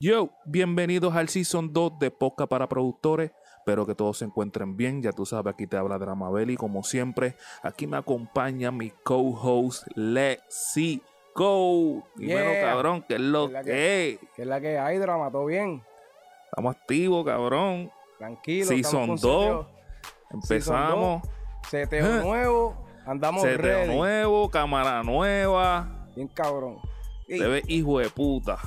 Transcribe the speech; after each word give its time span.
Yo, 0.00 0.30
bienvenidos 0.44 1.14
al 1.16 1.28
Season 1.28 1.72
2 1.72 1.98
de 1.98 2.10
Posca 2.10 2.46
para 2.46 2.68
Productores. 2.68 3.32
Espero 3.58 3.84
que 3.84 3.94
todos 3.96 4.18
se 4.18 4.24
encuentren 4.24 4.76
bien. 4.76 5.02
Ya 5.02 5.10
tú 5.12 5.26
sabes, 5.26 5.52
aquí 5.52 5.66
te 5.66 5.76
habla 5.76 5.98
Dramabel 5.98 6.50
y 6.50 6.56
como 6.56 6.84
siempre, 6.84 7.34
aquí 7.62 7.86
me 7.86 7.96
acompaña 7.96 8.70
mi 8.70 8.90
co-host 8.90 9.86
Lexi 9.96 11.02
Go. 11.34 12.04
Dímelo, 12.16 12.52
Yeah. 12.52 12.60
cabrón, 12.62 13.04
que 13.08 13.14
es 13.14 13.20
lo 13.20 13.48
¿Qué 13.48 13.52
es 13.52 13.52
la 13.52 13.64
que 13.64 14.10
es. 14.10 14.18
¿Qué 14.36 14.42
es 14.42 14.48
la 14.48 14.60
que 14.60 14.78
hay, 14.78 14.98
drama? 14.98 15.30
¿Todo 15.30 15.46
bien? 15.46 15.82
Estamos 16.50 16.76
activos, 16.76 17.24
cabrón. 17.26 17.90
Tranquilo. 18.18 18.66
Season 18.66 19.00
estamos 19.14 19.20
2. 19.20 19.66
con 19.66 20.40
Empezamos. 20.40 21.22
seteo- 21.70 22.22
nuevo. 22.22 22.86
Andamos 23.04 23.42
Seteo 23.42 23.58
ready. 23.58 23.96
nuevo, 23.96 24.48
cámara 24.50 25.02
nueva. 25.02 26.06
Bien 26.14 26.28
cabrón. 26.28 26.78
Te 27.26 27.46
ves 27.46 27.64
hijo 27.68 27.98
de 27.98 28.08
puta. 28.10 28.58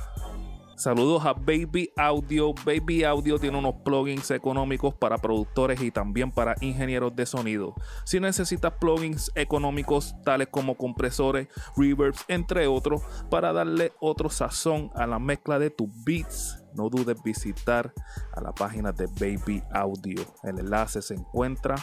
Saludos 0.82 1.23
a 1.27 1.34
Baby 1.34 1.93
Audio. 1.95 2.55
Baby 2.66 3.04
Audio 3.04 3.38
tiene 3.38 3.55
unos 3.55 3.76
plugins 3.85 4.31
económicos 4.31 4.95
para 4.95 5.20
productores 5.20 5.80
y 5.80 5.91
también 5.91 6.31
para 6.31 6.55
ingenieros 6.59 7.16
de 7.16 7.27
sonido. 7.27 7.76
Si 8.04 8.20
necesitas 8.20 8.73
plugins 8.80 9.31
económicos 9.35 10.16
tales 10.23 10.48
como 10.49 10.77
compresores, 10.77 11.49
reverbs, 11.77 12.26
entre 12.27 12.66
otros, 12.66 13.04
para 13.30 13.54
darle 13.54 13.94
otro 13.99 14.31
sazón 14.31 14.90
a 14.95 15.05
la 15.05 15.20
mezcla 15.20 15.59
de 15.59 15.70
tus 15.70 15.88
beats, 16.04 16.63
no 16.73 16.90
dudes 16.90 17.21
visitar 17.21 17.93
a 18.34 18.41
la 18.41 18.52
página 18.52 18.91
de 18.91 19.05
Baby 19.05 19.62
Audio. 19.71 20.26
El 20.41 20.57
enlace 20.57 21.04
se 21.04 21.13
encuentra 21.13 21.76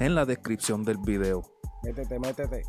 en 0.00 0.14
la 0.14 0.24
descripción 0.24 0.82
del 0.82 0.96
video. 0.96 1.42
Métete, 1.82 2.18
métete. 2.18 2.62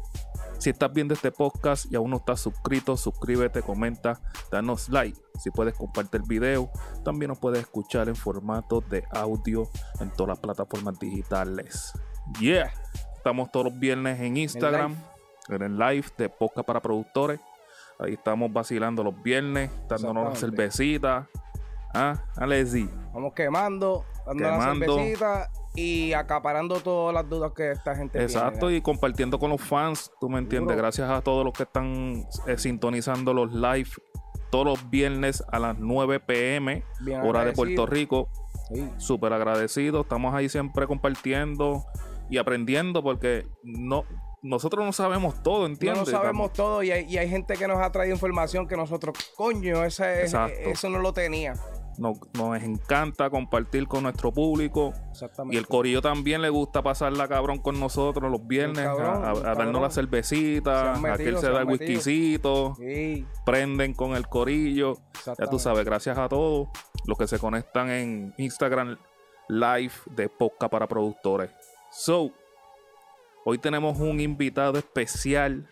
Si 0.60 0.70
estás 0.70 0.92
viendo 0.92 1.14
este 1.14 1.32
podcast 1.32 1.90
y 1.90 1.96
aún 1.96 2.12
no 2.12 2.18
estás 2.18 2.42
suscrito, 2.42 2.98
suscríbete, 2.98 3.62
comenta, 3.62 4.20
danos 4.52 4.90
like. 4.90 5.18
Si 5.40 5.52
puedes 5.52 5.74
compartir 5.74 6.20
el 6.20 6.28
video, 6.28 6.70
también 7.06 7.30
nos 7.30 7.40
puedes 7.40 7.62
escuchar 7.62 8.10
en 8.10 8.16
formato 8.18 8.82
de 8.82 9.06
audio 9.12 9.70
en 10.02 10.12
todas 10.12 10.32
las 10.32 10.40
plataformas 10.40 11.00
digitales. 11.00 11.94
Yeah, 12.42 12.74
estamos 13.16 13.50
todos 13.52 13.68
los 13.68 13.80
viernes 13.80 14.20
en 14.20 14.36
Instagram, 14.36 14.98
en 15.48 15.62
el 15.62 15.78
live 15.78 16.08
de 16.18 16.28
podcast 16.28 16.68
para 16.68 16.82
productores. 16.82 17.40
Ahí 17.98 18.14
estamos 18.16 18.52
vacilando 18.52 19.02
los 19.02 19.24
viernes, 19.24 19.72
dándonos 19.88 20.28
una 20.28 20.36
cervecita. 20.36 21.30
Ah, 21.94 22.22
Alexi. 22.36 22.90
Vamos 23.14 23.34
quemando, 23.34 24.04
dando 24.26 24.44
la 24.44 24.52
Quemando. 24.52 24.98
cervecita 24.98 25.50
y 25.76 26.14
acaparando 26.14 26.80
todas 26.80 27.14
las 27.14 27.30
dudas 27.30 27.52
que 27.56 27.72
esta 27.72 27.96
gente 27.96 28.22
Exacto, 28.22 28.68
tiene. 28.68 28.78
y 28.78 28.82
compartiendo 28.82 29.40
con 29.40 29.52
los 29.52 29.62
fans, 29.62 30.12
tú 30.20 30.30
me 30.30 30.40
entiendes. 30.40 30.76
Gracias 30.76 31.10
a 31.10 31.22
todos 31.22 31.46
los 31.46 31.54
que 31.54 31.64
están 31.64 32.26
eh, 32.48 32.58
sintonizando 32.58 33.34
los 33.34 33.54
live 33.54 33.90
todos 34.50 34.66
los 34.66 34.90
viernes 34.90 35.44
a 35.52 35.60
las 35.60 35.78
9 35.78 36.20
pm, 36.22 36.84
Bien 37.02 37.22
hora 37.22 37.46
de. 37.46 37.54
Puerto 37.54 37.86
Rico. 37.86 38.30
Sí. 38.74 38.88
Súper 38.98 39.32
agradecido, 39.34 40.02
estamos 40.02 40.34
ahí 40.34 40.50
siempre 40.50 40.88
compartiendo 40.88 41.86
y 42.30 42.38
aprendiendo 42.38 43.04
porque 43.04 43.48
no 43.64 44.06
nosotros 44.42 44.86
no 44.86 44.94
sabemos 44.94 45.44
todo, 45.44 45.62
No 45.62 45.66
¿entiendes? 45.68 46.06
lo 46.08 46.20
sabemos 46.20 46.54
todo 46.54 46.82
y 46.82 46.92
hay, 46.92 47.06
y 47.06 47.18
hay 47.18 47.30
gente 47.30 47.56
que 47.56 47.68
nos 47.68 47.78
ha 47.80 47.92
traído 47.92 48.16
información 48.16 48.68
que 48.68 48.78
nosotros, 48.78 49.18
coño, 49.36 49.84
ese, 49.84 50.24
eso 50.24 50.90
no 50.90 51.00
lo 51.00 51.14
tenía. 51.14 51.54
Nos, 52.00 52.18
nos 52.34 52.62
encanta 52.64 53.30
compartir 53.30 53.88
con 53.88 54.04
nuestro 54.04 54.32
público. 54.32 54.94
Exactamente. 55.12 55.56
Y 55.56 55.60
el 55.60 55.68
corillo 55.68 56.02
también 56.02 56.42
le 56.42 56.50
gusta 56.50 56.82
pasarla 56.82 57.28
cabrón 57.28 57.60
con 57.60 57.80
nosotros 57.80 58.32
los 58.32 58.48
viernes, 58.48 58.86
cabrón, 58.86 59.24
a, 59.26 59.28
a- 59.30 59.52
a 59.52 59.56
darnos 59.56 59.82
la 59.82 59.90
cervecita, 59.92 60.94
metido, 60.96 61.14
aquel 61.14 61.36
se 61.36 61.42
se 61.42 61.50
da 61.52 61.62
el 61.62 61.68
whiskycito. 61.68 62.76
Sí, 62.80 63.26
prenden 63.46 63.94
con 63.94 64.16
el 64.16 64.28
corillo. 64.28 64.96
Ya 65.38 65.46
tú 65.48 65.60
sabes, 65.60 65.84
gracias 65.86 66.18
a 66.18 66.30
todos 66.30 66.70
los 67.06 67.18
que 67.18 67.28
se 67.28 67.38
conectan 67.40 67.90
en 67.90 68.34
Instagram 68.38 68.98
Live 69.50 69.94
de 70.16 70.30
Podcast 70.30 70.72
para 70.72 70.88
Productores. 70.88 71.52
So, 71.92 72.32
hoy 73.46 73.58
tenemos 73.58 74.00
un 74.00 74.20
invitado 74.20 74.78
especial. 74.78 75.68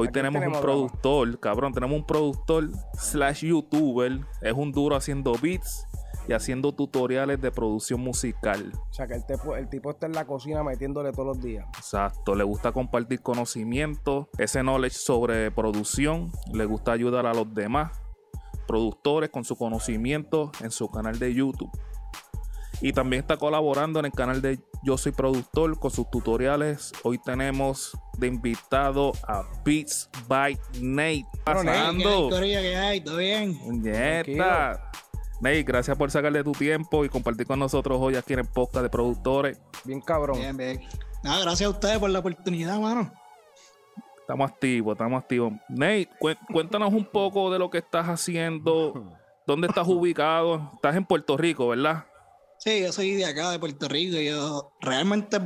Hoy 0.00 0.06
¿A 0.06 0.10
quién 0.12 0.26
tenemos, 0.26 0.40
tenemos, 0.40 0.58
un 0.58 0.62
productor, 0.62 1.40
cabrón, 1.40 1.72
tenemos 1.72 1.98
un 1.98 2.06
productor 2.06 2.70
slash 2.96 3.44
youtuber. 3.44 4.20
Es 4.40 4.52
un 4.52 4.70
duro 4.70 4.94
haciendo 4.94 5.32
beats 5.42 5.88
y 6.28 6.34
haciendo 6.34 6.70
tutoriales 6.70 7.40
de 7.40 7.50
producción 7.50 8.00
musical. 8.00 8.70
O 8.90 8.92
sea, 8.92 9.08
que 9.08 9.14
el 9.14 9.68
tipo 9.68 9.90
está 9.90 10.06
en 10.06 10.12
la 10.12 10.24
cocina 10.24 10.62
metiéndole 10.62 11.10
todos 11.10 11.26
los 11.26 11.40
días. 11.40 11.66
Exacto, 11.76 12.36
le 12.36 12.44
gusta 12.44 12.70
compartir 12.70 13.22
conocimiento, 13.22 14.28
ese 14.38 14.60
knowledge 14.60 14.94
sobre 14.94 15.50
producción, 15.50 16.30
le 16.52 16.64
gusta 16.64 16.92
ayudar 16.92 17.26
a 17.26 17.34
los 17.34 17.52
demás 17.52 18.00
productores 18.68 19.30
con 19.30 19.42
su 19.42 19.56
conocimiento 19.56 20.52
en 20.60 20.70
su 20.70 20.88
canal 20.92 21.18
de 21.18 21.34
YouTube. 21.34 21.72
Y 22.80 22.92
también 22.92 23.20
está 23.22 23.36
colaborando 23.36 23.98
en 23.98 24.06
el 24.06 24.12
canal 24.12 24.40
de 24.40 24.60
Yo 24.84 24.96
Soy 24.96 25.10
Productor 25.12 25.78
con 25.80 25.90
sus 25.90 26.08
tutoriales. 26.10 26.92
Hoy 27.02 27.18
tenemos 27.18 27.96
de 28.18 28.28
invitado 28.28 29.12
a 29.26 29.42
Beats 29.64 30.08
by 30.28 30.56
Nate. 30.80 31.26
Bueno, 31.44 31.64
Nate, 31.64 31.64
¿Qué 31.64 31.70
hay, 31.70 32.00
Pasando. 32.04 32.28
¿Qué 32.40 32.76
hay? 32.76 33.00
¿Todo 33.00 33.16
bien? 33.16 33.82
Nieta. 33.82 34.90
Nate, 35.40 35.62
gracias 35.64 35.96
por 35.96 36.10
sacarle 36.12 36.44
tu 36.44 36.52
tiempo 36.52 37.04
y 37.04 37.08
compartir 37.08 37.46
con 37.48 37.58
nosotros 37.58 37.98
hoy 38.00 38.14
aquí 38.14 38.34
en 38.34 38.40
el 38.40 38.46
podcast 38.46 38.84
de 38.84 38.90
productores. 38.90 39.60
Bien 39.84 40.00
cabrón. 40.00 40.38
Bien, 40.38 40.56
bien. 40.56 40.80
Nada, 41.24 41.40
gracias 41.40 41.66
a 41.66 41.70
ustedes 41.70 41.98
por 41.98 42.10
la 42.10 42.20
oportunidad, 42.20 42.78
mano. 42.78 43.12
Estamos 44.20 44.50
activos, 44.52 44.92
estamos 44.92 45.20
activos. 45.20 45.52
Nate, 45.68 46.08
cué- 46.20 46.36
cuéntanos 46.52 46.92
un 46.92 47.04
poco 47.06 47.50
de 47.50 47.58
lo 47.58 47.70
que 47.70 47.78
estás 47.78 48.06
haciendo. 48.06 49.16
¿Dónde 49.48 49.66
estás 49.66 49.88
ubicado? 49.88 50.70
Estás 50.74 50.94
en 50.94 51.04
Puerto 51.06 51.36
Rico, 51.36 51.68
¿verdad? 51.68 52.04
Sí, 52.58 52.80
yo 52.82 52.92
soy 52.92 53.12
de 53.14 53.24
acá, 53.24 53.50
de 53.50 53.58
Puerto 53.58 53.88
Rico. 53.88 54.16
y 54.16 54.26
Yo 54.26 54.72
realmente, 54.80 55.38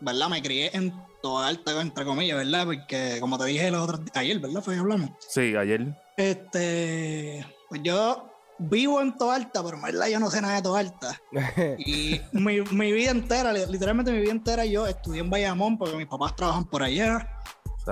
¿verdad? 0.00 0.28
Me 0.28 0.42
crié 0.42 0.70
en 0.74 0.92
toda 1.22 1.48
alta, 1.48 1.80
entre 1.80 2.04
comillas, 2.04 2.36
¿verdad? 2.38 2.64
Porque, 2.66 3.18
como 3.20 3.36
te 3.38 3.46
dije 3.46 3.70
los 3.70 3.82
otros 3.82 4.00
ayer, 4.14 4.38
¿verdad? 4.38 4.62
Fue 4.62 4.74
que 4.74 4.80
hablamos. 4.80 5.10
Sí, 5.28 5.54
ayer. 5.56 5.94
Este, 6.16 7.44
pues 7.68 7.82
yo 7.82 8.30
vivo 8.58 9.00
en 9.02 9.16
toda 9.16 9.34
alta, 9.36 9.62
pero 9.62 9.76
en 9.76 9.82
verdad 9.82 10.06
yo 10.06 10.18
no 10.20 10.30
sé 10.30 10.40
nada 10.40 10.56
de 10.56 10.62
toda 10.62 10.80
alta. 10.80 11.20
Y 11.78 12.20
mi, 12.32 12.60
mi 12.60 12.92
vida 12.92 13.10
entera, 13.10 13.52
li- 13.52 13.66
literalmente 13.70 14.12
mi 14.12 14.20
vida 14.20 14.30
entera, 14.32 14.64
yo 14.64 14.86
estudié 14.86 15.20
en 15.20 15.30
Bayamón 15.30 15.76
porque 15.78 15.96
mis 15.96 16.06
papás 16.06 16.36
trabajan 16.36 16.64
por 16.64 16.82
allá. 16.82 17.28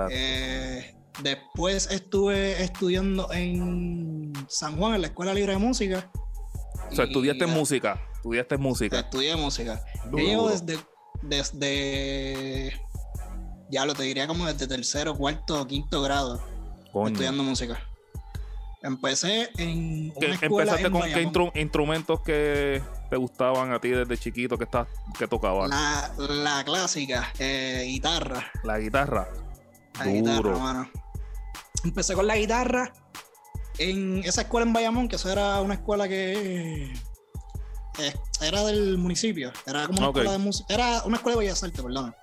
Eh, 0.09 0.95
después 1.21 1.89
estuve 1.91 2.61
estudiando 2.63 3.31
en 3.31 4.33
San 4.47 4.77
Juan, 4.77 4.95
en 4.95 5.01
la 5.01 5.07
Escuela 5.07 5.33
Libre 5.33 5.53
de 5.53 5.57
Música. 5.59 6.09
O 6.91 6.95
sea, 6.95 7.05
estudiaste 7.05 7.45
música. 7.47 8.01
Estudiaste 8.15 8.57
música. 8.57 8.99
Estudié 8.99 9.35
música. 9.35 9.83
Duro, 10.05 10.17
Yo 10.17 10.27
llevo 10.29 10.49
desde, 10.49 10.77
desde, 11.21 12.79
ya 13.69 13.85
lo 13.85 13.93
te 13.93 14.03
diría 14.03 14.27
como 14.27 14.45
desde 14.45 14.67
tercero, 14.67 15.15
cuarto 15.15 15.65
quinto 15.67 16.01
grado 16.01 16.41
Coño. 16.91 17.07
estudiando 17.09 17.43
música. 17.43 17.79
Empecé 18.81 19.49
en 19.57 20.11
¿Qué- 20.19 20.25
una 20.27 20.35
escuela 20.35 20.71
¿Empezaste 20.73 20.85
en 20.87 20.91
con 20.91 21.51
qué 21.53 21.59
instrumentos 21.61 22.21
que 22.21 22.83
te 23.09 23.15
gustaban 23.15 23.73
a 23.73 23.79
ti 23.79 23.89
desde 23.89 24.15
chiquito 24.17 24.57
que, 24.59 24.65
estás, 24.65 24.87
que 25.17 25.27
tocaban? 25.27 25.69
La, 25.71 26.11
La, 26.17 26.27
la 26.57 26.63
clásica, 26.63 27.31
eh, 27.39 27.83
guitarra. 27.87 28.51
guitarra. 28.79 29.27
La 29.97 30.05
Duro. 30.05 30.13
guitarra, 30.13 30.57
mano. 30.59 30.89
Empecé 31.83 32.13
con 32.13 32.27
la 32.27 32.37
guitarra 32.37 32.93
en 33.77 34.23
esa 34.23 34.41
escuela 34.41 34.65
en 34.65 34.73
Bayamón, 34.73 35.07
que 35.07 35.15
eso 35.15 35.31
era 35.31 35.61
una 35.61 35.75
escuela 35.75 36.07
que 36.07 36.91
eh, 37.99 38.13
era 38.41 38.63
del 38.63 38.97
municipio. 38.97 39.51
Era 39.65 39.87
como 39.87 39.99
una 39.99 40.07
escuela 40.07 40.31
de 40.31 40.37
música. 40.37 40.73
Era 40.73 41.03
una 41.05 41.17
escuela 41.17 41.37
de 41.37 41.45
Bellas 41.45 41.63
Artes, 41.63 41.81
perdón. 41.81 42.15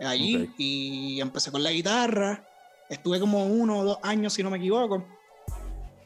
Allí 0.00 0.50
y 0.58 1.20
empecé 1.20 1.50
con 1.50 1.62
la 1.62 1.72
guitarra. 1.72 2.44
Estuve 2.88 3.20
como 3.20 3.44
uno 3.46 3.78
o 3.78 3.84
dos 3.84 3.98
años, 4.02 4.32
si 4.32 4.42
no 4.42 4.50
me 4.50 4.58
equivoco. 4.58 5.04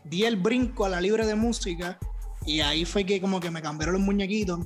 Di 0.04 0.24
el 0.24 0.36
brinco 0.36 0.84
a 0.84 0.88
la 0.88 1.00
libre 1.00 1.26
de 1.26 1.34
música. 1.34 1.98
Y 2.44 2.60
ahí 2.60 2.84
fue 2.84 3.04
que 3.04 3.20
como 3.20 3.38
que 3.38 3.50
me 3.50 3.62
cambiaron 3.62 3.94
los 3.94 4.02
muñequitos. 4.02 4.60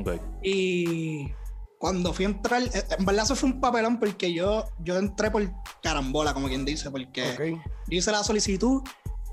Ok. 0.00 0.20
Y 0.42 1.30
cuando 1.78 2.12
fui 2.12 2.24
a 2.24 2.28
entrar, 2.28 2.62
eh, 2.62 2.84
en 2.98 3.04
verdad 3.04 3.24
eso 3.24 3.36
fue 3.36 3.50
un 3.50 3.60
papelón 3.60 4.00
porque 4.00 4.32
yo, 4.32 4.64
yo 4.80 4.98
entré 4.98 5.30
por 5.30 5.48
carambola, 5.82 6.34
como 6.34 6.48
quien 6.48 6.64
dice, 6.64 6.90
porque. 6.90 7.58
Yo 7.88 7.98
hice 7.98 8.10
la 8.12 8.22
solicitud, 8.24 8.82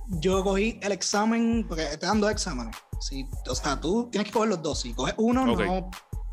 yo 0.07 0.43
cogí 0.43 0.79
el 0.81 0.91
examen, 0.91 1.65
porque 1.67 1.83
estoy 1.83 2.07
dando 2.09 2.29
exámenes. 2.29 2.75
Si, 2.99 3.27
o 3.49 3.55
sea, 3.55 3.79
tú 3.79 4.09
tienes 4.11 4.27
que 4.27 4.33
coger 4.33 4.49
los 4.49 4.61
dos. 4.61 4.81
Si 4.81 4.93
coges 4.93 5.15
uno, 5.17 5.45
no, 5.45 5.89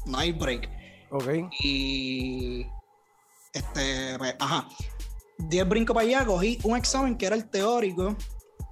no 0.06 0.18
hay 0.18 0.32
break. 0.32 0.68
Ok. 1.10 1.28
Y 1.62 2.66
este, 3.52 4.16
pues, 4.18 4.34
ajá. 4.38 4.68
Di 5.38 5.58
el 5.58 5.64
brinco 5.64 5.94
para 5.94 6.06
allá, 6.06 6.24
cogí 6.26 6.58
un 6.64 6.76
examen 6.76 7.16
que 7.16 7.26
era 7.26 7.34
el 7.36 7.48
teórico. 7.48 8.14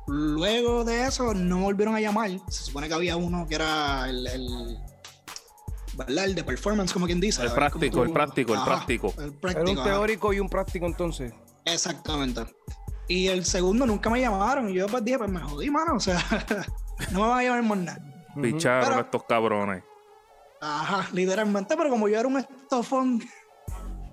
Luego 0.07 0.85
de 0.85 1.07
eso 1.07 1.35
no 1.35 1.57
me 1.59 1.63
volvieron 1.65 1.95
a 1.95 2.01
llamar. 2.01 2.31
Se 2.49 2.65
supone 2.65 2.89
que 2.89 2.95
había 2.95 3.17
uno 3.17 3.47
que 3.49 3.55
era 3.57 4.09
el, 4.09 4.27
el- 4.27 4.79
¿verdad? 5.95 6.25
El 6.27 6.35
de 6.35 6.45
performance, 6.45 6.93
como 6.93 7.07
quien 7.07 7.21
dice. 7.21 7.43
El 7.43 7.53
práctico, 7.53 8.03
el 8.05 8.13
práctico, 8.13 8.55
el 8.55 8.63
práctico. 8.63 9.15
El 9.19 9.25
Era 9.31 9.41
práctico, 9.41 9.71
un 9.73 9.79
ajá. 9.79 9.89
teórico 9.91 10.33
y 10.33 10.41
un 10.41 10.49
práctico 10.49 10.87
entonces. 10.87 11.33
Exactamente. 11.65 12.43
Y 13.09 13.29
el 13.29 13.45
segundo 13.45 13.87
nunca 13.87 14.11
me 14.11 14.21
llamaron. 14.21 14.69
Y 14.71 14.75
yo 14.75 14.87
pues 14.87 15.05
dije, 15.05 15.19
pues 15.19 15.31
me 15.31 15.41
jodí, 15.41 15.71
mano. 15.71 15.95
O 15.97 16.01
sea, 16.01 16.19
no 17.11 17.23
me 17.23 17.29
van 17.29 17.39
a 17.39 17.43
llamar 17.43 17.63
más 17.63 17.79
nada. 17.79 17.99
Picharon 18.41 18.89
Pero- 18.91 19.01
estos 19.01 19.25
cabrones. 19.25 19.83
Ajá, 20.61 21.09
literalmente, 21.13 21.77
pero 21.77 21.89
como 21.89 22.09
yo 22.09 22.19
era 22.19 22.27
un 22.27 22.37
estofón, 22.39 23.23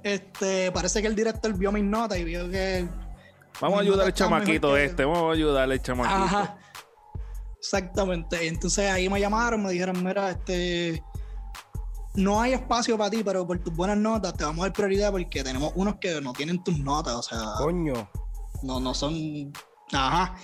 este, 0.03 0.71
parece 0.71 1.01
que 1.01 1.07
el 1.07 1.15
director 1.15 1.51
vio 1.53 1.71
mis 1.71 1.83
notas 1.83 2.19
y 2.19 2.23
vio 2.23 2.47
que. 2.49 2.87
Vamos 3.59 3.79
a 3.79 3.81
ayudar 3.81 4.05
al 4.05 4.13
chamaquito 4.13 4.73
que- 4.75 4.85
este. 4.85 5.05
Vamos 5.05 5.23
a 5.23 5.33
ayudarle 5.33 5.73
al 5.75 5.81
chamaquito. 5.81 6.15
Ajá. 6.23 6.57
Exactamente. 7.57 8.47
Entonces 8.47 8.89
ahí 8.91 9.09
me 9.09 9.19
llamaron, 9.19 9.63
me 9.63 9.71
dijeron, 9.71 10.03
mira, 10.03 10.29
este. 10.31 11.03
No 12.13 12.39
hay 12.39 12.53
espacio 12.53 12.97
para 12.97 13.09
ti, 13.09 13.23
pero 13.25 13.45
por 13.45 13.59
tus 13.59 13.75
buenas 13.75 13.97
notas 13.97 14.33
te 14.35 14.45
vamos 14.45 14.59
a 14.63 14.67
dar 14.67 14.73
prioridad 14.73 15.11
porque 15.11 15.43
tenemos 15.43 15.73
unos 15.75 15.95
que 15.95 16.21
no 16.21 16.31
tienen 16.31 16.63
tus 16.63 16.77
notas, 16.79 17.13
o 17.15 17.21
sea, 17.23 17.39
Coño. 17.57 18.09
No, 18.65 18.79
no 18.79 18.93
son. 18.93 19.51
Ajá. 19.93 20.35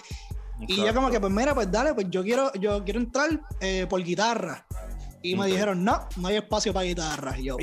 Y 0.68 0.76
yo 0.76 0.94
como 0.94 1.10
que, 1.10 1.20
pues 1.20 1.34
mira, 1.34 1.56
pues 1.56 1.72
dale, 1.72 1.94
pues 1.96 2.08
yo 2.12 2.22
quiero, 2.24 2.54
yo 2.54 2.84
quiero 2.84 3.00
entrar 3.00 3.30
eh, 3.60 3.88
por 3.90 4.04
guitarra. 4.04 4.66
Y 5.24 5.36
me 5.36 5.48
dijeron, 5.48 5.84
no, 5.84 6.08
no 6.18 6.28
hay 6.28 6.38
espacio 6.38 6.72
para 6.74 6.86
guitarra. 6.86 7.38
Y 7.40 7.44
yo. 7.46 7.58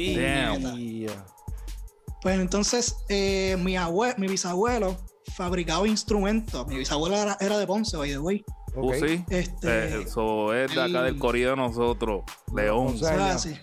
Pues 2.21 2.39
entonces, 2.41 2.97
eh, 3.09 3.57
mi, 3.61 3.75
abue- 3.77 4.17
mi 4.19 4.27
bisabuelo 4.27 4.97
fabricaba 5.37 5.87
instrumentos. 5.87 6.67
Mi 6.67 6.77
bisabuelo 6.77 7.17
era, 7.17 7.37
era 7.41 7.59
de 7.59 7.67
Ponce, 7.67 7.97
by 7.97 8.11
the 8.11 8.19
way. 8.19 8.45
¿Tú 8.75 8.89
Ok. 8.89 8.95
sí? 9.07 9.25
Este, 9.31 9.69
Eh, 9.69 10.03
Eso 10.03 10.53
es 10.55 10.75
de 10.75 10.83
acá 10.83 10.99
el- 11.01 11.05
del 11.05 11.19
corrido 11.19 11.51
de 11.51 11.57
nosotros. 11.57 12.23
León. 12.55 12.97
Sí. 13.39 13.55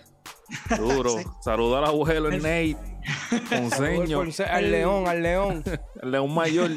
Duro. 0.78 1.10
Sí. 1.18 1.24
Saluda 1.42 1.78
al 1.78 1.84
abuelo 1.86 2.28
El- 2.28 2.38
Nate. 2.42 2.95
Ponceño. 3.50 4.18
Ponce- 4.24 4.44
Al 4.44 4.70
león, 4.70 5.06
al 5.08 5.22
león. 5.22 5.64
El 6.02 6.10
león 6.10 6.34
mayor. 6.34 6.70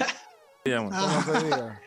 ¿Cómo 0.64 1.24
se 1.24 1.44
diga? 1.46 1.82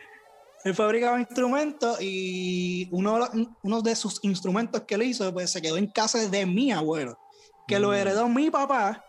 Él 0.65 0.73
fabricaba 0.75 1.19
instrumentos 1.19 1.97
y 2.01 2.87
uno, 2.91 3.13
de 3.13 3.19
los- 3.19 3.29
uno 3.63 3.81
de 3.81 3.95
sus 3.95 4.19
instrumentos 4.23 4.81
que 4.81 4.95
él 4.95 5.03
hizo, 5.03 5.31
pues 5.33 5.51
se 5.51 5.61
quedó 5.61 5.77
en 5.77 5.87
casa 5.87 6.19
de 6.27 6.45
mi 6.45 6.71
abuelo, 6.71 7.17
que 7.67 7.79
lo 7.79 7.89
Mm. 7.89 7.93
heredó 7.95 8.29
mi 8.29 8.49
papá 8.49 9.03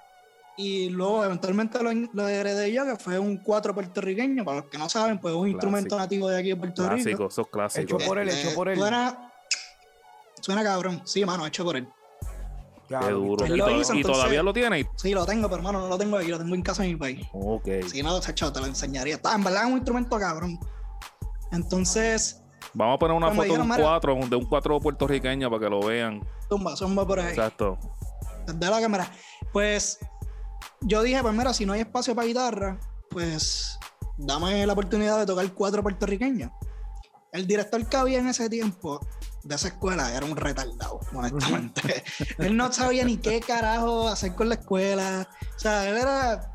y 0.56 0.88
luego 0.90 1.25
eventualmente 1.25 1.81
lo, 1.82 1.92
lo 2.12 2.28
heredé 2.28 2.72
yo, 2.72 2.84
que 2.84 2.96
fue 2.96 3.19
un 3.20 3.38
cuatro 3.38 3.72
puertorriqueño. 3.75 4.44
Para 4.44 4.60
los 4.62 4.70
que 4.70 4.78
no 4.78 4.88
saben, 4.88 5.19
pues 5.20 5.32
es 5.34 5.40
un 5.40 5.48
instrumento 5.48 5.96
nativo 5.96 6.28
de 6.28 6.38
aquí 6.38 6.48
de 6.50 6.56
Puerto 6.56 6.82
Rico. 6.88 6.94
Clásico, 7.02 7.26
esos 7.28 7.48
clásicos. 7.48 7.84
Hecho 8.02 8.08
por 8.08 8.19
él, 8.19 8.28
hecho 8.28 8.54
por 8.54 8.69
él. 8.69 8.78
Suena, 8.78 9.32
suena 10.40 10.62
cabrón. 10.64 11.02
Sí, 11.04 11.25
mano, 11.25 11.46
hecho 11.46 11.64
por 11.64 11.76
él. 11.76 11.88
Qué 12.88 13.10
duro. 13.10 13.46
Y, 13.46 13.56
lo 13.56 13.64
to- 13.66 13.70
hizo, 13.72 13.94
y 13.94 13.98
entonces- 13.98 14.19
todavía 14.20 14.42
lo 14.42 14.52
tiene. 14.52 14.88
Sí, 14.96 15.12
lo 15.14 15.25
tengo, 15.26 15.48
pero 15.48 15.56
hermano, 15.58 15.81
no 15.81 15.88
lo 15.88 15.98
tengo 15.98 16.16
aquí, 16.19 16.28
lo 16.28 16.38
tengo 16.38 16.54
en 16.54 16.62
casa 16.62 16.82
de 16.82 16.88
mi 16.90 16.96
país. 16.96 17.26
Ok. 17.32 17.69
Si 17.90 18.02
no, 18.02 18.20
chacho, 18.20 18.52
te 18.52 18.60
lo 18.60 18.66
enseñaría. 18.66 19.14
Está, 19.16 19.34
en 19.34 19.42
verdad 19.44 19.62
es 19.64 19.69
un 19.70 19.76
instrumento 19.76 20.19
cabrón. 20.19 20.58
Entonces, 21.52 22.40
Vamos 22.72 22.96
a 22.96 22.98
poner 22.98 23.16
una 23.16 23.28
foto 23.31 23.42
de 23.42 23.50
un 23.52 23.62
dijeron, 23.69 23.82
4, 23.82 24.16
de 24.28 24.36
un 24.36 24.46
4 24.46 24.81
puertorriqueño 24.81 25.48
para 25.50 25.60
que 25.62 25.70
lo 25.70 25.81
vean. 25.81 26.20
zumba, 26.48 26.75
zumba 26.76 27.06
por 27.06 27.20
ahí. 27.20 27.28
Exacto. 27.28 27.78
Desde 28.46 28.70
la 28.70 28.81
cámara. 28.81 29.10
Pues 29.52 29.98
yo 30.81 31.02
dije, 31.02 31.22
pues 31.22 31.34
mira, 31.34 31.54
si 31.54 31.64
no 31.66 31.72
hay 31.72 31.81
espacio 31.82 32.14
para 32.14 32.26
guitarra, 32.26 32.81
pues 33.10 33.78
dame 34.19 34.66
la 34.66 34.72
oportunidad 34.72 35.19
de 35.20 35.26
tocar 35.26 35.48
cuatro 35.52 35.82
puertorriqueños. 35.82 36.50
El 37.32 37.46
director 37.46 37.84
que 37.86 37.96
había 37.96 38.19
en 38.19 38.28
ese 38.28 38.48
tiempo 38.50 39.00
de 39.44 39.55
esa 39.55 39.69
escuela 39.69 40.14
era 40.14 40.25
un 40.25 40.37
retardado, 40.37 41.00
honestamente. 41.14 42.02
él 42.38 42.56
no 42.56 42.73
sabía 42.73 43.05
ni 43.05 43.19
qué 43.19 43.41
carajo 43.41 44.08
hacer 44.08 44.35
con 44.35 44.49
la 44.49 44.56
escuela. 44.56 45.29
O 45.56 45.58
sea, 45.58 45.88
él 45.88 45.96
era. 45.96 46.50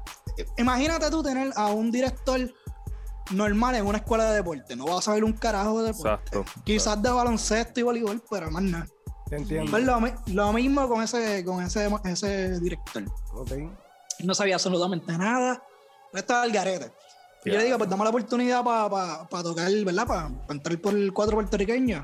Imagínate 0.57 1.09
tú 1.09 1.21
tener 1.21 1.51
a 1.55 1.67
un 1.67 1.91
director 1.91 2.39
normal 3.31 3.75
en 3.75 3.85
una 3.85 3.99
escuela 3.99 4.25
de 4.31 4.37
deporte. 4.37 4.75
No 4.75 4.85
vas 4.85 4.99
a 4.99 5.01
saber 5.01 5.23
un 5.23 5.33
carajo 5.33 5.81
de 5.81 5.87
deporte. 5.91 6.09
Exacto. 6.09 6.45
Quizás 6.63 7.01
de 7.01 7.09
baloncesto 7.11 7.79
y 7.79 7.83
voleibol, 7.83 8.23
pero 8.29 8.49
más 8.49 8.63
nada. 8.63 8.87
Te 9.29 9.35
entiendo. 9.35 9.69
Pues 9.69 9.83
lo, 9.83 9.99
lo 10.27 10.53
mismo 10.53 10.87
con 10.87 11.03
ese, 11.03 11.45
con 11.45 11.63
ese, 11.63 11.89
ese 12.05 12.59
director. 12.59 13.03
Ok. 13.33 13.51
No 14.23 14.33
sabía 14.33 14.55
absolutamente 14.55 15.15
nada. 15.17 15.63
Estaba 16.13 16.41
al 16.41 16.51
garete. 16.51 16.91
Y 17.45 17.51
yo 17.51 17.57
le 17.57 17.65
digo, 17.65 17.77
pues 17.77 17.89
dame 17.89 18.03
la 18.03 18.09
oportunidad 18.09 18.63
para 18.63 19.43
tocar, 19.43 19.71
¿verdad? 19.85 20.07
Para 20.07 20.31
entrar 20.49 20.81
por 20.81 20.93
el 20.93 21.13
cuatro 21.13 21.35
puertorriqueño. 21.35 22.03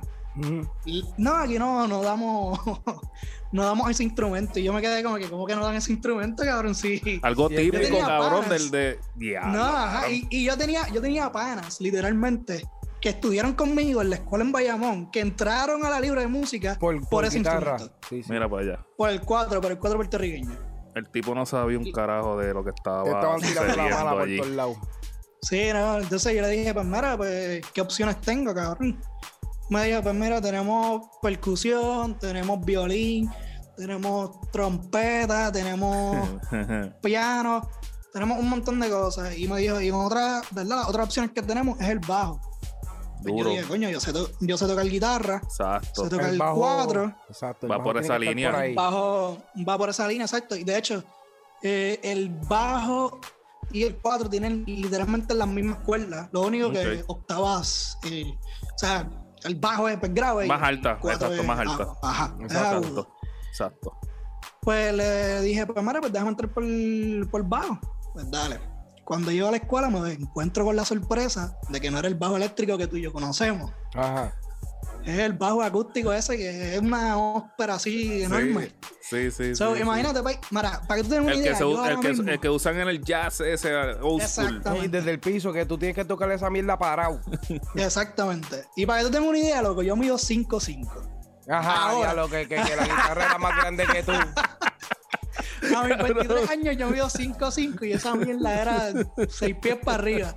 No, 1.18 1.36
aquí 1.36 1.58
no, 1.58 1.88
no 1.88 2.02
damos, 2.02 2.60
no 3.52 3.64
damos 3.64 3.90
ese 3.90 4.04
instrumento. 4.04 4.60
Y 4.60 4.64
yo 4.64 4.74
me 4.74 4.82
quedé 4.82 5.04
como 5.04 5.18
que, 5.18 5.30
¿cómo 5.30 5.46
que 5.46 5.56
no 5.56 5.64
dan 5.66 5.76
ese 5.76 5.92
instrumento, 5.92 6.44
cabrón? 6.44 6.76
Sí. 6.76 7.20
Algo 7.22 7.50
típico, 7.50 8.00
cabrón, 8.00 8.44
panas. 8.44 8.50
del 8.50 8.72
de. 8.72 9.00
Diablo, 9.16 9.52
No, 9.54 9.64
ajá. 9.64 10.10
Y, 10.10 10.28
y 10.30 10.46
yo 10.46 10.58
tenía, 10.58 10.88
yo 10.90 11.02
tenía 11.02 11.32
panas, 11.32 11.80
literalmente, 11.80 12.68
que 13.02 13.10
estudiaron 13.10 13.54
conmigo 13.54 14.02
en 14.02 14.10
la 14.10 14.16
escuela 14.18 14.44
en 14.44 14.52
Bayamón, 14.52 15.12
que 15.12 15.20
entraron 15.22 15.86
a 15.86 15.90
la 15.90 16.00
libre 16.00 16.22
de 16.22 16.28
música 16.28 16.78
Por, 16.80 17.08
por, 17.08 17.24
ese 17.26 17.38
guitarra. 17.38 17.72
instrumento. 17.74 18.08
Sí, 18.10 18.24
sí. 18.24 18.32
Mira 18.32 18.50
para 18.50 18.62
allá. 18.64 18.86
Por 18.98 19.10
el 19.10 19.22
cuatro, 19.22 19.62
por 19.62 19.72
el 19.72 19.78
cuatro 19.80 19.98
puertorriqueño. 20.00 20.58
El 20.96 21.10
tipo 21.10 21.36
no 21.36 21.46
sabía 21.46 21.78
un 21.78 21.92
carajo 21.92 22.38
de 22.38 22.54
lo 22.54 22.64
que 22.64 22.70
estaba 22.70 23.04
Te 23.04 23.10
estaban 23.10 23.42
tirando 23.42 23.76
la 23.76 23.90
mala 23.90 24.12
por 24.12 24.22
allí. 24.22 24.38
todos 24.38 24.52
lados. 24.52 24.78
Sí, 25.42 25.62
no, 25.74 26.00
entonces 26.00 26.34
yo 26.34 26.42
le 26.42 26.48
dije, 26.50 26.74
pues 26.74 26.86
mira, 26.86 27.16
pues, 27.18 27.62
¿qué 27.74 27.82
opciones 27.82 28.20
tengo, 28.22 28.56
cabrón? 28.56 29.00
Me 29.70 29.86
dijo, 29.86 30.02
pues 30.04 30.14
mira, 30.16 30.40
tenemos 30.42 31.02
percusión, 31.22 32.18
tenemos 32.20 32.64
violín, 32.64 33.30
tenemos 33.76 34.40
trompeta, 34.52 35.52
tenemos 35.52 36.18
piano, 37.02 37.68
tenemos 38.14 38.40
un 38.40 38.50
montón 38.50 38.80
de 38.80 38.90
cosas. 38.90 39.36
Y 39.38 39.48
me 39.48 39.60
dijo, 39.60 39.82
y 39.82 39.90
otra, 39.92 40.42
¿verdad? 40.52 40.78
Las 40.78 40.88
otras 40.90 41.06
opciones 41.08 41.32
que 41.32 41.42
tenemos 41.42 41.80
es 41.82 41.90
el 41.90 42.00
bajo. 42.00 42.40
Pues 43.24 43.34
yo 43.38 43.50
dije, 43.50 43.64
coño, 43.64 43.90
yo 43.90 44.00
sé, 44.00 44.14
to- 44.14 44.30
yo 44.42 44.56
sé 44.56 44.68
tocar 44.68 44.86
guitarra, 44.88 45.42
Exacto. 45.44 46.04
sé 46.04 46.10
tocar 46.12 46.30
El 46.30 46.38
bajo- 46.38 46.60
cuatro, 46.60 47.16
Exacto. 47.28 47.66
el 47.66 47.72
Va 47.72 47.78
bajo 47.78 47.90
por 47.90 47.98
esa 47.98 48.20
línea. 48.20 48.52
por 48.52 48.74
bajo 48.76 49.38
va 49.68 49.78
por 49.80 49.90
esa 49.90 50.08
línea, 50.08 50.26
exacto. 50.26 50.56
Y 50.56 50.64
de 50.64 50.78
hecho, 50.78 51.04
eh, 51.64 52.00
el 52.04 52.30
bajo 52.30 53.20
y 53.72 53.82
el 53.82 53.96
4 53.98 54.30
tienen 54.30 54.64
literalmente 54.68 55.34
las 55.34 55.48
mismas 55.48 55.80
cuerdas. 55.80 56.30
Lo 56.32 56.42
único 56.44 56.72
que 56.72 57.04
octavas, 57.08 57.98
eh, 58.04 58.26
o 58.28 58.78
sea, 58.78 59.10
el 59.46 59.56
bajo 59.56 59.88
es 59.88 59.98
pues, 59.98 60.14
grave. 60.14 60.48
Más 60.48 60.62
alta, 60.62 61.00
exacto, 61.04 61.44
más 61.44 61.60
alta. 61.60 61.88
Ajá. 62.02 62.36
Exacto. 62.42 64.00
Pues 64.62 64.94
le 64.94 65.42
dije, 65.42 65.66
pues 65.66 65.86
mira, 65.86 66.02
pues 66.02 66.12
déjame 66.12 66.32
entrar 66.32 66.52
por, 66.52 66.64
por 67.30 67.44
bajo. 67.48 67.80
Pues 68.14 68.30
dale. 68.30 68.60
Cuando 69.06 69.32
llego 69.32 69.48
a 69.48 69.52
la 69.52 69.58
escuela 69.58 69.90
me 69.90 70.14
encuentro 70.14 70.66
con 70.66 70.76
la 70.76 70.84
sorpresa 70.84 71.58
de 71.70 71.80
que 71.80 71.92
no 71.92 72.00
era 72.00 72.08
el 72.08 72.16
bajo 72.16 72.38
eléctrico 72.38 72.78
que 72.78 72.88
tú 72.88 72.98
y 72.98 73.04
yo 73.04 73.14
conocemos. 73.14 73.72
Ajá. 73.94 74.34
Es 75.06 75.20
el 75.20 75.34
bajo 75.34 75.62
acústico 75.62 76.12
ese 76.12 76.36
que 76.36 76.76
es 76.76 76.82
una 76.82 77.18
ópera 77.18 77.76
así 77.76 78.24
enorme. 78.24 78.72
Sí, 79.02 79.30
sí, 79.30 79.32
sí. 79.32 79.56
So, 79.56 79.72
sí, 79.74 79.78
sí. 79.78 79.82
imagínate, 79.84 80.24
pa- 80.24 80.32
mira, 80.50 80.82
para 80.88 80.96
que 80.98 81.04
tú 81.04 81.10
tengas 81.10 81.26
una 81.26 81.34
El 81.34 81.40
idea, 81.42 81.52
que, 81.52 81.58
se, 81.58 81.64
el, 81.64 82.00
que, 82.00 82.08
mismo- 82.10 82.30
el 82.32 82.40
que 82.40 82.50
usan 82.50 82.80
en 82.80 82.88
el 82.88 83.04
jazz 83.04 83.40
ese 83.42 83.76
old 83.76 84.00
school. 84.02 84.22
Exactamente. 84.22 84.86
Y 84.86 84.90
desde 84.90 85.12
el 85.12 85.20
piso 85.20 85.54
que 85.54 85.66
tú 85.66 85.78
tienes 85.78 85.96
que 85.96 86.06
tocar 86.06 86.32
esa 86.32 86.50
mierda 86.50 86.78
parado. 86.80 87.22
Exactamente. 87.76 88.66
Y 88.76 88.86
para 88.88 89.00
que 89.02 89.06
tú 89.06 89.12
tengas 89.12 89.30
una 89.30 89.38
idea, 89.38 89.62
loco, 89.62 89.84
yo 89.84 89.96
mido 89.96 90.18
5'5". 90.18 90.88
Ajá, 91.48 91.90
Ahora. 91.90 92.10
ya 92.10 92.14
lo 92.16 92.28
que, 92.28 92.48
que, 92.48 92.56
que 92.56 92.76
la 92.76 92.84
guitarra 92.86 93.26
era 93.26 93.38
más 93.38 93.56
grande 93.58 93.86
que 93.86 94.02
tú. 94.02 94.12
A 95.76 95.84
mis 95.84 95.98
23 96.16 96.50
años 96.50 96.78
yo 96.78 96.90
mido 96.90 97.08
5'5 97.08 97.88
y 97.88 97.94
esa 97.94 98.16
mierda 98.16 98.62
era 98.62 98.94
6 99.30 99.56
pies 99.62 99.78
para 99.84 99.98
arriba. 100.00 100.34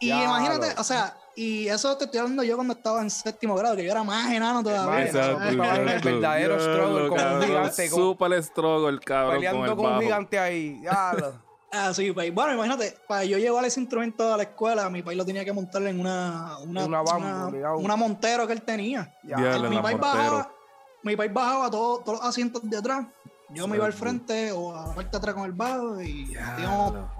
Y 0.00 0.06
Diablo. 0.06 0.24
imagínate, 0.24 0.80
o 0.80 0.84
sea, 0.84 1.14
y 1.34 1.68
eso 1.68 1.96
te 1.96 2.04
estoy 2.04 2.20
hablando 2.20 2.42
yo 2.42 2.56
cuando 2.56 2.74
estaba 2.74 3.00
en 3.00 3.10
séptimo 3.10 3.54
grado, 3.54 3.76
que 3.76 3.84
yo 3.84 3.90
era 3.90 4.02
más 4.04 4.30
enano 4.32 4.62
todavía. 4.62 5.06
Exacto. 5.06 5.42
el 5.48 6.00
verdadero 6.00 6.60
struggle 6.60 7.08
con 7.08 7.12
un 7.12 7.16
cabrón. 7.16 7.42
gigante, 7.42 7.90
con- 7.90 7.98
Super 8.00 8.42
struggle, 8.42 9.00
cabrón, 9.00 9.34
Peleando 9.36 9.60
con 9.60 9.68
el 9.70 9.76
con 9.76 9.92
un 9.96 10.02
gigante 10.02 10.38
ahí. 10.38 10.80
Lo- 11.18 11.52
Ah, 11.74 11.94
sí, 11.94 12.12
pues. 12.12 12.34
Bueno, 12.34 12.52
imagínate, 12.52 12.98
para 13.08 13.24
yo 13.24 13.38
llevar 13.38 13.64
ese 13.64 13.80
instrumento 13.80 14.30
a 14.30 14.36
la 14.36 14.42
escuela, 14.42 14.90
mi 14.90 15.02
país 15.02 15.16
lo 15.16 15.24
tenía 15.24 15.42
que 15.42 15.54
montar 15.54 15.82
en 15.84 16.00
una, 16.00 16.58
una, 16.58 16.84
Una 17.76 17.96
montero 17.96 18.46
que 18.46 18.52
él 18.52 18.60
tenía. 18.60 19.10
mi 19.70 19.78
país 19.80 19.98
bajaba, 19.98 20.52
mi 21.02 21.16
país 21.16 21.32
bajaba 21.32 21.70
todo- 21.70 22.00
todos 22.00 22.18
los 22.18 22.28
asientos 22.28 22.60
de 22.68 22.76
atrás. 22.76 23.06
Yo 23.54 23.68
me 23.68 23.76
iba 23.76 23.86
al 23.86 23.92
frente 23.92 24.50
o 24.52 24.74
a 24.74 24.88
la 24.88 24.94
parte 24.94 25.10
de 25.10 25.16
atrás 25.18 25.34
con 25.34 25.44
el 25.44 25.52
bajo 25.52 26.00
y 26.02 26.32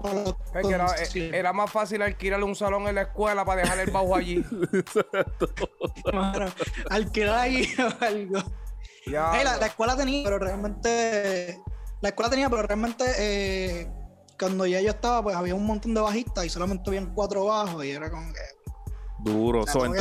por 0.01 0.13
los- 0.13 0.35
Es 0.55 0.67
que 0.67 0.73
era, 0.73 0.85
eh, 1.03 1.31
era 1.33 1.53
más 1.53 1.71
fácil 1.71 2.01
alquilar 2.01 2.43
un 2.43 2.55
salón 2.55 2.87
en 2.87 2.95
la 2.95 3.03
escuela 3.03 3.45
para 3.45 3.61
dejar 3.61 3.79
el 3.79 3.91
bajo 3.91 4.15
allí. 4.15 4.43
alquilar 6.89 7.39
ahí 7.39 7.67
o 7.79 8.03
algo. 8.03 8.39
La, 9.43 9.57
la 9.57 9.65
escuela 9.67 9.95
tenía, 9.97 10.23
pero 10.23 10.39
realmente. 10.39 11.59
La 12.01 12.09
escuela 12.09 12.29
tenía, 12.29 12.49
pero 12.49 12.63
realmente. 12.63 13.03
eh, 13.17 13.91
cuando 14.39 14.65
ya 14.65 14.81
yo 14.81 14.89
estaba, 14.89 15.23
pues 15.23 15.35
había 15.35 15.55
un 15.55 15.65
montón 15.65 15.93
de 15.93 16.01
bajistas 16.01 16.45
y 16.45 16.49
solamente 16.49 16.89
habían 16.89 17.13
cuatro 17.13 17.45
bajos 17.45 17.83
y 17.85 17.91
era 17.91 18.09
como 18.09 18.31
que. 18.33 18.39
Duro. 19.19 19.65
So, 19.67 19.79
tengo 19.79 19.93
que 19.93 19.99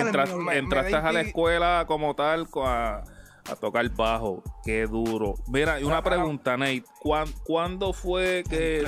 entraste 0.00 0.58
entraste- 0.58 0.94
a 0.94 1.12
la 1.12 1.20
escuela 1.22 1.84
como 1.88 2.14
tal 2.14 2.46
a, 2.64 3.02
a 3.50 3.56
tocar 3.56 3.88
bajo. 3.90 4.42
Qué 4.64 4.86
duro. 4.86 5.34
Mira, 5.48 5.80
y 5.80 5.84
una 5.84 6.02
pregunta, 6.02 6.56
Nate. 6.56 6.84
¿Cuán- 7.00 7.32
¿Cuándo 7.44 7.92
fue 7.92 8.44
que 8.48 8.86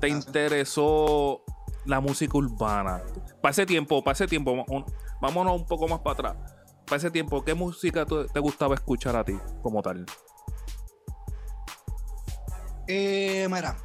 te 0.00 0.08
interesó 0.08 1.42
la 1.86 2.00
música 2.00 2.36
urbana. 2.38 3.02
Para 3.42 3.50
ese 3.50 3.66
tiempo, 3.66 4.02
para 4.02 4.12
ese 4.14 4.26
tiempo, 4.26 4.52
un- 4.68 4.84
vámonos 5.20 5.60
un 5.60 5.66
poco 5.66 5.86
más 5.88 6.00
para 6.00 6.12
atrás. 6.30 6.52
Para 6.86 6.96
ese 6.96 7.10
tiempo, 7.10 7.42
¿qué 7.44 7.54
música 7.54 8.04
te 8.06 8.40
gustaba 8.40 8.74
escuchar 8.74 9.16
a 9.16 9.24
ti 9.24 9.38
como 9.62 9.80
tal? 9.82 10.04
Eh, 12.86 13.46
mira. 13.50 13.76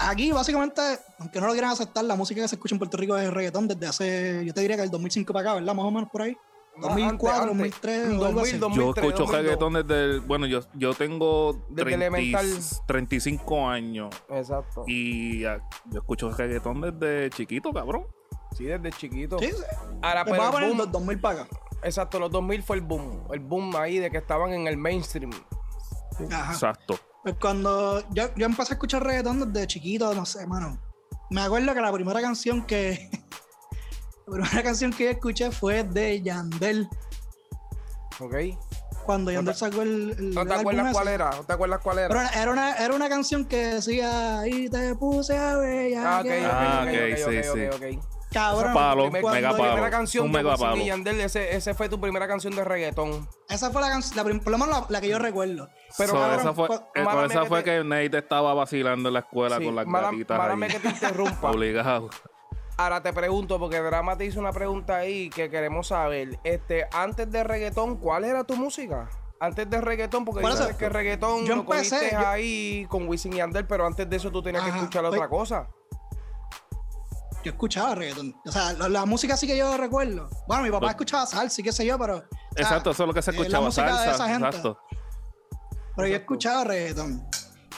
Aquí, 0.00 0.32
básicamente, 0.32 0.80
aunque 1.18 1.40
no 1.40 1.46
lo 1.46 1.52
quieran 1.52 1.70
aceptar, 1.70 2.04
la 2.04 2.16
música 2.16 2.42
que 2.42 2.48
se 2.48 2.56
escucha 2.56 2.74
en 2.74 2.78
Puerto 2.78 2.96
Rico 2.96 3.16
es 3.16 3.30
reggaetón 3.32 3.68
desde 3.68 3.86
hace, 3.86 4.44
yo 4.44 4.52
te 4.52 4.60
diría 4.60 4.76
que 4.76 4.82
el 4.82 4.90
2005 4.90 5.32
para 5.32 5.50
acá, 5.50 5.54
¿verdad? 5.60 5.74
Más 5.74 5.84
o 5.84 5.90
menos 5.90 6.10
por 6.10 6.22
ahí. 6.22 6.36
No, 6.80 6.88
2004, 6.88 7.34
antes, 7.42 7.48
2003, 7.58 8.04
antes. 8.04 8.18
o 8.20 8.24
algo 8.26 8.40
así. 8.40 8.58
2000, 8.58 8.78
Yo 8.78 8.84
2003, 8.86 9.04
escucho 9.06 9.22
2002. 9.24 9.30
reggaetón 9.42 9.72
desde. 9.74 10.04
el- 10.04 10.20
bueno, 10.20 10.46
yo, 10.46 10.60
yo 10.74 10.94
tengo 10.94 11.52
Desde 11.70 11.82
30 11.90 12.06
elemental. 12.06 12.46
35 12.86 13.68
años. 13.68 14.14
Exacto. 14.30 14.84
Y 14.86 15.40
yo 15.40 15.50
escucho 15.94 16.30
reggaetón 16.30 16.80
desde 16.80 17.30
chiquito, 17.30 17.72
cabrón. 17.72 18.06
Sí, 18.56 18.64
desde 18.64 18.90
chiquito. 18.92 19.38
Sí, 19.38 19.48
sí. 19.50 19.62
Ahora, 20.02 20.24
Te 20.24 20.30
pero 20.30 20.42
voy 20.42 20.44
a 20.44 20.48
el 20.48 20.52
poner 20.52 20.70
boom- 20.70 20.76
los 20.78 20.92
2000 20.92 21.20
para 21.20 21.42
acá. 21.42 21.48
exacto, 21.82 22.18
los 22.18 22.30
2000 22.30 22.62
fue 22.62 22.76
el 22.76 22.82
boom. 22.82 23.24
El 23.32 23.40
boom 23.40 23.76
ahí 23.76 23.98
de 23.98 24.10
que 24.10 24.18
estaban 24.18 24.52
en 24.52 24.66
el 24.66 24.76
mainstream. 24.76 25.30
Ajá. 26.32 26.52
Exacto. 26.52 26.98
Pues 27.22 27.36
cuando 27.40 28.02
yo, 28.10 28.34
yo 28.36 28.46
empecé 28.46 28.72
a 28.72 28.74
escuchar 28.74 29.04
reggaetón 29.04 29.52
desde 29.52 29.66
chiquito, 29.66 30.14
no 30.14 30.24
sé, 30.24 30.46
mano. 30.46 30.80
Me 31.30 31.42
acuerdo 31.42 31.74
que 31.74 31.80
la 31.80 31.92
primera 31.92 32.20
canción 32.22 32.64
que. 32.64 33.10
La 34.36 34.44
primera 34.44 34.62
canción 34.62 34.92
que 34.92 35.04
yo 35.04 35.10
escuché 35.10 35.50
fue 35.50 35.84
de 35.84 36.20
Yandel. 36.22 36.88
¿Ok? 38.20 38.34
Cuando 39.06 39.30
No 39.30 39.36
Yandel 39.36 39.54
te- 39.54 39.58
sacó 39.60 39.82
el. 39.82 40.10
el- 40.18 40.34
¿No 40.34 40.44
te 40.44 40.54
acuerdas 40.54 40.84
ese. 40.86 40.92
cuál 40.92 41.08
era? 41.08 41.30
¿No 41.30 41.44
te 41.44 41.52
acuerdas 41.52 41.80
cuál 41.82 41.96
Pero 41.96 42.20
era? 42.20 42.28
era, 42.28 42.42
era 42.42 42.52
una, 42.52 42.74
era 42.76 42.94
una 42.94 43.08
canción 43.08 43.44
que 43.46 43.56
decía, 43.74 44.42
y 44.46 44.68
te 44.68 44.94
puse 44.96 45.36
a 45.36 45.56
ver, 45.56 45.90
ya 45.92 46.16
Ah, 46.16 46.20
ok, 46.20 46.24
que-". 46.26 46.46
ok, 46.46 46.52
Ah, 46.52 46.80
ok, 46.82 46.88
ok, 46.88 46.94
ok, 47.10 47.16
sí, 47.16 47.38
ok, 47.38 47.44
sí. 47.54 47.66
ok, 47.66 47.96
ok. 47.98 48.04
Cabrón. 48.30 48.74
Palo, 48.74 49.02
Primer- 49.10 49.24
mega 49.24 49.40
La 49.40 49.56
palo. 49.56 49.70
primera 49.72 49.90
canción 49.90 50.26
un 50.26 50.32
de 50.32 50.42
mega 50.42 50.56
palo. 50.58 50.84
Yandel, 50.84 51.18
ese, 51.22 51.56
ese 51.56 51.72
fue 51.72 51.88
tu 51.88 51.98
primera 51.98 52.28
canción 52.28 52.54
de 52.54 52.62
reggaetón. 52.62 53.26
Esa 53.48 53.70
fue 53.70 53.80
la 53.80 53.88
canción, 53.88 54.40
por 54.40 54.50
lo 54.52 54.58
menos 54.58 54.80
la, 54.80 54.86
la 54.90 55.00
que 55.00 55.08
yo 55.08 55.18
recuerdo. 55.18 55.70
Pero, 55.96 56.10
So, 56.12 56.18
cabrón, 56.18 56.40
esa 56.40 56.52
fue, 56.52 56.68
cu- 56.68 56.74
eh, 56.94 57.06
esa 57.24 57.40
que 57.40 57.46
fue 57.46 57.62
te- 57.62 57.64
que 57.78 57.84
Nate 57.84 58.18
estaba 58.18 58.52
vacilando 58.52 59.08
en 59.08 59.14
la 59.14 59.20
escuela 59.20 59.56
Sí, 59.56 59.64
con 59.64 59.74
las 59.76 59.86
mala, 59.86 60.10
gatitas 60.10 60.36
mala 60.36 60.66
ahí. 60.66 60.70
que 60.72 60.78
te 60.80 60.88
interrumpa. 60.90 61.50
Obligado. 61.50 62.10
Ahora 62.80 63.02
te 63.02 63.12
pregunto, 63.12 63.58
porque 63.58 63.80
Drama 63.80 64.16
te 64.16 64.24
hizo 64.24 64.38
una 64.38 64.52
pregunta 64.52 64.96
ahí 64.98 65.28
que 65.30 65.50
queremos 65.50 65.88
saber. 65.88 66.38
Este, 66.44 66.86
antes 66.92 67.28
de 67.30 67.42
reggaetón, 67.42 67.96
¿cuál 67.96 68.24
era 68.24 68.44
tu 68.44 68.54
música? 68.56 69.10
Antes 69.40 69.68
de 69.68 69.80
reggaetón, 69.80 70.24
porque 70.24 70.40
Por 70.42 70.52
dices 70.52 70.68
eso, 70.68 70.78
que 70.78 70.88
reggaetón 70.88 71.44
yo 71.44 71.56
lo 71.56 71.62
empecé, 71.62 71.96
cogiste 71.96 72.12
yo- 72.16 72.26
ahí 72.28 72.86
con 72.88 73.08
Wisin 73.08 73.32
y 73.32 73.36
Yandel, 73.38 73.66
pero 73.66 73.84
antes 73.84 74.08
de 74.08 74.16
eso 74.16 74.30
tú 74.30 74.42
tenías 74.42 74.62
que 74.62 74.70
escuchar 74.70 75.02
pues- 75.02 75.14
otra 75.14 75.28
cosa. 75.28 75.68
Yo 77.44 77.50
escuchaba 77.52 77.94
reggaetón. 77.96 78.34
O 78.46 78.52
sea, 78.52 78.72
la, 78.74 78.88
la 78.88 79.06
música 79.06 79.36
sí 79.36 79.46
que 79.48 79.56
yo 79.56 79.76
recuerdo. 79.76 80.28
Bueno, 80.46 80.62
mi 80.62 80.70
papá 80.70 80.86
Lo- 80.86 80.90
escuchaba 80.90 81.26
salsa, 81.26 81.50
sí 81.54 81.62
qué 81.64 81.72
sé 81.72 81.84
yo, 81.84 81.98
pero. 81.98 82.16
o 82.16 82.20
sea, 82.20 82.28
Exacto, 82.56 82.90
eso 82.92 83.02
es 83.04 83.06
lo 83.08 83.14
que 83.14 83.22
se 83.22 83.30
eh, 83.30 83.34
la 83.34 83.40
escuchaba. 83.40 83.64
música 83.64 83.86
de 83.86 83.92
salsa. 83.92 84.10
esa 84.14 84.28
gente. 84.28 84.46
Exacto. 84.46 84.78
Pero 85.96 86.08
yo 86.08 86.16
escuchaba 86.16 86.64
reggaetón. 86.64 87.24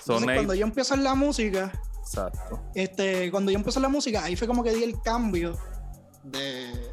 Entonces, 0.01 0.25
cuando 0.35 0.55
yo 0.55 0.65
empiezo 0.67 0.95
en 0.95 1.05
la 1.05 1.15
música, 1.15 1.73
Exacto. 2.13 2.61
este, 2.75 3.31
cuando 3.31 3.53
yo 3.53 3.59
empecé 3.59 3.79
la 3.81 3.89
música, 3.89 4.25
ahí 4.25 4.35
fue 4.37 4.49
como 4.49 4.63
que 4.65 4.73
di 4.73 4.83
el 4.83 5.01
cambio 5.01 5.57
de. 6.25 6.91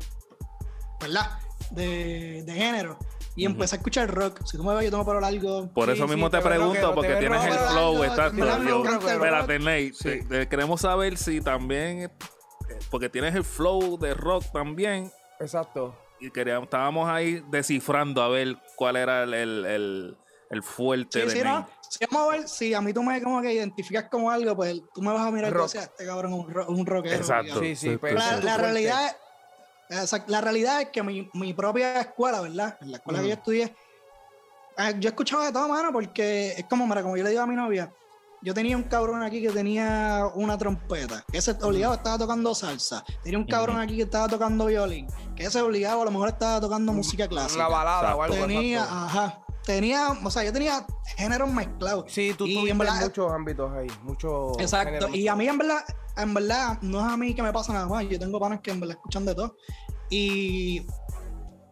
¿Verdad? 1.02 1.40
De, 1.72 2.44
de 2.44 2.54
género. 2.54 2.98
Y 3.36 3.46
Ujú. 3.46 3.54
empecé 3.54 3.76
a 3.76 3.78
escuchar 3.78 4.10
rock. 4.14 4.42
Si 4.46 4.58
tú 4.58 4.64
me 4.64 4.74
ves, 4.74 4.86
yo 4.86 4.92
tengo 4.92 5.06
pelo 5.06 5.20
largo. 5.20 5.70
Por 5.74 5.86
Sí, 5.88 5.92
eso 5.94 6.08
mismo 6.08 6.30
te 6.30 6.40
pregunto, 6.40 6.90
te 6.90 6.96
porque 6.96 7.16
tienes 7.18 7.44
el 7.46 7.54
flow, 7.54 7.92
Algo, 8.02 8.04
exacto. 8.06 9.08
Espérate, 9.10 9.60
Nate, 9.60 9.94
Sí. 9.94 10.48
queremos 10.50 10.82
saber 10.82 11.18
si 11.18 11.42
también, 11.42 12.12
porque 12.90 13.10
tienes 13.10 13.36
el 13.36 13.44
flow 13.44 13.98
de 14.00 14.14
rock 14.16 14.44
también, 14.52 15.12
Exacto. 15.40 15.96
y 16.20 16.32
queríamos, 16.32 16.64
estábamos 16.66 17.08
ahí 17.10 17.44
descifrando 17.52 18.24
a 18.24 18.28
ver 18.30 18.58
cuál 18.76 18.96
era 18.96 19.22
el, 19.24 19.34
el, 19.36 19.66
el, 19.66 20.18
el 20.50 20.64
fuerte 20.64 21.22
Sí, 21.22 21.26
de 21.28 21.32
sí, 21.34 21.44
no. 21.44 21.68
Si 21.82 22.06
vamos 22.12 22.28
a 22.34 22.38
ver, 22.38 22.48
si 22.48 22.74
a 22.74 22.82
mí 22.82 22.94
tú 22.94 23.04
me 23.04 23.22
como 23.22 23.42
que 23.42 23.54
identificas 23.54 24.06
como 24.10 24.30
algo, 24.32 24.56
pues 24.56 24.82
tú 24.94 25.02
me 25.02 25.12
vas 25.14 25.26
a 25.26 25.32
mirar 25.32 25.52
y 25.54 25.58
decir, 25.58 25.82
este 25.82 26.06
cabrón 26.06 26.34
es 26.34 26.40
un, 26.40 26.50
ro- 26.54 26.68
un 26.70 26.86
rockero. 26.86 27.16
Exacto. 27.16 27.60
Sí, 27.62 27.76
sí, 27.76 27.98
pero 28.00 28.18
ese 28.20 28.42
La, 28.42 28.58
realidad 28.58 29.16
la 30.28 30.42
realidad 30.42 30.82
es 30.82 30.90
que 30.90 31.02
mi, 31.02 31.30
mi 31.34 31.54
propia 31.54 32.02
escuela, 32.02 32.42
¿verdad? 32.42 32.78
En 32.82 32.92
la 32.92 32.98
escuela 32.98 33.22
que 33.22 33.28
yo 33.30 33.34
estudié, 33.34 33.76
eh, 34.78 34.96
yo 35.00 35.10
escuchaba 35.10 35.46
de 35.46 35.52
todo, 35.54 35.68
mano, 35.70 35.92
porque 35.94 36.52
es 36.58 36.66
como, 36.70 36.86
mira, 36.86 37.02
como 37.02 37.16
yo 37.18 37.24
le 37.24 37.30
digo 37.30 37.42
a 37.42 37.48
mi 37.48 37.56
novia, 37.56 37.92
yo 38.42 38.54
tenía 38.54 38.76
un 38.78 38.84
cabrón 38.84 39.24
aquí 39.24 39.42
que 39.42 39.50
tenía 39.50 40.26
una 40.36 40.58
trompeta, 40.58 41.24
que 41.32 41.38
ese 41.40 41.52
obligado 41.62 41.96
estaba 41.96 42.18
tocando 42.18 42.54
salsa. 42.54 43.04
Tenía 43.24 43.40
un 43.40 43.48
cabrón 43.48 43.78
Ujú. 43.78 43.84
aquí 43.86 43.96
que 43.96 44.04
estaba 44.04 44.28
tocando 44.28 44.66
violín, 44.66 45.08
que 45.36 45.46
ese 45.46 45.62
obligado 45.62 46.02
a 46.02 46.06
lo 46.06 46.12
mejor 46.12 46.30
estaba 46.30 46.60
tocando 46.62 46.94
música 46.94 47.24
Una 47.24 47.30
clásica. 47.30 47.68
balada 47.68 48.16
o 48.16 48.22
algo 48.24 48.36
Tenía, 48.36 48.84
ajá, 48.84 49.42
tenía, 49.68 50.12
o 50.12 50.32
sea, 50.32 50.46
yo 50.46 50.54
tenía 50.54 50.86
géneros 51.18 51.52
mezclados. 51.52 52.06
Sí, 52.08 52.34
tú 52.38 52.46
tuviste 52.46 52.74
muchos 52.74 53.32
ámbitos 53.32 53.72
ahí, 53.74 53.88
muchos 54.04 54.58
Exacto. 54.60 55.10
Y 55.10 55.28
a 55.28 55.36
mí, 55.36 55.46
en 55.46 55.58
verdad, 55.58 55.84
en 56.16 56.34
verdad, 56.34 56.80
no 56.82 57.06
es 57.06 57.14
a 57.14 57.18
mí 57.18 57.36
que 57.36 57.44
me 57.44 57.52
pasa 57.52 57.74
nada 57.74 57.86
más. 57.86 58.08
Yo 58.08 58.18
tengo 58.18 58.40
panas 58.40 58.62
que 58.62 58.72
en 58.72 58.80
verdad 58.80 58.96
escuchan 58.96 59.26
de 59.26 59.36
todo. 59.36 59.58
Y 60.10 60.88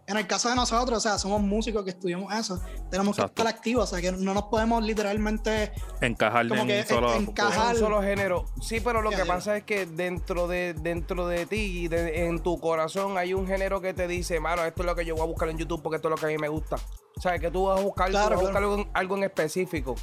en 0.08 0.18
el 0.18 0.28
caso 0.28 0.50
de 0.50 0.56
nosotros, 0.56 0.98
o 0.98 1.02
sea, 1.02 1.18
somos 1.18 1.42
músicos 1.42 1.84
que 1.84 1.90
estudiamos 1.90 2.32
eso. 2.34 2.62
Tenemos 2.92 3.18
Exacto. 3.18 3.34
que 3.36 3.42
estar 3.42 3.56
activos, 3.56 3.86
o 3.92 3.96
sea, 3.96 4.02
que 4.02 4.12
no 4.16 4.34
nos 4.36 4.44
podemos 4.44 4.84
literalmente. 4.84 5.72
Encajar 6.02 6.48
Como 6.48 6.62
en 6.62 6.68
que 6.68 6.80
un 6.82 6.88
solo. 6.88 7.14
encajar. 7.16 7.74
un 7.74 7.80
solo 7.80 8.02
género. 8.04 8.46
Sí, 8.62 8.80
pero 8.82 9.02
lo 9.02 9.10
Ya, 9.12 9.18
que 9.18 9.26
pasa 9.26 9.58
es 9.58 9.64
que 9.64 9.86
dentro 9.88 10.48
de 10.48 10.76
dentro 10.76 11.28
de 11.28 11.46
ti 11.48 11.56
y 11.86 11.88
de- 11.88 12.28
en 12.28 12.40
tu 12.44 12.60
corazón 12.60 13.18
hay 13.18 13.34
un 13.34 13.48
género 13.48 13.82
que 13.82 13.94
te 13.96 14.08
dice, 14.08 14.40
mano, 14.40 14.64
esto 14.64 14.84
es 14.84 14.86
lo 14.86 14.96
que 14.96 15.06
yo 15.06 15.16
voy 15.16 15.24
a 15.24 15.28
buscar 15.28 15.50
en 15.50 15.58
YouTube 15.58 15.82
porque 15.82 15.96
esto 15.96 16.08
es 16.08 16.12
lo 16.12 16.18
que 16.18 16.26
a 16.26 16.30
mí 16.30 16.38
me 16.38 16.50
gusta. 16.50 16.76
O 17.18 17.22
sea, 17.22 17.40
que 17.40 17.50
tú 17.50 17.66
vas 17.66 17.80
a 17.80 17.84
buscar, 17.84 18.10
Claro, 18.12 18.30
vas 18.36 18.38
a 18.40 18.42
buscar 18.42 18.58
algo, 18.64 18.76
en, 18.78 18.90
algo 18.94 19.18
en 19.18 19.24
específico. 19.24 19.96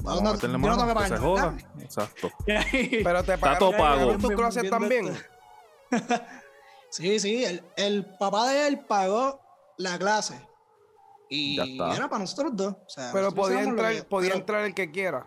Vamos 0.00 0.22
no- 0.22 0.28
a 0.30 0.32
meterle 0.34 0.52
yo 0.54 0.58
no 0.58 0.76
mano, 0.76 0.86
tengo 0.86 0.94
que 0.94 1.02
que 1.02 1.08
se 1.08 1.16
joda. 1.18 1.54
Exacto. 1.80 2.30
Pero 2.46 3.24
te 3.24 3.34
Está 3.34 3.58
todo 3.58 3.70
pagaron 3.72 4.16
pago. 4.16 4.28
Bien, 4.28 4.36
clases 4.38 4.62
bien 4.62 4.70
también. 4.70 5.18
Sí, 6.90 7.18
sí, 7.20 7.44
el, 7.44 7.62
el 7.76 8.04
papá 8.16 8.48
de 8.48 8.68
él 8.68 8.80
pagó 8.80 9.40
la 9.76 9.98
clase. 9.98 10.40
Y 11.28 11.56
Ya 11.56 11.64
está. 11.64 11.96
era 11.96 12.08
para 12.08 12.20
nosotros 12.20 12.52
dos. 12.54 12.74
O 12.74 12.88
sea, 12.88 13.10
Pero 13.12 13.24
nosotros 13.24 13.46
podía 13.48 13.62
entrar, 13.62 13.92
que- 13.94 14.02
podía 14.04 14.28
pero, 14.30 14.40
entrar 14.40 14.64
el 14.64 14.74
que 14.74 14.90
quiera. 14.90 15.26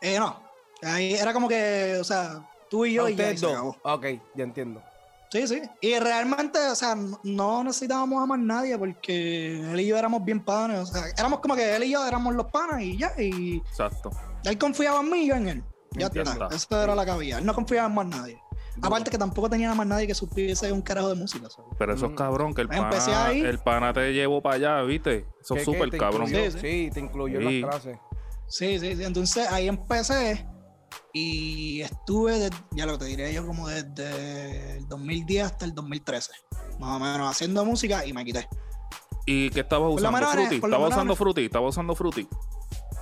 eh, 0.00 0.18
no. 0.18 0.42
Ahí 0.82 1.14
era 1.14 1.32
como 1.32 1.48
que, 1.48 1.96
o 2.00 2.04
sea, 2.04 2.42
tú 2.70 2.84
y 2.86 2.94
yo 2.94 3.08
y 3.08 3.16
ya, 3.16 3.30
y 3.32 3.38
se 3.38 3.46
acabó. 3.50 3.76
Ok, 3.82 4.06
ya 4.34 4.44
entiendo. 4.44 4.82
Sí, 5.34 5.48
sí. 5.48 5.62
Y 5.80 5.98
realmente, 5.98 6.60
o 6.70 6.76
sea, 6.76 6.96
no- 7.24 7.64
necesitábamos 7.64 8.22
a 8.22 8.26
más 8.26 8.38
nadie 8.38 8.78
porque 8.78 9.60
él 9.72 9.80
y 9.80 9.86
yo 9.88 9.96
éramos 9.98 10.24
bien 10.24 10.44
panes. 10.44 10.78
O 10.78 10.86
sea, 10.86 11.02
éramos 11.18 11.40
como 11.40 11.56
que 11.56 11.74
él 11.74 11.82
y 11.82 11.90
yo 11.90 12.06
éramos 12.06 12.36
los 12.36 12.46
panes 12.52 12.86
y 12.86 12.96
ya. 12.98 13.10
Y 13.20 13.56
Exacto. 13.56 14.10
él 14.44 14.56
confiaba 14.58 15.00
en 15.00 15.10
mí 15.10 15.22
y 15.22 15.26
yo 15.26 15.34
en 15.34 15.48
él. 15.48 15.64
Ya 15.96 16.06
Entiendo. 16.06 16.30
está. 16.30 16.48
Eso 16.54 16.80
era 16.80 16.94
la 16.94 17.02
había. 17.02 17.38
Él 17.38 17.46
no 17.46 17.52
confiaba 17.52 17.88
en 17.88 17.94
más 17.94 18.06
nadie. 18.06 18.40
Aparte 18.80 19.10
que 19.10 19.18
tampoco 19.18 19.50
tenía 19.50 19.74
más 19.74 19.86
nadie 19.88 20.06
que 20.06 20.14
supiese 20.14 20.70
un 20.70 20.82
carajo 20.82 21.08
de 21.08 21.16
música. 21.16 21.48
¿sabes? 21.50 21.68
Pero 21.78 21.94
eso 21.94 22.06
es 22.06 22.12
Mm. 22.12 22.14
cabrón, 22.14 22.54
que 22.54 22.62
el 22.62 22.72
Empecé 22.72 23.10
pana, 23.10 23.26
ahí. 23.26 23.40
el 23.40 23.58
pana 23.58 23.92
te 23.92 24.12
llevó 24.12 24.40
para 24.40 24.54
allá, 24.54 24.82
¿viste? 24.82 25.26
Eso 25.40 25.54
¿Qué- 25.54 25.60
es 25.60 25.64
súper 25.64 25.90
cabrón. 25.98 26.28
incluyó? 26.28 26.50
Sí, 26.52 26.58
Sí, 26.60 26.84
sí. 26.86 26.90
te 26.92 27.00
incluyó 27.00 27.40
Sí. 27.40 27.46
en 27.46 27.60
las 27.62 27.70
clases. 27.70 27.98
Sí, 28.46 28.78
sí, 28.78 28.94
sí. 28.96 29.02
Entonces 29.04 29.48
ahí 29.50 29.66
empecé 29.66 30.46
y 31.16 31.80
estuve, 31.80 32.38
de- 32.40 32.50
ya 32.72 32.86
lo 32.86 32.98
te 32.98 33.04
diré 33.06 33.32
yo, 33.32 33.46
como 33.46 33.68
desde 33.68 34.78
el 34.78 34.88
2010 34.88 35.44
hasta 35.46 35.64
el 35.64 35.72
2013. 35.74 36.32
Más 36.80 36.96
o 36.96 36.98
menos 36.98 37.30
haciendo 37.30 37.64
música 37.64 38.04
y 38.04 38.12
me 38.12 38.24
quité. 38.24 38.48
¿Y 39.24 39.48
qué 39.50 39.60
estabas 39.60 39.90
Por 39.92 40.00
usando? 40.00 40.28
Fruity. 40.28 40.54
Estaba 40.56 40.88
usando 40.88 41.16
Fruity. 41.16 41.44
Estaba 41.44 41.68
usando 41.68 41.94
Fruity. 41.94 42.28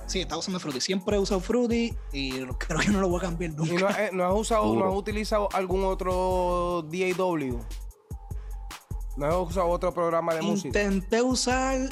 Sí, 0.05 0.21
estaba 0.21 0.39
usando 0.39 0.59
Fruity. 0.59 0.79
Siempre 0.79 1.15
he 1.15 1.19
usado 1.19 1.39
Fruity 1.41 1.93
y 2.13 2.31
creo 2.59 2.79
que 2.79 2.89
no 2.89 3.01
lo 3.01 3.09
voy 3.09 3.17
a 3.17 3.21
cambiar 3.21 3.51
¿Y 3.51 3.55
nunca. 3.55 3.73
no, 3.79 3.87
has- 3.87 4.13
no 4.13 4.25
has 4.27 4.33
usado, 4.39 4.75
no 4.75 4.87
has 4.87 4.95
utilizado 4.95 5.49
algún 5.53 5.83
otro 5.83 6.85
DAW? 6.91 7.59
¿No 9.17 9.25
has 9.25 9.35
usado 9.49 9.67
otro 9.69 9.91
programa 9.93 10.35
de 10.35 10.41
música? 10.43 10.67
Intenté 10.67 11.21
usar. 11.21 11.89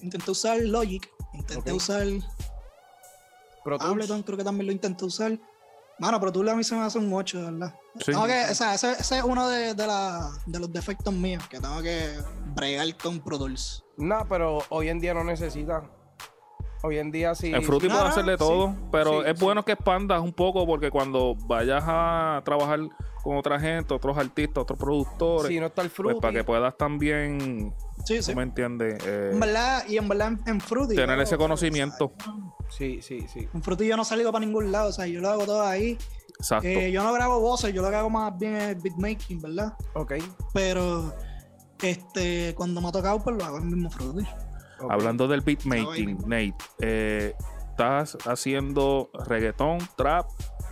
Intenté 0.00 0.30
usar 0.32 0.60
Logic. 0.60 1.08
Intenté 1.34 1.72
usar 1.72 2.04
Pro 3.64 3.78
Tools. 3.78 3.90
Ableton, 3.92 4.22
creo 4.22 4.38
que 4.38 4.44
también 4.44 4.66
lo 4.66 4.72
intenté 4.72 5.04
usar. 5.04 5.38
Mano, 5.98 6.18
pero 6.18 6.32
tú 6.32 6.48
a 6.48 6.54
mí 6.54 6.64
se 6.64 6.74
me 6.74 6.80
hace 6.82 6.98
un 6.98 7.12
8, 7.12 7.38
de 7.38 7.44
¿verdad? 7.52 7.74
Sí. 7.98 8.06
Tengo 8.12 8.24
que, 8.26 8.44
o 8.50 8.54
sea, 8.54 8.74
ese, 8.74 8.92
ese 8.92 9.18
es 9.18 9.24
uno 9.24 9.48
de, 9.48 9.74
de, 9.74 9.86
la- 9.86 10.30
de 10.46 10.58
los 10.58 10.72
defectos 10.72 11.12
míos, 11.14 11.46
que 11.48 11.60
tengo 11.60 11.80
que 11.82 12.08
bregar 12.54 12.96
con 12.96 13.20
Pro 13.20 13.38
Tools. 13.38 13.84
No, 13.98 14.26
pero 14.28 14.58
hoy 14.70 14.88
en 14.88 14.98
día 15.00 15.14
no 15.14 15.22
necesita. 15.22 15.82
Hoy 16.82 16.98
en 16.98 17.12
día 17.12 17.34
sí. 17.36 17.54
En 17.54 17.62
Fruity 17.62 17.86
no, 17.86 18.00
hacerle 18.00 18.32
sí. 18.32 18.38
todo, 18.38 18.74
pero 18.90 19.22
Sí, 19.22 19.28
es 19.30 19.38
sí. 19.38 19.44
bueno 19.44 19.64
que 19.64 19.72
expandas 19.72 20.20
un 20.20 20.32
poco 20.32 20.66
porque 20.66 20.90
cuando 20.90 21.36
vayas 21.46 21.84
a 21.86 22.42
trabajar 22.44 22.80
con 23.22 23.36
otra 23.36 23.60
gente, 23.60 23.94
otros 23.94 24.18
artistas, 24.18 24.62
otros 24.62 24.76
productores, 24.80 25.46
Si 25.46 25.60
no 25.60 25.66
está 25.66 25.82
el 25.82 25.88
pues 25.90 25.96
Fruity. 25.96 26.20
para 26.20 26.32
que 26.32 26.42
puedas 26.42 26.76
también, 26.76 27.72
Sí, 28.04 28.16
¿tú 28.16 28.22
sí. 28.22 28.34
me 28.34 28.42
entiendes? 28.42 29.02
Eh, 29.06 29.30
En 29.32 29.40
verdad, 29.40 29.84
y 29.88 29.96
en 29.96 30.08
verdad 30.08 30.28
en, 30.28 30.40
en 30.46 30.60
Fruity. 30.60 30.94
tener 30.96 31.18
ese 31.20 31.36
conocimiento. 31.36 32.12
Sí, 32.70 33.00
sí, 33.02 33.26
sí. 33.32 33.48
En 33.52 33.62
Fruity 33.62 33.86
yo 33.86 33.96
no 33.96 34.04
salgo 34.04 34.32
para 34.32 34.44
ningún 34.44 34.72
lado, 34.72 34.88
o 34.88 34.92
sea, 34.92 35.06
yo 35.06 35.20
lo 35.20 35.28
hago 35.30 35.44
todo 35.44 35.62
ahí. 35.62 35.98
Exacto. 36.38 36.66
Eh, 36.66 36.90
yo 36.90 37.02
no 37.04 37.12
grabo 37.12 37.38
voces, 37.40 37.72
yo 37.72 37.82
lo 37.82 37.90
que 37.90 37.96
hago 37.96 38.10
más 38.10 38.36
bien 38.38 38.56
es 38.56 38.82
beatmaking, 38.82 39.40
¿verdad? 39.40 39.74
Ok. 39.94 40.14
Pero 40.52 41.14
este, 41.80 42.54
cuando 42.56 42.80
me 42.80 42.88
ha 42.88 42.92
tocado, 42.92 43.22
pues 43.22 43.36
lo 43.36 43.44
hago 43.44 43.58
en 43.58 43.64
el 43.64 43.68
mismo 43.76 43.90
Fruity. 43.90 44.26
Hablando 44.88 45.28
del 45.28 45.42
beatmaking. 45.42 46.18
Nate, 46.26 46.54
eh, 46.80 47.34
estás 47.70 48.18
haciendo 48.26 49.10
reggaetón, 49.26 49.78
trap. 49.96 50.26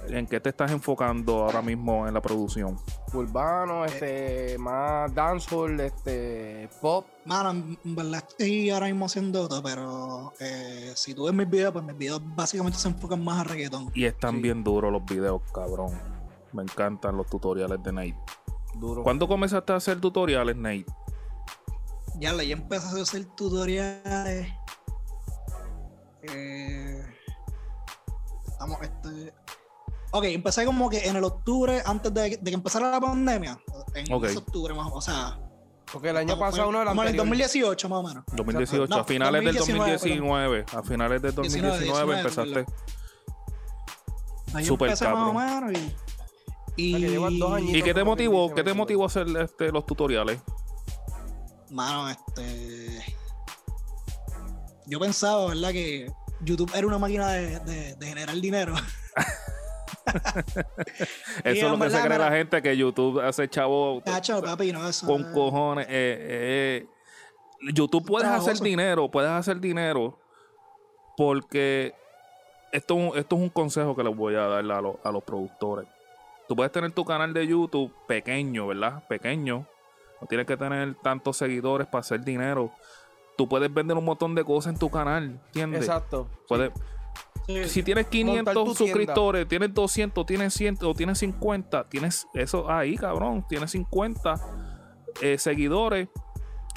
¿En 0.09 0.26
qué 0.26 0.40
te 0.40 0.49
estás 0.49 0.71
enfocando 0.73 1.45
ahora 1.45 1.62
mismo 1.62 2.07
en 2.09 2.14
la 2.14 2.21
producción? 2.21 2.78
Urbano, 3.12 3.85
este, 3.85 4.57
más 4.59 5.14
dancehall, 5.14 5.79
este, 5.81 6.68
pop. 6.81 7.07
Mano, 7.27 7.51
en 7.51 7.79
en 7.85 7.94
verdad 7.94 8.25
estoy 8.27 8.70
ahora 8.70 8.87
mismo 8.87 9.07
haciendo 9.07 9.46
todo, 9.46 9.62
pero 9.62 10.33
eh, 10.40 10.92
si 10.96 11.14
tú 11.14 11.25
ves 11.27 11.35
mis 11.35 11.48
videos, 11.48 11.72
pues 11.72 11.85
mis 11.85 11.96
videos 11.96 12.20
básicamente 12.35 12.79
se 12.79 12.88
enfocan 12.88 13.22
más 13.22 13.40
a 13.40 13.44
reggaetón. 13.44 13.90
Y 13.94 14.05
están 14.05 14.37
Sí. 14.37 14.42
bien 14.42 14.64
duros 14.64 14.90
los 14.90 15.05
videos, 15.05 15.42
cabrón. 15.53 15.96
Me 16.53 16.62
encantan 16.62 17.16
los 17.16 17.27
tutoriales 17.29 17.81
de 17.83 17.92
Nate. 17.92 18.16
Duro. 18.75 19.03
¿Cuándo 19.05 19.29
comenzaste 19.29 19.72
a 19.72 19.77
hacer 19.77 20.01
tutoriales, 20.01 20.57
Nate? 20.57 20.87
Ya 22.18 22.33
le 22.33 22.46
ya 22.48 22.55
empecé 22.55 22.98
a 22.98 23.03
hacer 23.03 23.25
tutoriales. 23.37 24.48
Eh, 26.22 27.03
estamos, 28.48 28.79
este. 28.83 29.33
Ok, 30.12 30.25
empecé 30.25 30.64
como 30.64 30.90
que 30.90 31.07
en 31.07 31.16
el 31.16 31.25
octubre, 31.25 31.83
antes 31.85 32.12
de, 32.12 32.31
de 32.37 32.38
que 32.51 32.55
empezara 32.55 32.90
la 32.90 33.01
pandemia. 33.01 33.59
En 33.94 34.12
Ok. 34.12 34.25
ese 34.25 34.38
octubre, 34.38 34.75
más 34.75 34.88
o 34.92 34.96
o 34.96 35.01
sea. 35.01 35.38
Porque 35.92 36.11
el 36.11 36.16
año 36.16 36.35
como 36.35 36.40
pasado 36.51 36.64
fue- 36.66 36.73
no, 36.73 36.83
el 36.83 36.88
como 36.88 37.03
en 37.03 37.09
el 37.09 37.14
anterior. 37.20 37.27
2018, 37.27 37.88
más 37.88 37.99
o 37.99 38.03
menos. 38.03 38.25
2018, 38.33 38.87
No, 38.88 38.96
a 38.96 39.05
finales 39.05 39.44
del 39.44 39.55
2019, 39.57 39.92
2019, 39.92 40.64
a 40.79 40.83
finales 40.83 41.23
del 41.23 41.35
2019 41.35 41.85
19, 41.85 42.18
empezaste. 42.20 42.66
Ahí 44.55 44.64
Súper 44.64 44.88
empecé 44.88 45.05
cabrón. 45.05 45.35
más 45.35 45.62
o 45.62 45.66
menos 45.66 45.79
y. 46.77 46.83
y 46.83 47.16
O 47.16 47.29
sea, 47.29 47.38
dos. 47.38 47.61
¿Y 47.62 47.83
qué 47.83 47.94
te 47.94 48.05
motivó? 48.05 48.53
¿Qué 48.55 48.62
te 48.64 48.75
motivó 48.75 49.05
a 49.05 49.07
hacer 49.07 49.27
este, 49.40 49.70
los 49.73 49.87
tutoriales? 49.87 50.40
Mano, 51.70 52.09
este. 52.11 53.01
Yo 54.87 54.99
pensaba, 54.99 55.46
¿verdad? 55.46 55.70
Que 55.70 56.11
YouTube 56.42 56.70
era 56.75 56.87
una 56.87 56.99
máquina 56.99 57.29
de, 57.29 57.61
de- 57.61 57.94
de 57.94 58.07
generar 58.07 58.35
dinero. 58.40 58.75
Eso 61.44 61.66
es 61.66 61.70
lo 61.73 61.79
que 61.79 61.90
se 61.90 62.01
cree 62.01 62.18
la 62.18 62.31
gente, 62.31 62.62
que 62.62 62.77
YouTube 62.77 63.20
hace 63.20 63.49
chavo 63.49 64.03
Cacho, 64.05 64.42
papi, 64.42 64.73
no, 64.73 64.88
eso. 64.88 65.07
con 65.07 65.23
eh, 65.23 65.27
cojones. 65.33 65.87
eh, 65.88 66.83
eh. 66.83 66.87
YouTube 67.73 68.07
puedes 68.07 68.29
hacer 68.29 68.59
dinero, 68.59 69.11
puedes 69.11 69.31
hacer 69.31 69.61
dinero 69.61 70.18
porque 71.16 71.94
esto, 72.73 72.94
es 72.99 73.12
un- 73.12 73.18
esto 73.18 73.37
es 73.37 73.42
un 73.42 73.49
consejo 73.51 73.94
que 73.94 74.03
les 74.05 74.14
voy 74.16 74.35
a 74.35 74.46
dar 74.46 74.59
a, 74.70 74.81
los- 74.81 74.96
a 75.05 75.11
los 75.12 75.23
productores. 75.23 75.87
Tú 76.49 76.57
puedes 76.57 76.73
tener 76.73 76.90
tu 76.92 77.05
canal 77.05 77.33
de 77.33 77.46
YouTube 77.46 77.92
pequeño, 78.07 78.66
¿verdad? 78.68 79.05
Pequeño. 79.09 79.66
No 80.20 80.27
tienes 80.27 80.46
que 80.46 80.57
tener 80.57 80.94
tantos 80.96 81.37
seguidores 81.37 81.87
para 81.87 82.01
hacer 82.01 82.23
dinero. 82.25 82.70
Tú 83.37 83.49
puedes 83.49 83.73
vender 83.73 83.96
un 83.96 84.05
montón 84.05 84.35
de 84.35 84.44
cosas 84.44 84.73
en 84.75 84.79
tu 84.79 84.90
canal, 84.90 85.40
¿entiendes? 85.46 85.83
Exacto. 85.83 86.29
Puedes, 86.49 86.70
sí, 86.75 86.81
si 87.67 87.83
tienes 87.83 88.07
500 88.07 88.55
tu 88.55 88.63
tienda. 88.63 88.79
suscriptores, 88.79 89.49
tienes 89.49 89.75
200, 89.75 90.27
tienes 90.27 90.55
100 90.55 90.79
o 90.83 90.95
tienes 90.95 91.19
50, 91.19 91.89
tienes 91.89 92.27
eso 92.35 92.71
ahí, 92.71 92.97
cabrón. 92.97 93.45
Tienes 93.49 93.71
50 93.73 94.35
eh, 95.23 95.39
seguidores 95.39 96.09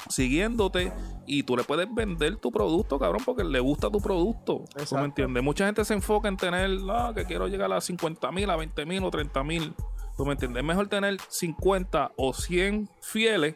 siguiéndote 0.09 0.91
y 1.25 1.43
tú 1.43 1.55
le 1.55 1.63
puedes 1.63 1.87
vender 1.93 2.37
tu 2.37 2.51
producto, 2.51 2.99
cabrón, 2.99 3.21
porque 3.25 3.43
le 3.43 3.59
gusta 3.59 3.89
tu 3.89 4.01
producto. 4.01 4.65
¿Tú 4.89 4.95
me 4.95 5.05
entiendes? 5.05 5.43
Mucha 5.43 5.65
gente 5.65 5.85
se 5.85 5.93
enfoca 5.93 6.27
en 6.27 6.37
tener, 6.37 6.71
ah, 6.89 7.13
que 7.15 7.25
quiero 7.25 7.47
llegar 7.47 7.71
a 7.71 7.79
50 7.79 8.31
mil, 8.31 8.49
a 8.49 8.55
20 8.55 8.85
mil 8.85 9.03
o 9.03 9.11
30 9.11 9.43
mil. 9.43 9.73
¿Tú 10.17 10.25
me 10.25 10.33
entiendes? 10.33 10.61
Es 10.61 10.67
mejor 10.67 10.87
tener 10.87 11.17
50 11.29 12.11
o 12.17 12.33
100 12.33 12.89
fieles 13.01 13.55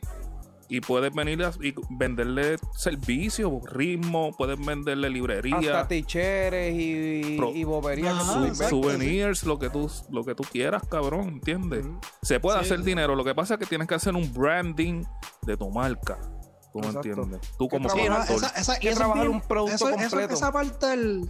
y 0.70 0.82
puedes 0.82 1.14
venir 1.14 1.44
a- 1.44 1.52
y 1.62 1.74
venderle 1.90 2.58
servicios, 2.76 3.52
ritmo, 3.72 4.36
puedes 4.38 4.58
venderle 4.64 5.10
librería. 5.10 5.58
Hasta 5.58 5.88
ticheres 5.88 6.74
y, 6.78 7.38
Pro- 7.38 7.54
y 7.54 7.64
boberías 7.64 8.14
Ajá, 8.16 8.54
Su- 8.54 8.64
souvenirs, 8.70 9.44
lo 9.44 9.58
que 9.60 9.70
tú 9.70 9.90
lo 10.10 10.24
que 10.26 10.36
tú 10.36 10.44
quieras, 10.44 10.84
cabrón, 10.90 11.28
¿entiendes? 11.30 11.86
Se 12.22 12.40
puede 12.40 12.60
Sí. 12.60 12.66
hacer 12.66 12.82
dinero, 12.84 13.16
lo 13.16 13.24
que 13.24 13.34
pasa 13.36 13.54
es 13.56 13.60
que 13.60 13.66
tienes 13.66 13.88
que 13.88 13.96
hacer 13.96 14.14
un 14.16 14.34
branding 14.34 15.04
de 15.44 15.56
tu 15.58 15.70
marca. 15.70 16.18
¿Tú 16.74 16.80
me 16.80 16.88
entiendes? 16.88 17.40
Tú 17.58 17.68
como 17.70 17.88
trabajar- 17.90 18.30
esa, 18.36 18.48
esa, 18.50 18.78
y 18.78 18.82
que 18.82 18.94
trabajar 18.94 19.24
bien- 19.24 19.36
un 19.36 19.42
producto 19.42 19.74
eso- 19.76 19.90
eso- 19.90 19.98
completo. 20.10 20.34
esa 20.34 20.52
parte 20.52 20.86
del. 20.88 21.30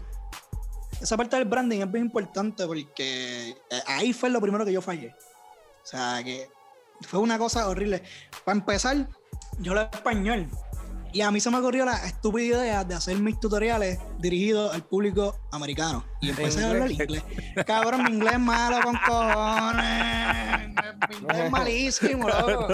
Esa 0.99 1.15
parte 1.15 1.35
del 1.35 1.45
branding 1.45 1.81
es 1.81 1.91
bien 1.91 2.05
importante 2.05 2.65
porque 2.65 3.49
eh, 3.51 3.55
ahí 3.85 4.13
fue 4.13 4.29
lo 4.31 4.41
primero 4.41 4.65
que 4.65 4.73
yo 4.73 4.81
fallé. 4.81 5.09
O 5.09 5.85
sea, 5.85 6.21
que 6.23 6.49
fue 7.01 7.19
una 7.19 7.37
cosa 7.37 7.69
horrible. 7.69 8.01
Para 8.43 8.57
empezar, 8.57 9.07
yo 9.59 9.73
lo 9.73 9.81
español. 9.81 10.47
Y 11.13 11.21
a 11.21 11.31
mí 11.31 11.39
se 11.39 11.49
me 11.49 11.57
ocurrió 11.57 11.85
la 11.85 12.05
estúpida 12.05 12.45
idea 12.59 12.83
de 12.83 12.93
hacer 12.93 13.17
mis 13.17 13.39
tutoriales 13.39 13.97
dirigidos 14.19 14.73
al 14.73 14.83
público 14.83 15.35
americano. 15.51 16.03
Y 16.21 16.29
empecé 16.29 16.63
a 16.63 16.69
hablar 16.69 16.91
inglés. 16.91 17.23
Cabrón, 17.65 18.03
mi 18.03 18.11
inglés 18.11 18.33
es 18.33 18.39
malo 18.39 18.77
con 18.83 18.95
cojones. 19.07 20.69
Mi 21.09 21.15
inglés 21.15 21.39
es 21.39 21.51
malísimo, 21.51 22.27
loco. 22.29 22.67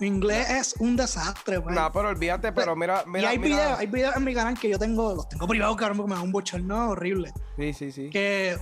Mi 0.00 0.06
inglés 0.08 0.50
es 0.50 0.74
un 0.80 0.96
desastre, 0.96 1.60
pues. 1.60 1.74
No, 1.74 1.90
pero 1.92 2.08
olvídate, 2.08 2.52
pero 2.52 2.74
mira, 2.76 3.04
y 3.06 3.10
mira, 3.10 3.28
hay 3.30 3.38
mira. 3.38 3.56
videos, 3.56 3.78
hay 3.78 3.86
videos 3.86 4.16
en 4.16 4.24
mi 4.24 4.34
canal 4.34 4.58
que 4.58 4.68
yo 4.68 4.78
tengo, 4.78 5.14
los 5.14 5.28
tengo 5.28 5.46
privados, 5.46 5.76
cabrón, 5.76 5.98
porque 5.98 6.10
me 6.10 6.16
da 6.16 6.22
un 6.22 6.32
bochorno 6.32 6.90
horrible. 6.90 7.32
Sí, 7.56 7.72
sí, 7.72 7.92
sí. 7.92 8.10
Que 8.10 8.58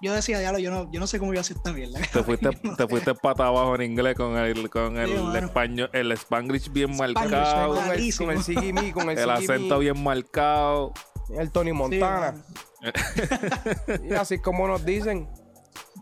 yo 0.00 0.14
decía, 0.14 0.38
diablo, 0.38 0.58
yo 0.58 0.70
no, 0.70 0.90
yo 0.90 0.98
no 1.00 1.06
sé 1.06 1.18
cómo 1.18 1.32
iba 1.32 1.40
a 1.40 1.42
hacer 1.42 1.56
esta 1.58 1.72
mierda. 1.72 2.00
Te 2.12 2.22
fuiste, 2.24 2.50
te 2.76 2.88
fuiste 2.88 3.14
pata 3.14 3.46
abajo 3.46 3.74
en 3.74 3.82
inglés 3.82 4.16
con 4.16 4.36
el, 4.36 4.70
con 4.70 4.96
el 4.96 5.08
Sí, 5.08 5.38
español, 5.38 5.90
el 5.92 6.12
spanglish 6.12 6.70
bien 6.72 6.90
Spanglish, 6.92 7.14
marcado, 7.30 7.74
Con 7.74 7.90
el, 7.90 8.16
con 8.16 8.30
el 8.30 8.42
Siggy 8.42 8.92
con 8.92 9.10
el, 9.10 9.18
el 9.18 9.30
acento 9.30 9.78
bien 9.78 10.02
marcado. 10.02 10.92
el 11.38 11.50
Tony 11.50 11.72
Montana. 11.72 12.42
y 14.08 14.14
así 14.14 14.38
como 14.38 14.66
nos 14.66 14.84
dicen. 14.84 15.28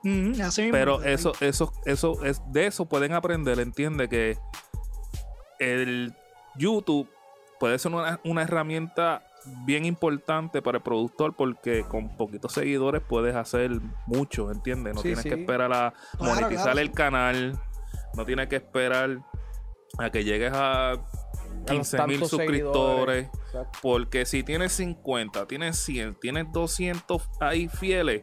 Ujú, 0.04 0.42
así 0.44 0.62
mismo. 0.62 0.72
Pero 0.78 1.02
eso, 1.02 1.32
eso, 1.40 1.72
eso, 1.84 2.24
es, 2.24 2.40
de 2.52 2.66
eso 2.66 2.86
pueden 2.86 3.12
aprender, 3.14 3.58
entiende 3.58 4.08
que 4.08 4.38
el 5.58 6.14
YouTube 6.56 7.08
puede 7.58 7.78
ser 7.80 7.92
una, 7.92 8.20
una 8.24 8.42
herramienta 8.42 9.24
bien 9.64 9.84
importante 9.84 10.62
para 10.62 10.78
el 10.78 10.82
productor 10.82 11.34
porque 11.36 11.84
con 11.84 12.16
poquitos 12.16 12.52
seguidores 12.52 13.02
puedes 13.06 13.34
hacer 13.36 13.70
mucho, 14.06 14.50
¿entiendes? 14.50 14.94
No 14.94 15.00
Sí, 15.02 15.08
tienes 15.08 15.22
sí. 15.22 15.28
que 15.30 15.40
esperar 15.40 15.72
a 15.72 15.92
monetizar 16.18 16.64
claro. 16.72 16.80
el 16.80 16.92
canal, 16.92 17.60
no 18.14 18.24
tienes 18.24 18.48
que 18.48 18.56
esperar 18.56 19.18
a 19.98 20.10
que 20.10 20.24
llegues 20.24 20.52
a 20.54 20.94
15 21.66 22.06
mil 22.06 22.24
suscriptores. 22.24 23.28
Porque 23.82 24.24
si 24.26 24.42
tienes 24.42 24.72
50, 24.72 25.46
tienes 25.46 25.76
100, 25.78 26.14
tienes 26.20 26.46
200 26.52 27.22
ahí 27.40 27.68
fieles, 27.68 28.22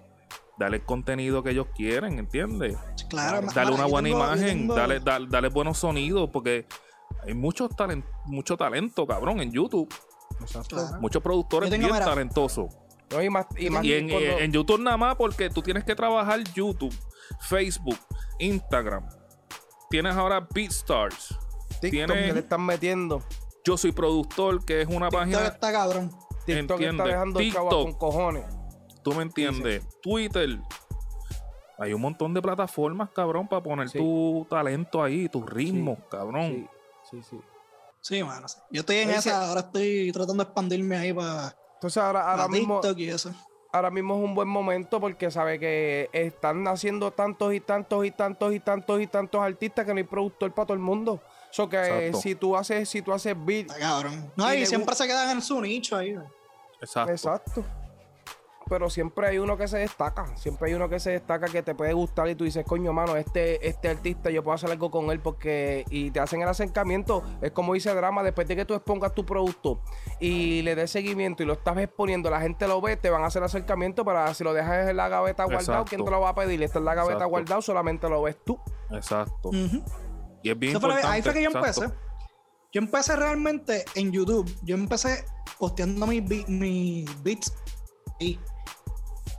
dale 0.58 0.78
el 0.78 0.86
contenido 0.86 1.44
que 1.44 1.52
ellos 1.52 1.68
quieren, 1.76 2.18
¿entiendes? 2.20 2.78
Claro, 3.10 3.48
Dale 3.54 3.72
una 3.72 3.86
buena 3.86 4.08
tengo- 4.10 4.24
imagen, 4.24 4.48
tengo- 4.60 4.76
dale, 4.76 5.00
dale, 5.00 5.28
dale 5.30 5.50
buenos 5.50 5.78
sonidos, 5.80 6.30
porque 6.32 6.66
hay 7.28 7.34
mucho, 7.34 7.68
talen- 7.70 8.06
mucho 8.26 8.56
talento, 8.56 9.06
cabrón, 9.06 9.42
en 9.42 9.52
YouTube. 9.52 9.92
Claro. 10.68 11.02
Muchos 11.02 11.22
productores 11.22 11.70
bien 11.70 11.90
talentosos. 11.90 12.74
No, 13.12 13.22
y 13.22 13.30
más, 13.30 13.46
y 13.58 13.70
más 13.70 13.84
Y 13.84 13.94
en, 13.94 14.10
cuando- 14.10 14.30
en 14.40 14.52
YouTube 14.52 14.80
nada 14.82 14.98
más, 14.98 15.16
porque 15.16 15.50
tú 15.50 15.62
tienes 15.62 15.84
que 15.84 15.94
trabajar 15.96 16.44
YouTube, 16.56 16.94
Facebook, 17.42 17.98
Instagram. 18.40 19.08
Tienes 19.90 20.16
ahora 20.16 20.48
BeatStars. 20.54 21.38
TikTok 21.82 21.92
tiene- 21.92 22.26
que 22.28 22.34
le 22.34 22.40
están 22.40 22.66
metiendo. 22.66 23.22
Yo 23.64 23.78
soy 23.78 23.92
productor, 23.92 24.64
que 24.66 24.82
es 24.82 24.88
una 24.88 25.10
TikTok 25.10 25.20
página. 25.20 25.48
está 25.48 25.72
cabrón. 25.72 26.12
TikTok 26.46 26.82
está 26.82 27.04
dejando 27.04 27.40
el 27.40 27.54
chavo 27.54 27.70
TikTok. 27.70 27.84
con 27.84 27.94
cojones. 27.94 28.46
¿Tú 29.04 29.14
me 29.14 29.24
entiendes? 29.24 29.84
Twitter. 30.02 30.60
Hay 31.78 31.94
un 31.94 32.02
montón 32.02 32.34
de 32.34 32.42
plataformas, 32.42 33.10
cabrón, 33.12 33.48
para 33.48 33.62
poner 33.62 33.90
Sí. 33.90 33.98
tu 34.00 34.48
talento 34.50 35.04
ahí, 35.04 35.28
tus 35.30 35.46
ritmos, 35.46 35.98
Sí, 35.98 36.04
cabrón. 36.10 36.70
Sí, 37.10 37.22
sí, 37.22 37.24
sí. 37.32 37.40
Sí, 38.06 38.24
mano. 38.24 38.48
sí. 38.48 38.60
Yo 38.70 38.82
estoy 38.82 38.98
en 38.98 39.10
Oye, 39.10 39.18
esa, 39.18 39.48
ahora 39.48 39.62
estoy 39.62 40.12
tratando 40.12 40.44
de 40.44 40.48
expandirme 40.48 40.96
ahí 40.96 41.12
para 41.12 41.56
Entonces 41.74 41.98
ahora, 42.04 42.30
ahora 42.30 42.48
mismo 42.48 42.80
TikTok 42.80 43.00
y 43.00 43.10
eso. 43.10 43.32
ahora 43.74 43.90
mismo 43.90 44.16
es 44.16 44.24
un 44.24 44.36
buen 44.36 44.48
momento 44.48 45.00
porque 45.02 45.32
sabe 45.32 45.60
que 45.60 46.08
están 46.14 46.62
naciendo 46.62 47.12
tantos 47.12 47.52
y 47.52 47.62
tantos 47.62 48.06
y 48.06 48.12
tantos 48.12 48.54
y 48.54 48.60
tantos 48.60 49.02
y 49.02 49.08
tantos 49.08 49.42
artistas 49.42 49.86
que 49.88 49.92
no 49.92 49.98
hay 49.98 50.04
productor 50.04 50.54
para 50.54 50.68
todo 50.68 50.76
el 50.76 50.82
mundo. 50.84 51.20
So 51.50 51.68
que 51.68 51.78
Exacto. 51.80 52.22
si 52.22 52.36
tú 52.36 52.56
haces, 52.56 52.88
si 52.88 53.02
tú 53.02 53.12
haces 53.12 53.36
beat, 53.44 53.72
Está 53.72 53.80
cabrón. 53.80 54.32
No, 54.36 54.54
Y 54.54 54.58
y, 54.58 54.66
siempre 54.68 54.94
se 54.94 55.08
quedan 55.08 55.32
en 55.32 55.42
su 55.42 55.60
nicho 55.60 55.96
ahí. 55.98 56.16
Exacto. 56.82 57.12
exacto. 57.12 57.66
Pero 58.68 58.90
siempre 58.90 59.28
hay 59.28 59.38
uno 59.38 59.58
que 59.58 59.68
se 59.68 59.78
destaca, 59.78 60.36
siempre 60.38 60.70
hay 60.70 60.76
uno 60.76 60.90
que 60.90 61.00
se 61.00 61.12
destaca 61.12 61.48
que 61.48 61.62
te 61.62 61.76
puede 61.76 61.94
gustar 61.94 62.28
y 62.30 62.36
tú 62.36 62.46
dices, 62.46 62.66
coño, 62.66 62.94
mano, 62.94 63.16
este, 63.16 63.68
este 63.68 63.90
artista 63.90 64.32
yo 64.32 64.44
puedo 64.44 64.56
hacer 64.56 64.72
algo 64.72 64.90
con 64.90 65.12
él 65.12 65.20
porque, 65.20 65.86
y 65.90 66.10
te 66.10 66.20
hacen 66.20 66.42
el 66.42 66.48
acercamiento, 66.48 67.24
es 67.42 67.52
como 67.52 67.76
dice 67.76 67.94
Drama, 67.94 68.24
después 68.24 68.48
de 68.48 68.56
que 68.56 68.66
tú 68.66 68.74
expongas 68.74 69.14
tu 69.14 69.26
producto 69.26 69.82
y 70.20 70.64
le 70.64 70.76
des 70.76 70.90
seguimiento 70.90 71.44
y 71.44 71.46
lo 71.46 71.54
estás 71.54 71.78
exponiendo, 71.78 72.30
la 72.30 72.42
gente 72.42 72.68
lo 72.68 72.82
ve, 72.82 72.98
te 72.98 73.10
van 73.12 73.24
a 73.24 73.28
hacer 73.28 73.44
acercamiento 73.44 74.04
para 74.04 74.34
si 74.34 74.44
lo 74.44 74.54
dejas 74.54 74.90
en 74.90 74.98
la 74.98 75.10
gaveta 75.10 75.44
guardado, 75.44 75.62
Exacto. 75.62 75.90
¿quién 75.90 76.04
te 76.04 76.12
lo 76.12 76.22
va 76.22 76.30
a 76.30 76.36
pedir? 76.36 76.62
Está 76.64 76.80
en 76.80 76.86
la 76.86 76.96
gaveta 76.96 77.14
Exacto. 77.14 77.30
guardado, 77.30 77.62
solamente 77.62 78.10
lo 78.10 78.22
ves 78.24 78.38
tú. 78.44 78.60
Exacto. 78.92 79.52
Y 80.42 80.50
es 80.50 80.60
bien 80.60 80.72
Eso 80.76 80.82
fue 80.82 80.94
ahí 81.04 81.22
fue 81.22 81.34
que 81.34 81.44
yo 81.44 81.50
exacto. 81.50 81.84
empecé. 81.84 82.06
Yo 82.74 82.82
empecé 82.82 83.16
realmente 83.16 83.86
en 83.96 84.12
YouTube. 84.12 84.54
Yo 84.64 84.76
empecé 84.76 85.24
posteando 85.58 86.06
mis, 86.08 86.48
mis 86.50 87.24
beats 87.24 87.54
y 88.20 88.38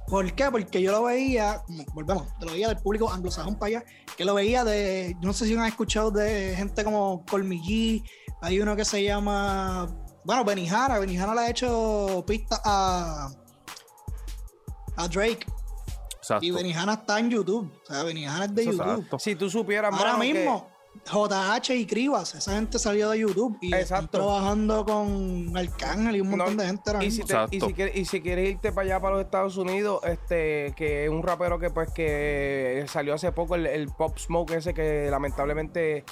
¿Por 0.08 0.32
qué? 0.34 0.50
Porque 0.50 0.80
yo 0.80 0.92
lo 0.92 1.04
veía, 1.04 1.62
volvemos, 1.92 2.28
lo 2.40 2.52
veía 2.52 2.68
del 2.68 2.78
público 2.78 3.10
anglosajón 3.10 3.56
para 3.56 3.78
allá, 3.78 3.84
que 4.16 4.24
lo 4.24 4.34
veía 4.34 4.64
de, 4.64 5.16
yo 5.20 5.26
no 5.26 5.32
sé 5.32 5.46
si 5.46 5.56
han 5.56 5.66
escuchado 5.66 6.10
de 6.12 6.54
gente 6.56 6.84
como 6.84 7.24
Colmillí, 7.28 8.04
hay 8.40 8.60
uno 8.60 8.76
que 8.76 8.84
se 8.84 9.02
llama, 9.02 9.88
bueno, 10.24 10.44
Benihana, 10.44 10.98
Benihana 10.98 11.34
le 11.34 11.40
ha 11.40 11.50
hecho 11.50 12.24
pista 12.26 12.60
a, 12.64 13.30
a 14.96 15.08
Drake, 15.08 15.44
Exacto. 16.18 16.44
y 16.46 16.52
Benihana 16.52 16.94
está 16.94 17.18
en 17.18 17.30
YouTube, 17.30 17.72
o 17.82 17.86
sea, 17.92 18.04
Benihana 18.04 18.44
es 18.44 18.54
de 18.54 18.64
YouTube. 18.66 18.80
Exacto. 18.80 19.18
Si 19.18 19.34
tú 19.34 19.50
supieras, 19.50 19.92
Ahora 19.92 20.12
mano, 20.12 20.24
mismo, 20.24 20.68
JH 21.04 21.74
y 21.76 21.86
Cribas, 21.86 22.34
esa 22.34 22.52
gente 22.54 22.78
salió 22.78 23.10
de 23.10 23.20
YouTube 23.20 23.58
y 23.60 23.74
están 23.74 24.08
trabajando 24.10 24.84
con 24.84 25.56
Arcángel 25.56 26.16
y 26.16 26.20
un 26.20 26.30
montón 26.30 26.56
No, 26.56 26.62
de 26.62 26.68
gente 26.68 26.82
ahora 26.90 27.04
Y 27.04 27.10
si, 27.10 27.18
te- 27.24 27.32
y, 27.32 27.36
Exacto. 27.36 27.66
si 27.66 27.72
quieres, 27.74 27.96
y 27.96 28.04
si 28.04 28.20
quieres 28.20 28.50
irte 28.50 28.72
para 28.72 28.84
allá, 28.86 29.00
para 29.00 29.16
los 29.16 29.24
Estados 29.24 29.56
Unidos, 29.56 30.00
este, 30.04 30.72
que 30.76 31.04
es 31.04 31.10
un 31.10 31.22
rapero 31.22 31.58
que 31.58 31.70
pues 31.70 31.90
que 31.92 32.84
salió 32.88 33.14
hace 33.14 33.32
poco, 33.32 33.54
el, 33.54 33.66
el 33.66 33.88
Pop 33.88 34.18
Smoke 34.18 34.52
ese 34.52 34.74
que 34.74 35.08
lamentablemente 35.10 36.04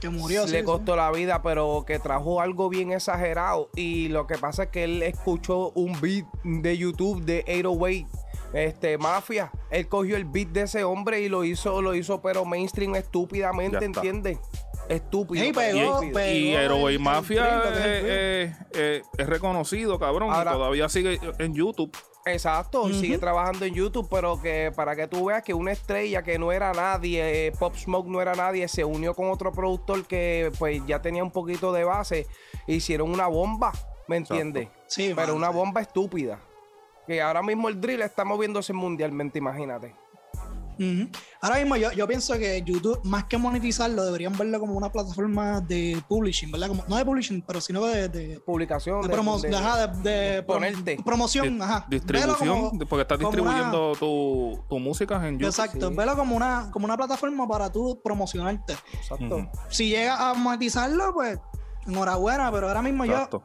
que 0.00 0.08
murió. 0.08 0.46
le 0.46 0.60
sí, 0.60 0.64
costó 0.64 0.96
la 0.96 1.10
vida, 1.10 1.42
pero 1.42 1.84
que 1.86 1.98
trajo 1.98 2.40
algo 2.40 2.68
bien 2.70 2.92
exagerado. 2.92 3.68
Y 3.76 4.08
lo 4.08 4.26
que 4.26 4.38
pasa 4.38 4.64
es 4.64 4.68
que 4.70 4.84
él 4.84 5.02
escuchó 5.02 5.70
un 5.74 6.00
beat 6.00 6.24
de 6.44 6.78
YouTube 6.78 7.22
de 7.24 7.44
808. 7.46 8.06
Este, 8.52 8.98
Mafia, 8.98 9.50
él 9.70 9.88
cogió 9.88 10.16
el 10.16 10.24
beat 10.24 10.48
de 10.48 10.62
ese 10.62 10.84
hombre 10.84 11.20
y 11.20 11.28
lo 11.28 11.44
hizo, 11.44 11.80
lo 11.80 11.94
hizo, 11.94 12.20
pero 12.20 12.44
mainstream 12.44 12.94
estúpidamente. 12.96 13.84
¿entiendes? 13.84 14.38
Estúpido. 14.88 15.44
Pero 15.54 16.00
pegó. 16.12 16.90
Y 16.90 16.98
Mafia 16.98 17.62
es 17.72 17.78
eh, 17.78 18.54
eh, 18.74 19.02
eh, 19.18 19.24
reconocido, 19.24 19.98
cabrón. 19.98 20.30
Ahora- 20.32 20.50
y 20.50 20.54
todavía 20.54 20.88
sigue 20.88 21.18
en 21.38 21.54
YouTube. 21.54 21.96
Exacto, 22.24 22.88
sigue 22.88 23.18
trabajando 23.18 23.64
en 23.64 23.74
YouTube, 23.74 24.06
pero 24.08 24.40
que 24.40 24.70
para 24.76 24.94
que 24.94 25.08
tú 25.08 25.24
veas 25.24 25.42
que 25.42 25.54
una 25.54 25.72
estrella 25.72 26.22
que 26.22 26.38
no 26.38 26.52
era 26.52 26.72
nadie, 26.72 27.46
eh, 27.48 27.52
Pop 27.52 27.74
Smoke 27.74 28.06
no 28.06 28.22
era 28.22 28.34
nadie, 28.36 28.68
se 28.68 28.84
unió 28.84 29.12
con 29.14 29.28
otro 29.28 29.50
productor 29.50 30.04
que 30.06 30.52
pues 30.56 30.80
ya 30.86 31.02
tenía 31.02 31.24
un 31.24 31.32
poquito 31.32 31.72
de 31.72 31.82
base, 31.82 32.28
hicieron 32.68 33.10
una 33.10 33.26
bomba, 33.26 33.72
¿me 34.06 34.18
entiendes? 34.18 34.68
Sí, 34.86 35.12
Pero 35.16 35.34
una 35.34 35.48
sí. 35.48 35.54
bomba 35.54 35.80
estúpida. 35.80 36.38
Que 37.12 37.20
ahora 37.20 37.42
mismo 37.42 37.68
el 37.68 37.78
drill 37.78 38.00
está 38.00 38.24
moviéndose 38.24 38.72
mundialmente, 38.72 39.38
imagínate. 39.38 39.94
Ahora 41.42 41.56
mismo 41.60 41.76
yo, 41.76 41.92
yo 41.92 42.08
pienso 42.08 42.32
que 42.38 42.62
YouTube, 42.64 42.98
más 43.04 43.24
que 43.24 43.36
monetizarlo, 43.36 44.02
deberían 44.04 44.36
verlo 44.36 44.58
como 44.58 44.72
una 44.72 44.90
plataforma 44.90 45.60
de 45.60 46.02
publishing, 46.08 46.50
¿verdad? 46.50 46.68
Como, 46.68 46.84
no 46.88 46.96
de 46.96 47.04
publishing, 47.04 47.42
pero 47.42 47.60
sino 47.60 47.84
de, 47.84 48.08
de, 48.08 48.40
Publicación. 48.40 49.02
de 49.02 49.08
de- 49.08 49.14
promo- 49.14 49.38
de- 49.40 49.50
de- 49.50 49.56
ajá, 49.56 49.86
de- 49.86 50.10
de 50.10 50.42
prom- 50.42 50.46
ponerte. 50.54 50.96
promoción, 51.04 51.60
ajá. 51.60 51.84
Distribución, 51.88 52.70
como- 52.70 52.78
porque 52.88 53.02
estás 53.02 53.18
distribuyendo 53.18 53.92
tu, 53.96 54.58
tu 54.70 54.78
música 54.78 55.16
en 55.28 55.34
YouTube. 55.34 55.48
Exacto, 55.48 55.90
sí. 55.90 55.94
velo 55.94 56.16
como 56.16 56.34
una, 56.34 56.70
como 56.72 56.86
una 56.86 56.96
plataforma 56.96 57.46
para 57.46 57.70
tú 57.70 58.00
promocionarte. 58.02 58.72
Exacto. 58.94 59.50
Si 59.68 59.88
llegas 59.90 60.18
a 60.18 60.32
monetizarlo, 60.34 61.12
pues 61.12 61.38
enhorabuena, 61.86 62.50
pero 62.50 62.68
ahora 62.68 62.80
mismo 62.80 63.04
yo, 63.04 63.12
Exacto. 63.12 63.42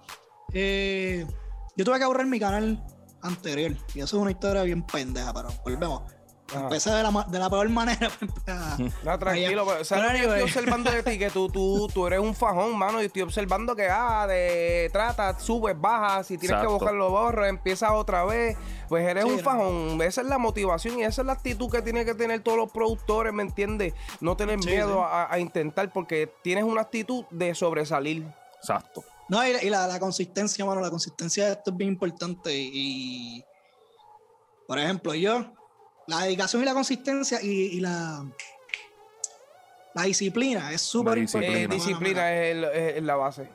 eh, 0.54 1.28
yo 1.76 1.86
tuve 1.86 2.00
que 2.00 2.06
borrar 2.06 2.26
mi 2.26 2.40
canal 2.40 2.82
anterior. 3.28 3.72
Y 3.94 4.00
eso 4.00 4.18
es 4.18 4.22
una 4.22 4.32
historia 4.32 4.64
bien 4.64 4.84
pendeja, 4.84 5.34
pero 5.34 5.50
volvemos. 5.64 6.02
Ajá. 6.50 6.62
Empecé 6.62 6.92
de 6.92 7.04
la, 7.04 7.26
de 7.30 7.40
la 7.40 7.50
peor 7.50 7.68
manera. 7.68 8.10
No, 9.04 9.20
tranquilo, 9.20 9.66
pero 9.68 9.84
¿sabes 9.84 10.06
lo 10.06 10.12
que 10.12 10.18
yo 10.20 10.30
Pero 10.30 10.34
estoy 10.36 10.42
observando 10.44 10.92
de 10.92 11.04
ti? 11.04 11.18
Que 11.20 11.30
tú, 11.30 11.50
tú, 11.50 11.90
tú 11.94 12.08
eres 12.08 12.20
un 12.20 12.34
fajón, 12.34 12.78
mano. 12.78 13.02
Y 13.02 13.06
estoy 13.08 13.24
observando 13.24 13.76
que, 13.76 13.90
ah, 13.90 14.26
de 14.28 14.90
trata, 14.94 15.38
subes, 15.40 15.76
bajas, 15.80 16.28
si 16.28 16.38
tienes 16.38 16.52
Exacto. 16.56 16.68
que 16.70 16.74
buscarlo, 16.76 17.10
borras, 17.10 17.50
empiezas 17.50 17.92
otra 17.92 18.24
vez. 18.24 18.56
Pues 18.88 19.06
eres 19.06 19.26
Sí, 19.26 19.30
un 19.30 19.38
no. 19.38 19.44
fajón. 19.44 20.02
Esa 20.02 20.22
es 20.22 20.28
la 20.28 20.38
motivación 20.38 21.00
y 21.00 21.04
esa 21.04 21.22
es 21.22 21.26
la 21.26 21.34
actitud 21.34 21.70
que 21.70 21.82
tienen 21.82 22.06
que 22.06 22.16
tener 22.16 22.40
todos 22.40 22.58
los 22.58 22.72
productores, 22.72 23.34
¿me 23.34 23.44
entiendes? 23.44 23.94
No 24.22 24.38
tener 24.38 24.58
Sí, 24.62 24.70
miedo 24.70 25.00
sí. 25.00 25.06
A, 25.06 25.28
a 25.34 25.40
intentar 25.40 25.92
porque 25.92 26.32
tienes 26.44 26.64
una 26.64 26.82
actitud 26.82 27.26
de 27.30 27.54
sobresalir. 27.56 28.26
Exacto. 28.62 29.04
No, 29.30 29.46
y, 29.46 29.52
y 29.64 29.70
la, 29.70 29.88
la 29.88 30.00
consistencia, 30.00 30.64
mano, 30.66 30.80
la 30.82 30.90
consistencia 30.90 31.46
de 31.48 31.52
esto 31.54 31.72
es 31.72 31.78
bien 31.78 31.90
importante. 31.92 32.52
Y, 32.56 33.44
por 34.68 34.80
ejemplo, 34.80 35.14
yo, 35.14 35.54
la 36.08 36.22
dedicación 36.24 36.62
y 36.62 36.66
la 36.66 36.74
consistencia 36.74 37.42
y, 37.42 37.50
y 37.50 37.80
la, 37.82 38.26
la 39.94 40.04
disciplina 40.04 40.72
es 40.72 40.82
súper. 40.82 41.18
Eh, 41.18 41.22
importante. 41.22 41.68
mano, 41.68 41.74
disciplina 41.74 42.34
es, 42.34 42.56
el- 42.56 42.64
es 42.66 43.04
la 43.04 43.16
base. 43.16 43.50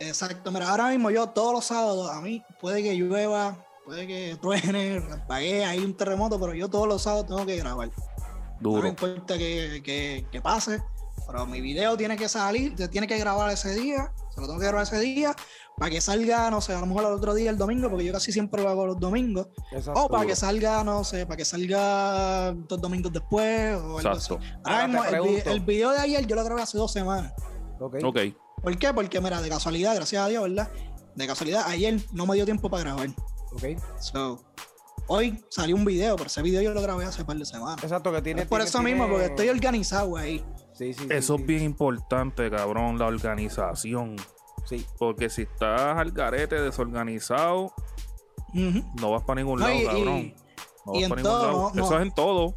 Exacto, 0.00 0.52
mira, 0.52 0.70
ahora 0.70 0.88
mismo 0.90 1.10
yo 1.10 1.28
todos 1.30 1.52
los 1.52 1.64
sábados, 1.64 2.08
a 2.10 2.20
mí 2.20 2.42
puede 2.60 2.82
que 2.84 2.94
llueva, 2.94 3.66
puede 3.84 4.06
que 4.06 4.38
truene, 4.40 5.02
apague, 5.12 5.64
hay 5.64 5.80
un 5.80 5.96
terremoto, 5.96 6.38
pero 6.38 6.54
yo 6.54 6.68
todos 6.68 6.86
los 6.86 7.02
sábados 7.02 7.26
tengo 7.26 7.44
que 7.44 7.56
grabar. 7.56 7.88
No 7.88 8.70
me 8.70 8.76
Duro. 8.76 8.88
importa 8.88 9.36
que, 9.36 9.82
que- 9.84 10.24
que 10.30 10.40
pase, 10.40 10.80
pero 11.28 11.46
mi 11.46 11.60
video 11.60 11.96
tiene 11.96 12.16
que 12.16 12.28
salir, 12.28 12.74
se 12.76 12.88
tiene 12.88 13.06
que 13.06 13.18
grabar 13.18 13.50
ese 13.52 13.74
día, 13.74 14.12
se 14.34 14.40
lo 14.40 14.46
tengo 14.48 14.58
que 14.58 14.66
grabar 14.66 14.82
ese 14.84 14.98
día, 14.98 15.36
para 15.76 15.90
que 15.90 16.00
salga, 16.00 16.50
no 16.50 16.60
sé, 16.60 16.72
a 16.72 16.80
lo 16.80 16.86
mejor 16.86 17.04
el 17.04 17.12
otro 17.12 17.34
día, 17.34 17.50
el 17.50 17.56
domingo, 17.58 17.88
porque 17.88 18.04
yo 18.06 18.12
casi 18.12 18.32
siempre 18.32 18.62
lo 18.62 18.70
hago 18.70 18.86
los 18.86 18.98
domingos, 18.98 19.48
Exacto. 19.70 20.00
o 20.04 20.08
para 20.08 20.26
que 20.26 20.34
salga, 20.34 20.82
no 20.82 21.04
sé, 21.04 21.26
para 21.26 21.36
que 21.36 21.44
salga 21.44 22.52
dos 22.66 22.80
domingos 22.80 23.12
después, 23.12 23.76
o 23.76 23.98
algo 23.98 24.10
así. 24.10 24.34
Exacto. 24.34 24.40
Ahora 24.64 24.88
mismo, 24.88 25.04
el, 25.04 25.10
vi- 25.10 25.18
pregunto. 25.20 25.50
el 25.50 25.60
video 25.60 25.90
de 25.92 25.98
ayer 26.00 26.26
yo 26.26 26.34
lo 26.34 26.42
grabé 26.44 26.62
hace 26.62 26.78
dos 26.78 26.90
semanas. 26.92 27.32
Ok. 27.78 27.96
Ok. 28.02 28.18
¿Por 28.62 28.76
qué? 28.78 28.92
Porque, 28.92 29.20
mira, 29.20 29.40
de 29.40 29.48
casualidad, 29.48 29.94
gracias 29.94 30.20
a 30.20 30.26
Dios, 30.28 30.42
¿verdad? 30.42 30.68
De 31.14 31.26
casualidad, 31.26 31.64
ayer 31.68 32.00
no 32.12 32.26
me 32.26 32.34
dio 32.34 32.44
tiempo 32.44 32.68
para 32.70 32.82
grabar. 32.84 33.08
ok. 33.52 33.64
So, 34.00 34.40
hoy 35.06 35.44
salió 35.50 35.76
un 35.76 35.84
video, 35.84 36.16
pero 36.16 36.26
ese 36.26 36.42
video 36.42 36.60
yo 36.62 36.72
lo 36.72 36.82
grabé 36.82 37.04
hace 37.04 37.20
un 37.20 37.26
par 37.28 37.36
de 37.36 37.44
semanas. 37.44 37.82
Exacto, 37.84 38.10
que 38.12 38.20
tiene. 38.22 38.42
Es 38.42 38.48
por 38.48 38.58
tiene- 38.58 38.68
eso 38.68 38.78
tiene- 38.78 38.94
mismo, 38.94 39.08
porque 39.08 39.26
estoy 39.26 39.48
organizado 39.48 40.16
ahí. 40.16 40.44
Sí, 40.78 40.92
sí. 40.94 41.00
sí, 41.00 41.06
Eso 41.10 41.36
sí. 41.36 41.42
es 41.42 41.46
bien 41.46 41.62
importante, 41.64 42.50
cabrón, 42.50 42.98
la 42.98 43.06
organización. 43.06 44.16
Sí. 44.64 44.86
Porque 44.98 45.28
si 45.30 45.42
estás 45.42 45.96
al 45.98 46.12
garete, 46.12 46.60
desorganizado, 46.60 47.72
no 48.52 49.10
vas 49.10 49.22
para 49.24 49.40
ningún 49.40 49.60
No, 49.60 49.66
lado, 49.68 49.78
y- 49.80 49.84
cabrón. 49.86 50.34
No 50.86 50.94
y 50.94 51.00
vas 51.02 51.08
para 51.10 51.22
todo, 51.22 51.38
ningún 51.42 51.52
lado. 51.62 51.72
no- 51.74 51.84
Eso 51.84 51.96
es 51.96 52.02
en 52.02 52.14
todo. 52.14 52.54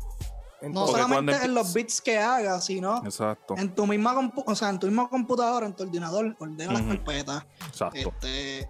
En 0.62 0.72
No 0.74 0.86
todo. 0.86 0.92
Solamente 0.94 1.34
en 1.44 1.54
los 1.56 1.74
beats 1.74 2.02
que 2.02 2.18
hagas, 2.20 2.66
sino 2.66 3.04
Exacto. 3.04 3.56
en 3.58 3.74
tu 3.74 3.88
misma 3.88 4.32
o 4.46 4.56
sea, 4.56 4.70
en 4.70 4.78
tu 4.80 4.88
misma 4.88 5.10
computadora, 5.10 5.66
en 5.66 5.74
tu 5.76 5.84
ordenador, 5.84 6.36
ordena 6.40 6.74
las 6.74 6.84
carpetas. 6.84 7.46
Exacto. 7.68 7.98
Este, 8.22 8.70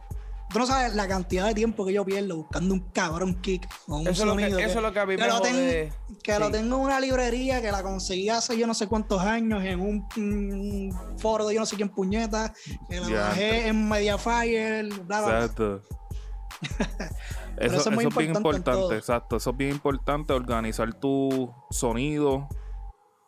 tú 0.52 0.60
no 0.60 0.66
sabes 0.66 0.94
la 0.96 1.08
cantidad 1.08 1.46
de 1.48 1.54
tiempo 1.54 1.86
que 1.86 1.94
yo 1.94 2.06
pierdo 2.06 2.38
buscando 2.38 2.74
un 2.74 2.92
cabrón 2.92 3.42
kick 3.42 3.68
o 3.88 3.98
un 3.98 4.08
Eso 4.08 4.24
es, 4.24 4.30
lo 4.30 4.36
que, 4.36 4.42
sonido 4.44 4.60
eso 4.60 4.68
es 4.68 4.76
que, 4.76 4.82
lo 4.82 4.94
que 4.94 5.00
a 5.00 5.06
mí 5.06 5.16
que 5.16 5.22
me 5.22 5.28
lo, 5.28 5.42
que 6.24 6.40
lo 6.40 6.52
tengo 6.52 6.76
en 6.76 6.82
una 6.82 7.00
librería 7.00 7.62
que 7.62 7.72
la 7.72 7.84
conseguí 7.84 8.30
hace 8.30 8.58
yo 8.58 8.68
no 8.68 8.74
sé 8.74 8.88
cuántos 8.88 9.22
años 9.22 9.64
en 9.64 9.80
un 9.80 11.18
foro 11.18 11.48
de 11.48 11.56
yo 11.56 11.60
no 11.60 11.66
sé 11.66 11.76
quién 11.76 11.90
puñeta, 11.90 12.54
que 12.90 13.00
la 13.00 13.10
bajé 13.10 13.68
en 13.68 13.88
Mediafire, 13.88 14.84
bla, 14.84 15.04
bla, 15.04 15.22
bla. 15.22 15.46
Exacto. 15.46 15.82
Eso, 17.58 17.76
eso 17.76 17.90
es 17.90 17.96
muy 17.96 18.06
eso 18.06 18.10
es 18.10 18.18
bien 18.18 18.36
importante 18.36 18.72
importante, 18.72 18.98
exacto. 18.98 19.36
Eso 19.36 19.50
es 19.52 19.58
bien 19.58 19.72
importante, 19.72 20.34
organizar 20.34 20.94
tu 20.94 21.54
sonido, 21.70 22.48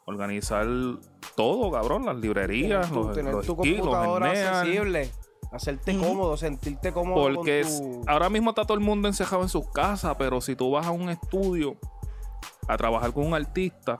organizar 0.05 0.65
todo, 1.35 1.71
cabrón, 1.71 2.05
las 2.05 2.15
librerías, 2.17 2.87
Tener 2.87 2.93
tu, 2.93 3.07
los, 3.07 3.15
tener 3.15 3.33
los 3.33 3.45
tu 3.45 3.53
skills, 3.55 3.77
los 3.77 3.87
computadora 3.87 4.31
Eneas. 4.31 4.55
accesible. 4.57 5.11
Hacerte 5.53 5.95
cómodo, 5.97 6.35
sentirte 6.35 6.91
cómodo. 6.91 7.21
Porque 7.35 7.61
con 7.63 8.01
tu... 8.03 8.09
ahora 8.09 8.29
mismo 8.29 8.49
está 8.51 8.63
todo 8.65 8.73
el 8.77 8.83
mundo 8.83 9.07
encejado 9.07 9.43
en 9.43 9.49
sus 9.49 9.69
casas, 9.71 10.15
pero 10.17 10.41
si 10.41 10.55
tú 10.55 10.71
vas 10.71 10.87
a 10.87 10.91
un 10.91 11.09
estudio 11.09 11.77
a 12.67 12.75
trabajar 12.77 13.13
con 13.13 13.27
un 13.27 13.33
artista 13.33 13.99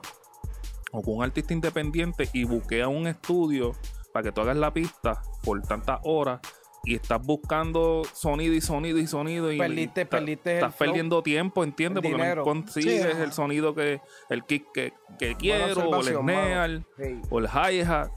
o 0.92 1.00
con 1.02 1.16
un 1.16 1.22
artista 1.24 1.52
independiente 1.52 2.28
y 2.32 2.44
buquea 2.44 2.88
un 2.88 3.06
estudio 3.06 3.72
para 4.12 4.24
que 4.24 4.32
tú 4.32 4.40
hagas 4.40 4.56
la 4.56 4.72
pista 4.72 5.22
por 5.44 5.60
tantas 5.62 6.00
horas 6.04 6.40
y 6.84 6.96
estás 6.96 7.20
buscando 7.24 8.02
sonido 8.12 8.52
y 8.54 8.60
sonido 8.60 8.98
y 8.98 9.06
sonido 9.06 9.50
y 9.50 9.58
Perdiste- 9.58 10.06
perdiste 10.06 10.54
estás 10.54 10.74
flow, 10.74 10.88
perdiendo 10.90 11.22
tiempo, 11.22 11.64
¿entiendes? 11.64 12.04
el 12.04 12.10
Porque 12.12 12.34
no 12.34 12.42
consigues 12.42 13.02
Sí, 13.02 13.22
el 13.22 13.32
sonido 13.32 13.74
que 13.74 14.00
el 14.28 14.44
kick 14.44 14.66
que, 14.72 14.92
que 15.18 15.34
quiero 15.36 15.88
o 15.88 16.00
el 16.00 16.16
snare. 16.16 16.82
Sí. 16.98 17.20
o 17.30 17.38
el 17.38 17.46
hi-hat. 17.46 18.10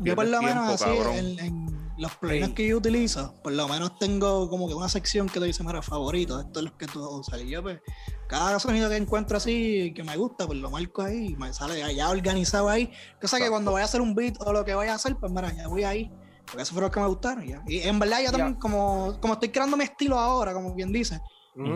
Yo 0.00 0.14
por 0.14 0.26
lo 0.26 0.40
menos 0.42 0.82
tiempo, 0.82 1.10
así, 1.10 1.18
en 1.18 1.77
los 1.98 2.14
plugins 2.16 2.48
Sí. 2.48 2.54
que 2.54 2.68
yo 2.68 2.78
utilizo, 2.78 3.34
por 3.42 3.52
lo 3.52 3.66
menos 3.68 3.98
tengo 3.98 4.48
como 4.48 4.68
que 4.68 4.74
una 4.74 4.88
sección 4.88 5.28
que 5.28 5.40
te 5.40 5.46
dice, 5.46 5.62
mira, 5.64 5.82
favorito, 5.82 6.40
esto 6.40 6.60
es 6.60 6.66
lo 6.66 6.76
que 6.78 6.86
tú 6.86 7.06
usas. 7.08 7.40
Y 7.42 7.48
yo, 7.50 7.62
pues, 7.62 7.80
cada 8.28 8.58
sonido 8.60 8.88
que 8.88 8.96
encuentro 8.96 9.36
así, 9.36 9.92
que 9.94 10.04
me 10.04 10.16
gusta, 10.16 10.46
pues 10.46 10.58
lo 10.58 10.70
marco 10.70 11.02
ahí 11.02 11.26
y 11.32 11.36
me 11.36 11.52
sale 11.52 11.94
ya 11.94 12.08
organizado 12.10 12.68
ahí. 12.68 12.90
Cosa 13.20 13.38
que 13.38 13.48
cuando 13.50 13.72
vaya 13.72 13.84
a 13.84 13.88
hacer 13.88 14.00
un 14.00 14.14
beat 14.14 14.36
o 14.40 14.52
lo 14.52 14.64
que 14.64 14.74
vaya 14.74 14.92
a 14.92 14.94
hacer, 14.94 15.16
pues 15.16 15.30
mira, 15.32 15.52
ya 15.52 15.66
voy 15.68 15.84
ahí. 15.84 16.10
Porque 16.46 16.62
eso 16.62 16.72
fue 16.72 16.80
lo 16.82 16.90
que 16.90 16.98
me 17.00 17.06
gustaron. 17.08 17.44
Y, 17.44 17.48
ya. 17.50 17.62
y 17.66 17.80
en 17.80 17.98
verdad, 17.98 18.20
yo 18.24 18.30
también, 18.30 18.54
Ya. 18.54 18.58
como, 18.60 19.18
como 19.20 19.34
estoy 19.34 19.50
creando 19.50 19.76
mi 19.76 19.84
estilo 19.84 20.18
ahora, 20.18 20.54
como 20.54 20.74
bien 20.74 20.92
dice, 20.92 21.20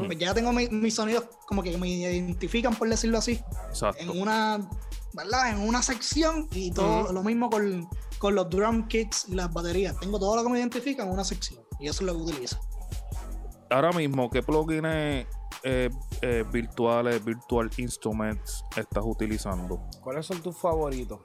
pues 0.07 0.17
ya 0.19 0.33
tengo 0.33 0.53
mi- 0.53 0.69
mis 0.69 0.95
sonidos 0.95 1.25
como 1.47 1.63
que 1.63 1.77
me 1.77 1.89
identifican, 1.89 2.75
por 2.77 2.89
decirlo 2.89 3.19
así 3.19 3.43
Exacto. 3.69 4.01
en 4.01 4.11
una, 4.11 4.61
¿verdad? 5.13 5.51
En 5.51 5.59
una 5.69 5.83
sección 5.83 6.49
y 6.53 6.71
todo 6.71 7.13
lo 7.13 7.23
mismo 7.25 7.51
con, 7.51 7.89
con 8.23 8.37
los 8.37 8.49
drum 8.49 8.87
kits 8.87 9.27
y 9.29 9.35
las 9.35 9.53
baterías. 9.53 9.99
Tengo 9.99 10.17
todo 10.17 10.37
lo 10.37 10.45
que 10.45 10.49
me 10.49 10.59
identifica 10.61 11.03
en 11.03 11.11
una 11.11 11.25
sección 11.25 11.61
y 11.81 11.89
eso 11.89 12.05
es 12.05 12.07
lo 12.07 12.15
que 12.15 12.23
utilizo. 12.23 12.57
ahora 13.69 13.91
mismo, 13.91 14.31
¿qué 14.31 14.45
plugins 14.45 14.87
eh, 15.65 15.91
eh, 16.21 16.45
virtuales, 16.53 17.25
virtual 17.25 17.69
instruments 17.79 18.65
estás 18.77 19.03
utilizando? 19.05 19.85
¿Cuáles 20.01 20.25
son 20.25 20.41
tus 20.41 20.57
favoritos? 20.57 21.19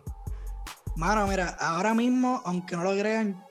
Mano, 0.96 1.28
mira, 1.28 1.50
ahora 1.60 1.94
mismo, 1.94 2.42
aunque 2.46 2.76
no 2.76 2.84
lo 2.84 3.00
crean, 3.00 3.46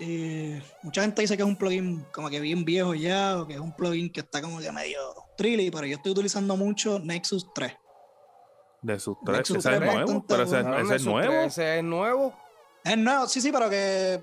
eh, 0.00 0.62
mucha 0.82 1.02
gente 1.02 1.20
dice 1.20 1.36
que 1.36 1.42
es 1.42 1.48
un 1.48 1.56
plugin 1.56 2.06
como 2.10 2.30
que 2.30 2.40
bien 2.40 2.64
viejo 2.64 2.94
ya 2.94 3.38
o 3.38 3.46
que 3.46 3.52
es 3.52 3.60
un 3.60 3.76
plugin 3.76 4.10
que 4.10 4.20
está 4.20 4.40
como 4.40 4.60
que 4.60 4.72
medio 4.72 4.98
trilly, 5.36 5.70
pero 5.70 5.84
yo 5.84 5.96
estoy 5.96 6.12
utilizando 6.12 6.56
mucho 6.56 6.98
Nexus 7.00 7.52
3. 7.52 7.70
De 8.80 8.98
sus 8.98 9.18
tres. 9.26 9.38
Nexus 9.38 9.56
Ese 9.58 9.72
es 9.72 9.78
tres, 9.78 9.94
nuevo, 9.94 10.24
pero 10.26 10.42
ese, 10.44 10.60
es 10.60 11.04
nuevo. 11.04 11.28
3, 11.28 11.46
Ese 11.48 11.78
es 11.78 11.84
nuevo. 11.84 12.47
Es 12.88 12.98
nuevo, 12.98 13.26
sí, 13.28 13.40
sí, 13.40 13.50
pero 13.52 13.68
que... 13.70 14.20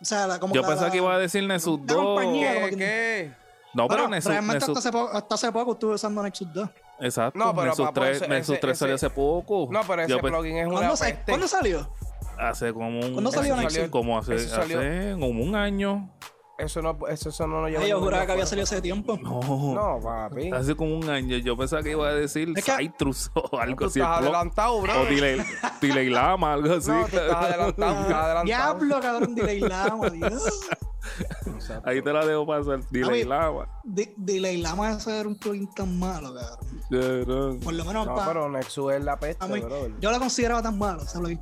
O 0.00 0.04
sea, 0.04 0.26
la, 0.26 0.38
como 0.40 0.54
Yo 0.54 0.62
la- 0.62 0.68
pensaba 0.68 0.88
la- 0.88 0.92
que 0.92 0.98
iba 0.98 1.14
a 1.14 1.18
decir 1.18 1.44
Nexus 1.44 1.80
la 1.80 1.94
2. 1.94 1.96
compañía, 2.04 2.54
como 2.54 2.66
¿Qué? 2.66 2.70
que- 2.72 2.76
¿Qué? 2.76 3.32
No, 3.74 3.88
pero 3.88 4.02
Bueno, 4.02 4.14
Nexus, 4.16 4.30
realmente 4.30 4.58
Nexus- 4.66 4.68
hasta, 4.76 4.78
hace 4.78 4.92
poco, 4.92 5.16
hasta 5.16 5.34
hace 5.34 5.52
poco 5.52 5.72
estuve 5.72 5.94
usando 5.94 6.22
Nexus 6.22 6.52
2. 6.52 6.68
Exacto. 7.00 7.38
No, 7.38 7.52
pero, 7.54 7.66
Nexus 7.66 7.86
papá, 7.86 8.00
3, 8.02 8.16
ese- 8.18 8.28
Nexus 8.28 8.52
ese- 8.54 8.60
3 8.60 8.78
salió 8.78 8.94
ese- 8.96 9.06
hace 9.06 9.14
poco. 9.14 9.68
No, 9.70 9.80
pero 9.86 10.02
ese 10.02 10.16
plugin 10.18 10.56
es 10.58 10.66
una 10.66 10.74
¿Cuándo, 10.76 10.94
peste. 10.96 11.24
¿Cuándo 11.26 11.48
salió? 11.48 11.88
Hace 12.38 12.72
como 12.72 13.00
un, 13.00 13.12
¿Cuándo 13.12 13.30
salió 13.32 13.56
Nexus? 13.56 13.88
Como 13.88 14.18
hace, 14.18 14.38
salió- 14.48 14.78
hace 14.78 15.12
como 15.18 15.42
un 15.42 15.56
año. 15.56 16.08
Eso 16.56 16.80
no, 16.82 16.96
eso, 17.08 17.30
eso 17.30 17.46
no 17.48 17.62
lo 17.62 17.68
lleva. 17.68 17.82
Ay, 17.82 17.90
yo 17.90 18.00
juraba 18.00 18.26
que 18.26 18.32
había 18.32 18.46
salido 18.46 18.62
hace 18.62 18.80
tiempo. 18.80 19.18
No. 19.20 19.40
No, 19.74 20.00
papi. 20.00 20.52
Hace 20.52 20.76
como 20.76 20.96
un 20.96 21.10
año. 21.10 21.36
Yo 21.38 21.56
pensaba 21.56 21.82
que 21.82 21.90
iba 21.90 22.06
a 22.08 22.14
decir 22.14 22.52
Es 22.56 22.64
que- 22.64 22.76
Citrus 22.76 23.30
o 23.34 23.58
algo 23.58 23.76
Tú 23.76 23.84
así. 23.86 24.00
estás 24.00 24.18
adelantado, 24.20 24.80
bro. 24.80 25.00
O 25.00 25.04
Delay, 25.06 25.40
Delay 25.80 26.10
Lama, 26.10 26.52
algo 26.52 26.74
así. 26.74 26.90
No, 26.90 27.06
tú 27.08 27.16
estás 27.18 27.34
adelantado, 27.44 27.92
estás 28.02 28.14
adelantado. 28.14 28.44
Diablo, 28.44 29.00
cabrón, 29.00 29.34
Delay 29.34 29.60
Lama, 29.60 30.10
Dios. 30.10 30.60
Exacto. 31.46 31.88
Ahí 31.90 32.00
te 32.02 32.12
la 32.12 32.24
dejo 32.24 32.46
pasar. 32.46 32.80
Delay. 32.88 33.24
Lama. 33.24 33.66
De- 33.82 34.14
Delay 34.16 34.56
Lama 34.58 34.92
es 34.92 35.02
ser 35.02 35.26
un 35.26 35.36
plugin 35.36 35.68
tan 35.74 35.98
malo, 35.98 36.32
cabrón. 36.34 37.58
Por 37.60 37.74
lo 37.74 37.84
menos 37.84 38.06
No, 38.06 38.14
pa- 38.14 38.26
pero 38.28 38.48
Nexus 38.48 38.92
es 38.92 39.02
la 39.04 39.18
peste, 39.18 39.46
mí- 39.48 39.60
yo 40.00 40.10
lo 40.12 40.18
consideraba 40.20 40.62
tan 40.62 40.78
malo, 40.78 41.02
plugin. 41.12 41.40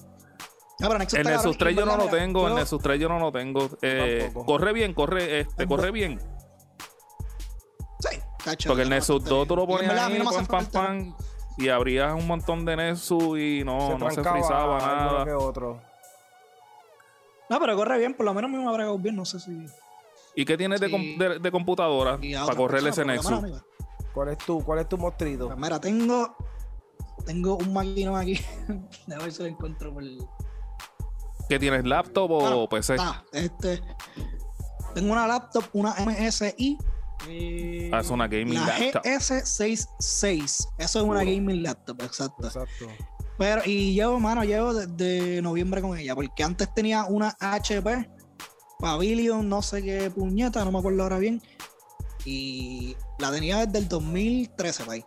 No, 0.83 0.89
pero 0.89 0.99
Nexus 0.99 1.19
El 1.19 1.25
Nexus 1.27 1.43
cabrón, 1.43 1.59
3 1.59 1.73
y 1.73 1.77
yo 1.77 1.87
no 1.87 1.97
lo 1.97 2.07
tengo, 2.09 2.49
el 2.49 2.55
Nexus 2.57 2.83
3 2.83 3.01
yo 3.01 3.09
no 3.09 3.19
lo 3.19 3.33
tengo. 3.33 3.69
Eh, 3.83 4.33
corre 4.47 4.73
bien, 4.73 4.93
corre, 4.95 5.41
este, 5.41 5.67
corre 5.67 5.91
bien. 5.91 6.21
Sí, 8.01 8.19
cacho. 8.45 8.69
Porque 8.69 8.83
el 8.83 8.91
Nexus 8.91 9.23
bastante 9.23 9.35
2 9.35 9.49
tú 9.49 9.57
lo 9.57 9.67
mí 9.67 9.75
ahí, 10.17 10.19
no 10.19 10.31
me 10.31 10.37
pam, 10.37 10.47
pam, 10.47 10.67
pam, 10.67 11.17
y 11.59 11.69
abrías 11.69 12.13
un 12.15 12.27
montón 12.27 12.65
de 12.65 12.77
Nexus 12.77 13.39
y 13.39 13.63
no, 13.65 13.97
no 13.99 14.11
se 14.11 14.23
frizaba 14.23 14.79
alguno 14.79 15.25
que 15.25 15.31
nada. 15.31 15.39
otro. 15.39 15.83
No, 17.49 17.61
pero 17.61 17.77
corre 17.77 17.99
bien, 17.99 18.15
por 18.15 18.25
lo 18.27 18.35
menos 18.35 18.51
me 18.51 18.67
habrá 18.67 18.91
bien, 18.93 19.17
no 19.17 19.25
sé 19.25 19.39
si. 19.39 19.53
¿Y 20.35 20.45
qué 20.45 20.57
tienes 20.57 20.81
de, 20.81 20.87
Sí. 20.87 20.93
com- 20.93 21.19
de, 21.19 21.39
de 21.39 21.51
computadora 21.51 22.19
para 22.47 22.57
correr 22.57 22.87
ese 22.87 23.05
Nexus? 23.05 23.41
¿Cuál 24.15 24.29
es 24.31 24.39
tu, 24.39 24.63
cuál 24.65 24.79
es 24.81 24.89
tu 24.89 24.99
mostrito? 24.99 25.47
Pues 25.47 25.59
mira, 25.59 25.81
tengo. 25.81 26.35
Tengo 27.27 27.57
un 27.57 27.73
maquinón 27.73 28.17
aquí. 28.17 28.41
A 29.15 29.19
ver 29.23 29.31
si 29.33 29.43
lo 29.43 29.49
encuentro 29.49 29.93
por. 29.95 30.03
¿Qué 31.49 31.59
tienes, 31.59 31.85
laptop 31.85 32.31
o 32.31 32.41
Bueno, 32.41 32.69
PC? 32.69 32.97
Ah, 32.99 33.23
este. 33.33 33.83
Tengo 34.95 35.13
una 35.13 35.27
laptop, 35.27 35.65
una 35.73 35.95
MSI. 35.95 36.77
eh, 37.29 37.91
Ah, 37.93 38.01
es 38.01 38.11
una 38.11 38.27
gaming 38.29 38.55
la 38.55 38.79
laptop. 38.79 39.03
GS66. 39.05 40.67
Eso 40.79 40.99
es 41.01 41.05
una 41.05 41.21
gaming 41.25 41.63
laptop, 41.63 42.03
exacto. 42.03 42.47
Exacto. 42.47 42.87
Pero, 43.39 43.63
y 43.65 43.95
llevo, 43.95 44.21
mano, 44.21 44.45
llevo 44.45 44.75
desde 44.75 45.41
noviembre 45.43 45.81
con 45.81 45.97
ella. 45.97 46.15
Porque 46.15 46.43
antes 46.45 46.73
tenía 46.75 47.05
una 47.07 47.35
HP 47.41 48.09
Pavilion, 48.79 49.49
no 49.49 49.63
sé 49.63 49.83
qué 49.83 50.11
puñeta, 50.11 50.65
no 50.65 50.73
me 50.73 50.79
acuerdo 50.79 51.03
ahora 51.03 51.19
bien. 51.19 51.41
Y 52.25 52.97
la 53.19 53.31
tenía 53.33 53.65
desde 53.67 53.79
el 53.79 53.89
2013, 53.89 54.85
pay. 54.85 55.05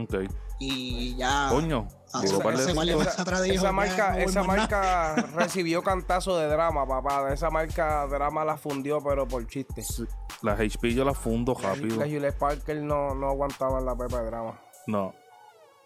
Ok. 0.00 0.14
Y 0.58 1.14
ya. 1.16 1.48
Coño. 1.50 1.88
Ah, 2.14 2.20
digo, 2.20 2.34
esa- 2.34 2.42
par 2.42 2.56
de- 2.56 2.62
ese 2.64 2.72
guardia 2.74 2.94
esa- 2.94 3.04
más 3.04 3.18
atrás 3.20 3.42
dijo, 3.42 3.54
Esa 3.54 3.64
"Ya, 3.64 3.72
marca, 3.72 4.10
no 4.12 4.18
esa 4.18 4.42
más 4.42 4.56
nada". 4.70 5.14
marca 5.14 5.14
recibió 5.34 5.82
cantazo 5.82 6.36
de 6.38 6.46
drama, 6.48 6.86
papá. 6.86 7.32
Esa 7.32 7.48
marca 7.50 8.06
drama 8.06 8.44
la 8.44 8.56
fundió, 8.56 9.00
pero 9.02 9.26
por 9.26 9.46
chiste. 9.46 9.82
Las 10.42 10.60
HP 10.60 10.92
yo 10.94 11.04
las 11.04 11.16
fundo 11.16 11.56
La 11.62 11.68
rápido. 11.70 12.02
Hewlett 12.02 12.36
Parker 12.36 12.76
no, 12.82 13.14
no 13.14 13.28
aguantaban 13.28 13.84
la 13.84 13.96
pepa 13.96 14.20
de 14.20 14.26
drama. 14.26 14.60
No. 14.86 15.14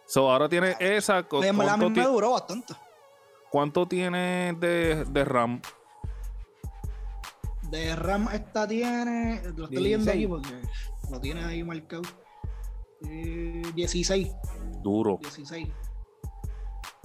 So, 0.07 0.31
ahora 0.31 0.49
tiene 0.49 0.77
esa. 0.81 1.23
cu- 1.25 1.43
En 1.43 1.57
verdad, 1.57 1.75
a 1.75 1.77
mí 1.77 1.83
¿Cuánto, 1.85 2.01
me 2.01 2.07
ti- 2.07 2.13
duró 2.13 2.31
bastante. 2.33 2.75
cuánto 3.51 3.87
tiene 3.87 4.57
de, 4.59 5.05
de 5.05 5.25
RAM? 5.25 5.61
De 7.71 7.97
RAM 7.97 8.29
esta 8.33 8.67
tiene, 8.69 9.43
lo 9.57 9.65
estoy 9.65 9.83
leyendo 9.83 10.11
16. 10.13 10.15
aquí 10.15 10.27
porque 10.29 10.69
lo 11.11 11.21
tiene 11.21 11.45
ahí 11.45 11.63
marcado. 11.65 12.03
Eh, 13.09 13.63
16, 13.75 14.33
Duro. 14.83 15.19
16. 15.21 15.69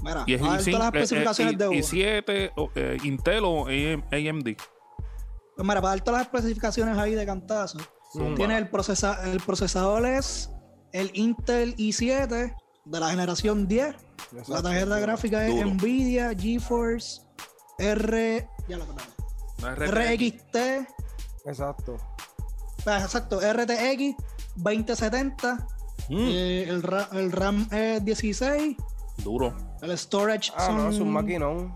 Mira, 0.02 0.24
Y 0.28 0.34
es 0.34 0.42
vamos 0.42 0.56
a 0.56 0.58
ver 0.58 0.66
i5, 0.68 0.72
todas 0.72 0.80
las 0.80 0.94
eh, 0.94 0.98
eh, 0.98 1.04
especificaciones 1.04 1.58
de 1.58 1.68
uno. 1.68 1.78
i7, 1.80 2.52
o, 2.56 2.70
eh, 2.76 2.98
Intel 3.04 3.44
o 3.46 3.68
AM- 3.68 4.04
AMD. 4.12 4.56
Pues 5.56 5.68
mira, 5.68 5.82
para 5.82 5.90
dar 5.96 6.02
todas 6.04 6.20
las 6.22 6.28
especificaciones 6.28 6.98
ahí 6.98 7.14
de 7.16 7.26
cantazo. 7.26 7.78
Zumba. 8.12 8.36
Tiene 8.36 8.58
el, 8.58 8.70
procesa 8.70 9.20
el 9.32 9.40
procesador 9.40 10.06
es 10.06 10.50
el 10.92 11.12
Intel 11.14 11.76
i7 11.78 12.56
de 12.86 13.00
la 13.00 13.10
generación 13.12 13.68
10. 13.68 13.96
La 14.48 14.62
tarjeta 14.62 15.00
gráfica 15.00 15.46
es 15.48 15.54
Duro. 15.56 15.70
Nvidia 15.76 16.34
GeForce 16.38 17.22
R 17.80 18.48
ya 18.68 18.78
lo 18.78 18.86
RXT 19.62 20.56
Exacto. 21.46 21.98
pues, 22.84 23.04
exacto, 23.04 23.40
RTX 23.40 24.16
2070 24.56 25.68
Mm, 26.10 26.16
eh, 26.18 26.64
el, 26.68 26.82
ra- 26.84 27.08
el 27.14 27.32
RAM 27.32 27.68
es 27.72 28.04
16 28.04 28.76
duro. 29.24 29.56
el 29.82 29.98
storage 29.98 30.52
Ah, 30.56 30.68
son 30.68 30.78
no, 30.78 30.90
es 30.90 31.00
un 31.00 31.12
maquinón. 31.12 31.76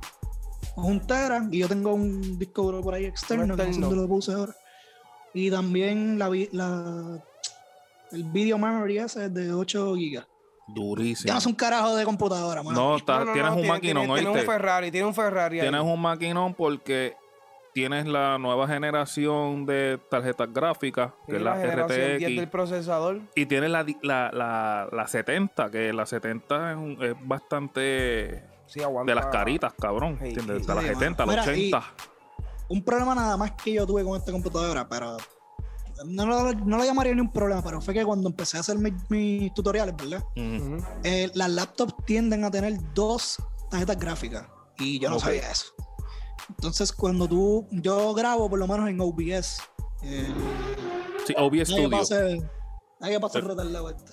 un 0.77 0.99
tera 1.07 1.47
y 1.51 1.59
yo 1.59 1.67
tengo 1.67 1.93
un 1.93 2.37
disco 2.37 2.63
duro 2.63 2.81
por 2.81 2.93
ahí 2.93 3.05
externo, 3.05 3.43
Un 3.43 3.49
que 3.51 3.55
no 3.57 3.63
sé 3.63 3.69
externo. 3.69 3.87
dónde 3.89 4.01
lo 4.03 4.07
puse 4.07 4.33
ahora. 4.33 4.55
Y 5.33 5.49
también 5.51 6.17
la, 6.19 6.29
vi- 6.29 6.49
la 6.51 7.19
el 8.11 8.23
video 8.25 8.57
memory 8.57 8.99
ese 8.99 9.25
es 9.25 9.33
de 9.33 9.51
8 9.53 9.95
gigas. 9.95 10.25
Durísimo. 10.67 11.27
Ya 11.27 11.33
no 11.33 11.39
es 11.39 11.45
un 11.45 11.53
carajo 11.53 11.95
de 11.95 12.05
computadora, 12.05 12.63
mano. 12.63 12.79
No, 12.79 12.95
está- 12.97 13.19
No, 13.19 13.25
no, 13.25 13.33
tienes 13.33 13.51
no, 13.51 13.55
un 13.57 13.61
tiene- 13.61 13.73
maquinón, 13.75 14.03
tiene, 14.05 14.21
tiene 14.21 14.39
un. 14.39 14.45
Ferrari, 14.45 14.91
tiene 14.91 15.07
un 15.07 15.13
Ferrari. 15.13 15.59
ahí. 15.59 15.69
Tienes 15.69 15.81
un 15.81 16.01
maquinón 16.01 16.53
porque 16.55 17.15
tienes 17.75 18.07
la 18.07 18.37
nueva 18.37 18.69
generación 18.69 19.65
de 19.65 19.99
tarjetas 20.09 20.47
gráficas, 20.53 21.11
que 21.27 21.35
es 21.35 21.41
la, 21.41 21.57
generación 21.57 22.17
10 22.19 22.19
del 22.31 22.39
RTX. 22.45 22.49
procesador. 22.49 23.21
Y 23.35 23.45
tienes 23.47 23.69
la, 23.69 23.85
la, 24.01 24.31
la, 24.31 24.87
la 24.93 25.07
70, 25.09 25.69
que 25.71 25.91
la 25.91 26.05
70 26.05 26.71
es, 26.71 26.77
un- 26.77 26.97
es 27.03 27.15
bastante 27.27 28.45
Sí, 28.65 28.81
aguanta. 28.81 29.11
de 29.11 29.15
las 29.15 29.25
caritas, 29.25 29.73
cabrón. 29.77 30.17
Sí, 30.21 30.29
¿entiendes? 30.29 30.61
sí, 30.61 30.67
de 30.69 30.73
las 30.75 30.83
sí, 30.85 30.89
70, 30.93 31.25
mano. 31.25 31.35
las 31.35 31.47
Mira, 31.47 31.57
y- 31.59 31.67
80. 31.73 31.93
Un 32.69 32.81
problema 32.81 33.13
nada 33.13 33.35
más 33.35 33.51
que 33.51 33.73
yo 33.73 33.85
tuve 33.85 34.05
con 34.05 34.17
esta 34.17 34.31
computadora, 34.31 34.87
pero 34.87 35.17
no 36.05 36.25
lo, 36.25 36.53
no 36.53 36.77
lo 36.77 36.83
llamaría 36.85 37.13
ni 37.13 37.19
un 37.19 37.31
problema, 37.31 37.61
pero 37.61 37.81
fue 37.81 37.93
que 37.93 38.05
cuando 38.05 38.29
empecé 38.29 38.55
a 38.55 38.61
hacer 38.61 38.77
mis, 38.77 38.93
mis 39.09 39.53
tutoriales, 39.53 39.93
¿verdad? 39.97 40.23
Eh, 41.03 41.29
las 41.33 41.49
laptops 41.49 41.93
tienden 42.05 42.45
a 42.45 42.49
tener 42.51 42.73
dos 42.93 43.37
tarjetas 43.69 43.99
gráficas 43.99 44.47
y 44.79 44.97
yo 44.97 45.09
no 45.09 45.19
sabía 45.19 45.51
eso. 45.51 45.73
Entonces, 46.49 46.91
cuando 46.91 47.27
tú, 47.27 47.67
yo 47.71 48.13
grabo 48.13 48.49
por 48.49 48.59
lo 48.59 48.67
menos 48.67 48.89
en 48.89 48.99
OBS. 49.01 49.59
Eh, 50.03 50.33
Sí, 51.25 51.33
OBS 51.37 51.65
Studio. 51.69 51.89
pase, 51.89 52.41
nadie 52.99 53.19
pase 53.19 53.39
Eh. 53.39 53.41
retardado 53.41 53.89
este. 53.89 54.11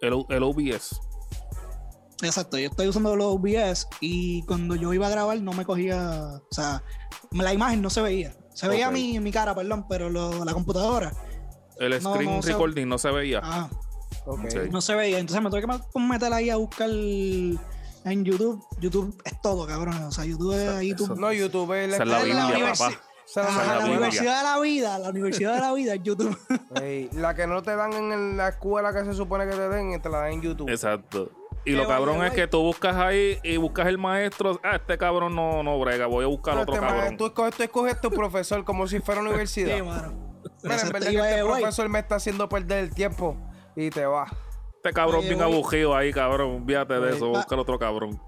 El, 0.00 0.24
el 0.28 0.42
OBS. 0.44 1.00
Exacto, 2.22 2.56
yo 2.58 2.68
estoy 2.68 2.88
usando 2.88 3.14
los 3.16 3.34
OBS 3.34 3.86
y 4.00 4.42
cuando 4.44 4.74
yo 4.76 4.92
iba 4.92 5.06
a 5.06 5.10
grabar 5.10 5.40
no 5.40 5.52
me 5.52 5.64
cogía, 5.64 6.40
o 6.50 6.54
sea, 6.54 6.82
la 7.32 7.52
imagen 7.52 7.82
no 7.82 7.90
se 7.90 8.00
veía. 8.00 8.36
Se 8.54 8.68
veía 8.68 8.90
mi, 8.90 9.18
mi 9.20 9.30
cara, 9.32 9.54
perdón, 9.54 9.86
pero 9.88 10.10
lo- 10.10 10.44
la 10.44 10.52
computadora 10.52 11.12
El 11.78 12.02
No, 12.02 12.12
screen 12.14 12.36
no, 12.36 12.42
recording 12.42 12.86
no 12.88 12.98
se 12.98 13.10
veía. 13.12 13.40
ah, 13.42 13.68
Ok. 14.26 14.40
Sí. 14.50 14.58
no 14.70 14.80
se 14.80 14.94
veía. 14.96 15.18
Entonces 15.20 15.42
me 15.42 15.48
tuve 15.50 15.60
que 15.60 15.66
me- 15.68 16.08
meter 16.08 16.32
ahí 16.32 16.50
a 16.50 16.56
buscar 16.56 16.90
en 18.04 18.24
YouTube. 18.24 18.64
YouTube 18.80 19.20
es 19.24 19.40
todo, 19.40 19.66
cabrón. 19.66 20.02
O 20.04 20.12
sea, 20.12 20.24
YouTube 20.24 20.52
es 20.54 20.68
ahí 20.68 20.94
tú. 20.94 21.14
No, 21.16 21.32
YouTube 21.32 21.72
es 21.74 21.90
la 21.90 21.96
es 21.96 22.06
la 22.06 22.22
universi- 22.22 22.78
papá. 22.78 23.00
Ah, 23.36 23.80
universidad 23.84 24.38
de 24.38 24.42
la 24.44 24.58
vida, 24.58 24.98
la 24.98 25.10
universidad 25.10 25.54
de 25.56 25.60
la 25.60 25.72
vida 25.74 25.94
es 25.94 26.02
YouTube. 26.02 26.36
Ey, 26.82 27.10
la 27.12 27.34
que 27.34 27.46
no 27.46 27.62
te 27.62 27.76
dan 27.76 27.92
en 27.92 28.36
la 28.38 28.48
escuela 28.48 28.92
que 28.94 29.04
se 29.04 29.12
supone 29.12 29.44
que 29.44 29.50
te 29.54 29.68
den, 29.68 30.00
te 30.00 30.08
la 30.08 30.18
dan 30.20 30.32
en 30.32 30.40
YouTube. 30.42 30.70
Exacto. 30.70 31.30
Y 31.66 31.72
lo 31.72 31.86
cabrón 31.86 32.24
es 32.24 32.32
que 32.32 32.46
tú 32.46 32.62
buscas 32.62 32.96
ahí 32.96 33.38
y 33.42 33.58
buscas 33.58 33.86
el 33.88 33.98
maestro. 33.98 34.58
Ah, 34.64 34.76
este 34.76 34.96
cabrón 34.96 35.34
no, 35.34 35.62
no 35.62 35.78
brega. 35.78 36.06
Voy 36.06 36.24
a 36.24 36.28
buscar 36.28 36.54
No, 36.54 36.62
otro 36.62 36.76
este 36.76 36.86
cabrón. 36.86 37.16
tú, 37.18 37.26
escoges, 37.26 37.54
tú 37.56 37.62
escoges 37.64 38.00
tu 38.00 38.10
profesor 38.10 38.64
como 38.64 38.86
si 38.86 39.00
fuera 39.00 39.20
universidad. 39.20 39.76
Sí, 39.76 39.82
mano. 39.82 40.14
Mira, 40.62 40.80
en 40.80 40.88
verdad 40.88 41.10
que 41.10 41.16
este 41.18 41.44
profesor 41.44 41.88
me 41.90 41.98
está 41.98 42.14
haciendo 42.14 42.48
perder 42.48 42.84
el 42.84 42.94
tiempo 42.94 43.36
y 43.76 43.90
te 43.90 44.06
va. 44.06 44.26
Este 44.78 44.92
cabrón 44.92 45.22
bien 45.22 45.42
abugido 45.42 45.96
ahí, 45.96 46.12
cabrón. 46.12 46.62
Olvídate 46.62 46.94
de 46.94 47.00
Oye, 47.00 47.16
eso. 47.16 47.28
Buscar 47.28 47.58
otro 47.58 47.78
cabrón. 47.78 48.20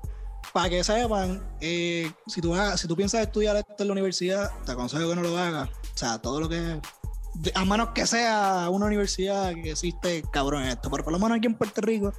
para 0.52 0.68
que 0.68 0.82
sepan, 0.82 1.40
eh, 1.60 2.10
si, 2.26 2.40
tú 2.40 2.56
si 2.76 2.88
tú 2.88 2.96
piensas 2.96 3.20
estudiar 3.20 3.54
esto 3.56 3.76
en 3.78 3.86
la 3.86 3.92
universidad, 3.92 4.50
te 4.66 4.72
aconsejo 4.72 5.08
que 5.08 5.14
no 5.14 5.22
lo 5.22 5.38
hagas. 5.38 5.68
O 5.68 5.98
sea, 5.98 6.18
todo 6.18 6.40
lo 6.40 6.48
que. 6.48 6.80
A 7.54 7.64
menos 7.64 7.90
que 7.90 8.04
sea 8.04 8.68
una 8.68 8.86
universidad 8.86 9.54
que 9.54 9.70
existe, 9.70 10.24
cabrón, 10.32 10.64
esto. 10.64 10.90
Pero 10.90 11.04
por 11.04 11.12
lo 11.12 11.20
menos 11.20 11.38
aquí 11.38 11.46
en 11.46 11.54
Puerto 11.54 11.80
Rico, 11.82 12.12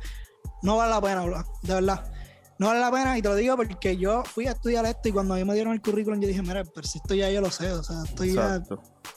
no 0.61 0.77
vale 0.77 0.91
la 0.91 1.01
pena, 1.01 1.25
bro, 1.25 1.43
de 1.61 1.73
verdad. 1.73 2.09
No 2.57 2.67
vale 2.67 2.79
la 2.79 2.91
pena 2.91 3.17
y 3.17 3.21
te 3.21 3.27
lo 3.27 3.35
digo 3.35 3.57
porque 3.57 3.97
yo 3.97 4.23
fui 4.23 4.47
a 4.47 4.51
estudiar 4.51 4.85
esto 4.85 5.09
y 5.09 5.11
cuando 5.11 5.33
a 5.33 5.37
mí 5.37 5.43
me 5.43 5.55
dieron 5.55 5.73
el 5.73 5.81
currículum 5.81 6.21
yo 6.21 6.27
dije, 6.27 6.41
mira, 6.41 6.63
pero 6.63 6.87
si 6.87 6.99
esto 6.99 7.15
ya 7.15 7.29
yo 7.31 7.41
lo 7.41 7.49
sé, 7.49 7.71
o 7.71 7.83
sea, 7.83 8.03
esto 8.05 8.23
ya, 8.23 8.63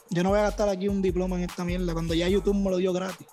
yo 0.09 0.23
no 0.23 0.29
voy 0.29 0.39
a 0.39 0.43
gastar 0.43 0.67
aquí 0.67 0.87
un 0.87 1.01
diploma 1.01 1.37
en 1.37 1.47
esta 1.47 1.63
mierda 1.63 1.93
cuando 1.93 2.15
ya 2.15 2.27
YouTube 2.27 2.55
me 2.55 2.71
lo 2.71 2.77
dio 2.77 2.91
gratis. 2.91 3.27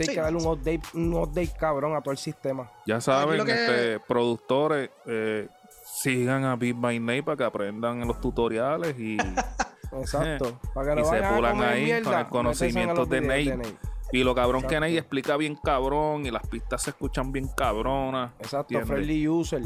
Tienes 0.00 0.08
Sí. 0.08 0.14
que 0.14 0.20
darle 0.20 0.38
un 0.38 0.46
update, 0.46 0.80
un 0.94 1.14
update 1.14 1.52
cabrón 1.58 1.94
a 1.94 2.00
todo 2.00 2.12
el 2.12 2.18
sistema. 2.18 2.70
Ya 2.86 3.00
saben, 3.00 3.44
que- 3.44 3.52
este, 3.52 4.00
productores, 4.00 4.90
eh, 5.06 5.48
sigan 5.84 6.44
a 6.44 6.56
Beat 6.56 6.76
by 6.80 6.98
Nate 7.00 7.22
para 7.22 7.36
que 7.36 7.44
aprendan 7.44 8.00
en 8.02 8.08
los 8.08 8.20
tutoriales 8.20 8.98
y, 8.98 9.16
Exacto. 9.92 10.58
Para 10.72 10.94
que 10.94 11.00
y 11.00 11.04
no 11.04 11.10
se 11.10 11.22
pulan 11.22 11.62
ahí 11.62 11.84
mierda, 11.84 12.10
con 12.10 12.18
el 12.20 12.26
conocimiento 12.28 13.06
de 13.06 13.20
Nate. 13.20 13.76
y 14.12 14.24
lo 14.24 14.34
cabrón 14.34 14.62
que. 14.62 14.78
Nate 14.80 14.96
explica 14.98 15.36
bien 15.36 15.56
cabrón 15.56 16.24
y 16.26 16.30
las 16.30 16.46
pistas 16.46 16.82
se 16.82 16.90
escuchan 16.90 17.30
bien 17.32 17.48
cabronas. 17.48 18.32
Exacto, 18.38 18.74
¿entiendes? 18.74 18.88
friendly 18.88 19.28
user. 19.28 19.62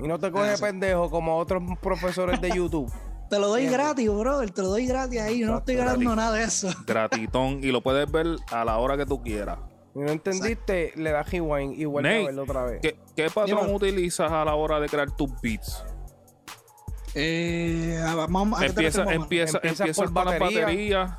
Y 0.00 0.08
no 0.08 0.18
te 0.18 0.30
coges 0.32 0.60
pendejo 0.60 1.08
como 1.08 1.38
otros 1.38 1.62
profesores 1.80 2.40
de 2.40 2.50
YouTube. 2.56 2.92
Te 3.34 3.40
lo 3.40 3.48
doy 3.48 3.66
gratis, 3.66 4.08
brother, 4.08 4.48
te 4.52 4.62
lo 4.62 4.68
doy 4.68 4.86
gratis 4.86 5.20
ahí, 5.20 5.40
yo 5.40 5.48
no 5.48 5.58
estoy 5.58 5.74
ganando 5.74 5.98
gratis. 5.98 6.16
nada 6.16 6.32
de 6.36 6.44
eso. 6.44 6.68
Gratitón 6.86 7.64
y 7.64 7.72
lo 7.72 7.82
puedes 7.82 8.08
ver 8.08 8.28
a 8.52 8.64
la 8.64 8.78
hora 8.78 8.96
que 8.96 9.04
tú 9.04 9.20
quieras. 9.20 9.58
Y 9.92 9.98
no 9.98 10.12
entendiste, 10.12 10.92
le 10.94 11.10
das 11.10 11.28
rewind 11.32 11.76
y 11.76 11.84
vuelve 11.84 12.10
Nate, 12.10 12.22
a 12.22 12.26
verlo 12.26 12.42
otra 12.44 12.62
vez. 12.62 12.78
¿Qué, 12.80 12.96
qué 13.16 13.28
patrón 13.30 13.74
utilizas 13.74 14.30
a 14.30 14.44
la 14.44 14.54
hora 14.54 14.78
de 14.78 14.88
crear 14.88 15.10
tus 15.10 15.30
beats? 15.42 15.82
Eh, 17.16 18.00
vamos, 18.14 18.60
¿a 18.60 18.66
Empieza, 18.66 19.02
empieza, 19.12 19.58
Empieza 19.64 20.04
con 20.04 20.14
las 20.14 20.24
batería. 20.38 20.60
baterías. 20.60 21.10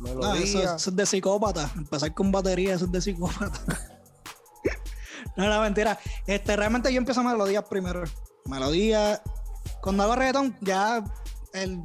No, 0.00 0.08
eso, 0.08 0.16
Melodía. 0.20 0.74
eso 0.76 0.88
es 0.90 0.96
de 0.96 1.04
psicópata. 1.04 1.70
Empezar 1.76 2.14
con 2.14 2.32
batería, 2.32 2.76
eso 2.76 2.86
es 2.86 2.92
de 2.92 3.00
psicópata. 3.02 3.60
no, 5.36 5.50
no, 5.50 5.60
mentira. 5.60 5.98
Este, 6.26 6.56
realmente 6.56 6.90
yo 6.90 6.96
empiezo 6.96 7.22
melodías 7.22 7.64
primero. 7.68 8.04
Melodía. 8.46 9.22
Cuando 9.82 10.04
hago 10.04 10.16
reggaetón, 10.16 10.56
ya 10.60 11.04
el 11.52 11.82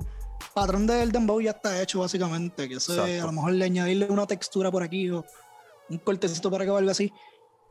patrón 0.54 0.88
del 0.88 1.12
dembow 1.12 1.42
ya 1.42 1.52
está 1.52 1.82
hecho, 1.82 2.00
básicamente. 2.00 2.68
Que 2.68 2.76
eso 2.76 3.06
es, 3.06 3.22
a 3.22 3.26
lo 3.26 3.32
mejor 3.32 3.54
le 3.54 3.66
añadirle 3.66 4.08
una 4.08 4.26
textura 4.26 4.72
por 4.72 4.84
aquí 4.84 5.10
o 5.10 5.26
un 5.90 5.98
cortecito 6.00 6.50
para 6.52 6.66
que 6.66 6.72
valga 6.72 6.92
así. 6.92 7.12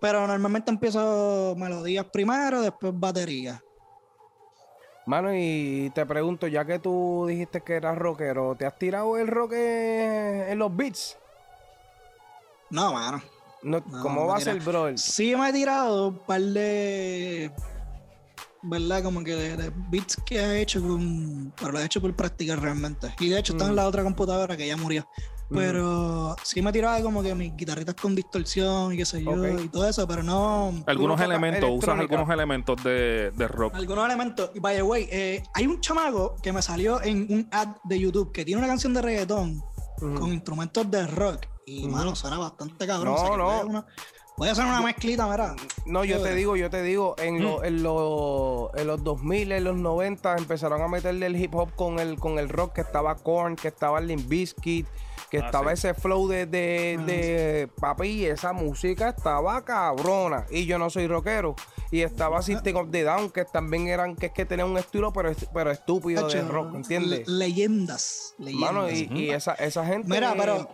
Pero 0.00 0.26
normalmente 0.26 0.70
empiezo 0.70 1.54
melodías 1.56 2.06
primero, 2.12 2.60
después 2.60 2.92
batería. 2.94 3.62
Mano, 5.06 5.30
y 5.32 5.90
te 5.94 6.04
pregunto, 6.04 6.48
ya 6.48 6.64
que 6.64 6.80
tú 6.80 7.26
dijiste 7.28 7.60
que 7.60 7.74
eras 7.76 7.96
rockero, 7.96 8.56
¿te 8.56 8.66
has 8.66 8.76
tirado 8.76 9.16
el 9.16 9.28
rock 9.28 9.52
en 9.52 10.58
los 10.58 10.74
beats? 10.76 11.16
No, 12.70 12.92
mano. 12.92 13.22
No, 13.62 13.82
No, 13.86 14.02
¿Cómo 14.02 14.26
va 14.26 14.36
a 14.36 14.40
ser, 14.40 14.60
brother? 14.60 14.98
Sí 14.98 15.34
me 15.36 15.48
he 15.48 15.52
tirado 15.52 16.08
un 16.08 16.18
par 16.18 16.40
de... 16.40 17.52
¿Verdad? 18.68 19.02
Como 19.02 19.22
que 19.22 19.34
de, 19.34 19.56
de 19.56 19.72
beats 19.90 20.16
que 20.26 20.38
he 20.40 20.60
hecho 20.62 20.80
con... 20.82 21.52
Pero 21.56 21.72
lo 21.72 21.78
he 21.78 21.84
hecho 21.84 22.00
por 22.00 22.14
práctica 22.16 22.56
realmente. 22.56 23.14
Y 23.20 23.28
de 23.28 23.38
hecho 23.38 23.52
están 23.52 23.68
en 23.68 23.74
Mm. 23.74 23.76
la 23.76 23.86
otra 23.86 24.02
computadora 24.02 24.56
que 24.56 24.66
ya 24.66 24.76
murió. 24.76 25.08
Pero 25.48 26.34
sí 26.42 26.60
me 26.60 26.70
he 26.70 26.72
tirado 26.72 27.00
como 27.04 27.22
que 27.22 27.32
mis 27.34 27.54
guitarritas 27.56 27.94
con 27.94 28.14
distorsión 28.16 28.92
y 28.92 28.96
qué 28.96 29.04
sé 29.06 29.22
yo 29.22 29.46
y 29.60 29.68
todo 29.68 29.88
eso, 29.88 30.06
pero 30.08 30.22
no... 30.24 30.82
Algunos 30.86 31.20
elementos, 31.20 31.70
usas 31.72 31.98
algunos 31.98 32.28
elementos 32.28 32.82
de, 32.82 33.30
de 33.30 33.46
rock. 33.48 33.74
Algunos 33.76 34.04
elementos. 34.06 34.50
Y 34.54 34.58
by 34.58 34.74
the 34.76 34.82
way, 34.82 35.08
eh, 35.10 35.42
hay 35.54 35.66
un 35.66 35.80
chamaco 35.80 36.34
que 36.42 36.52
me 36.52 36.60
salió 36.62 37.00
en 37.02 37.26
un 37.30 37.48
ad 37.52 37.76
de 37.84 37.98
YouTube 38.00 38.32
que 38.32 38.44
tiene 38.44 38.58
una 38.58 38.66
canción 38.68 38.92
de 38.92 39.02
reggaetón 39.02 39.62
con 39.98 40.32
instrumentos 40.32 40.90
de 40.90 41.06
rock. 41.06 41.46
Y 41.64 41.86
mano, 41.88 42.14
suena 42.16 42.38
bastante 42.38 42.86
cabrón. 42.86 43.14
No, 43.14 43.14
o 43.14 43.18
sea 43.20 43.30
que 43.30 43.36
no. 43.36 43.60
Una- 43.70 43.86
puede 44.36 44.54
ser 44.54 44.64
una 44.64 44.82
mezclita, 44.82 45.26
mira. 45.28 45.54
No, 45.86 46.04
yo 46.04 46.16
te 46.16 46.20
Joder. 46.22 46.34
digo, 46.36 46.56
yo 46.56 46.70
te 46.70 46.82
digo, 46.82 47.14
en, 47.18 47.36
Mm. 47.36 47.42
lo- 47.42 47.64
en, 47.64 47.82
lo- 47.82 48.70
en 48.76 48.86
los 48.86 49.02
2000, 49.02 49.52
en 49.52 49.64
los 49.64 49.76
90 49.76 50.36
empezaron 50.36 50.82
a 50.82 50.88
meterle 50.88 51.26
el 51.26 51.36
hip 51.42 51.54
hop 51.54 51.74
con 51.74 51.98
el, 51.98 52.18
con 52.18 52.38
el 52.38 52.48
rock, 52.48 52.74
que 52.74 52.80
estaba 52.82 53.14
Korn, 53.16 53.56
que 53.56 53.68
estaba 53.68 54.00
Limp 54.00 54.28
Bizkit, 54.28 54.86
que 55.30 55.38
Ah, 55.38 55.46
estaba 55.46 55.74
sí. 55.74 55.88
ese 55.88 55.94
flow 55.94 56.28
de, 56.28 56.46
de, 56.46 56.96
Ah, 57.00 57.02
de 57.04 57.68
papi, 57.80 58.06
y 58.08 58.26
esa 58.26 58.52
música 58.52 59.08
estaba 59.08 59.64
cabrona. 59.64 60.46
Y 60.50 60.66
yo 60.66 60.78
no 60.78 60.88
soy 60.90 61.06
rockero. 61.08 61.56
Y 61.90 62.02
estaba 62.02 62.42
System 62.42 62.76
of 62.76 62.90
the 62.90 63.02
Down, 63.04 63.30
que 63.30 63.44
también 63.44 63.88
eran, 63.88 64.16
que 64.16 64.26
es 64.26 64.32
que 64.32 64.44
tenía 64.44 64.66
un 64.66 64.76
estilo, 64.76 65.12
pero, 65.12 65.32
pero 65.54 65.70
estúpido 65.70 66.26
de 66.28 66.38
Hacho, 66.40 66.48
rock, 66.48 66.74
¿entiendes? 66.74 67.26
le- 67.28 67.38
Leyendas. 67.38 68.34
leyendas. 68.38 68.72
Mano, 68.72 68.90
y, 68.90 69.08
y 69.12 69.30
esa, 69.30 69.54
esa 69.54 69.84
gente 69.86 70.08
Mira, 70.08 70.34
pero- 70.36 70.68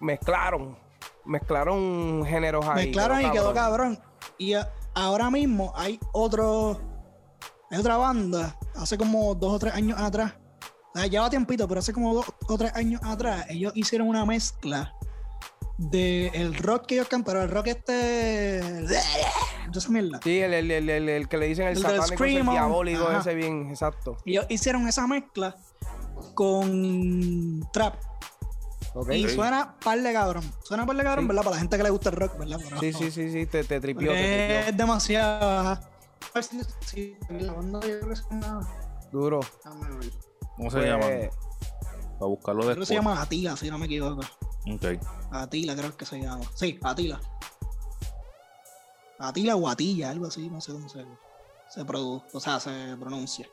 mezclaron, 0.00 0.76
mezclaron 1.30 2.24
géneros 2.26 2.66
ahí. 2.66 2.86
Mezclaron 2.86 3.22
y 3.22 3.30
quedó 3.30 3.54
cabrón. 3.54 3.98
Y, 4.36 4.54
ahora 4.94 5.30
mismo 5.30 5.72
hay 5.76 5.98
otro, 6.12 6.80
hay 7.70 7.78
otra 7.78 7.96
banda, 7.96 8.56
hace 8.74 8.98
como 8.98 9.34
dos 9.34 9.54
o 9.54 9.58
tres 9.58 9.74
años 9.74 9.98
atrás, 9.98 10.34
o 10.92 10.98
sea, 10.98 11.06
lleva 11.06 11.30
tiempito, 11.30 11.68
pero 11.68 11.78
hace 11.78 11.92
como 11.92 12.12
dos 12.12 12.26
o 12.48 12.58
tres 12.58 12.74
años 12.74 13.00
atrás, 13.04 13.46
ellos 13.48 13.72
hicieron 13.76 14.08
una 14.08 14.26
mezcla 14.26 14.94
de 15.78 16.26
el 16.34 16.54
rock 16.56 16.86
que 16.86 16.94
ellos 16.96 17.08
cantaron, 17.08 17.42
el 17.44 17.50
rock 17.50 17.68
este. 17.68 18.60
Mierda. 19.88 20.20
Sí, 20.22 20.40
el, 20.40 20.52
el, 20.52 21.08
el, 21.08 21.28
que 21.28 21.36
le 21.38 21.46
dicen 21.46 21.68
el 21.68 21.78
satánico, 21.78 22.24
el 22.24 22.42
diabólico, 22.44 23.10
ese 23.12 23.34
bien, 23.34 23.70
exacto. 23.70 24.16
Ellos 24.26 24.44
hicieron 24.48 24.88
esa 24.88 25.06
mezcla 25.06 25.56
con 26.34 27.66
trap. 27.72 27.94
Y 29.12 29.28
suena 29.28 29.76
par 29.78 30.00
de 30.00 30.12
cabrón. 30.12 30.52
Suena 30.64 30.84
par 30.84 30.96
de 30.96 31.02
cabrón, 31.04 31.24
Sí. 31.24 31.28
¿verdad? 31.28 31.42
Para 31.44 31.54
la 31.56 31.60
gente 31.60 31.76
que 31.76 31.82
le 31.84 31.90
gusta 31.90 32.10
el 32.10 32.16
rock, 32.16 32.38
¿verdad? 32.38 32.58
Pero- 32.62 32.80
Sí, 32.80 32.92
sí, 32.92 33.10
sí, 33.10 33.30
sí, 33.30 33.46
te, 33.46 33.62
te 33.64 33.80
tripió, 33.80 34.10
te 34.12 34.68
es 34.68 34.76
demasiado. 34.76 35.78
ver 36.34 36.44
si- 36.44 36.60
si 36.86 37.16
la 37.30 37.52
banda 37.52 37.80
yo 37.80 38.00
creo 38.00 38.14
que 38.14 38.20
llama. 38.30 38.68
Duro. 39.12 39.40
déjame 39.64 39.96
ver. 39.96 40.12
¿Cómo 40.56 40.70
se 40.70 40.76
Pues, 40.76 40.88
llama? 40.88 41.06
Para 42.18 42.26
buscarlo 42.28 42.60
Creo 42.62 42.74
que 42.74 42.80
después. 42.80 42.88
se 42.88 42.94
llama 42.94 43.22
Atila, 43.22 43.56
si 43.56 43.70
no 43.70 43.78
me 43.78 43.86
equivoco. 43.86 44.20
Ok. 44.72 44.84
Atila, 45.32 45.74
creo 45.76 45.96
que 45.96 46.04
se 46.04 46.20
llama. 46.20 46.44
Sí, 46.54 46.78
Atila. 46.82 47.20
Atila 49.18 49.56
o 49.56 49.68
Atilla, 49.68 50.10
algo 50.10 50.26
así, 50.26 50.48
no 50.50 50.60
sé 50.60 50.72
cómo 50.72 50.88
se, 50.88 51.04
se 51.68 51.84
produce, 51.84 52.26
o 52.32 52.40
sea, 52.40 52.58
se 52.60 52.96
pronuncia. 52.98 53.46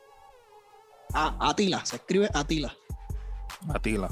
Ah, 1.14 1.34
Atila, 1.40 1.84
se 1.86 1.96
escribe 1.96 2.28
Atila. 2.34 2.74
Atila. 3.74 4.08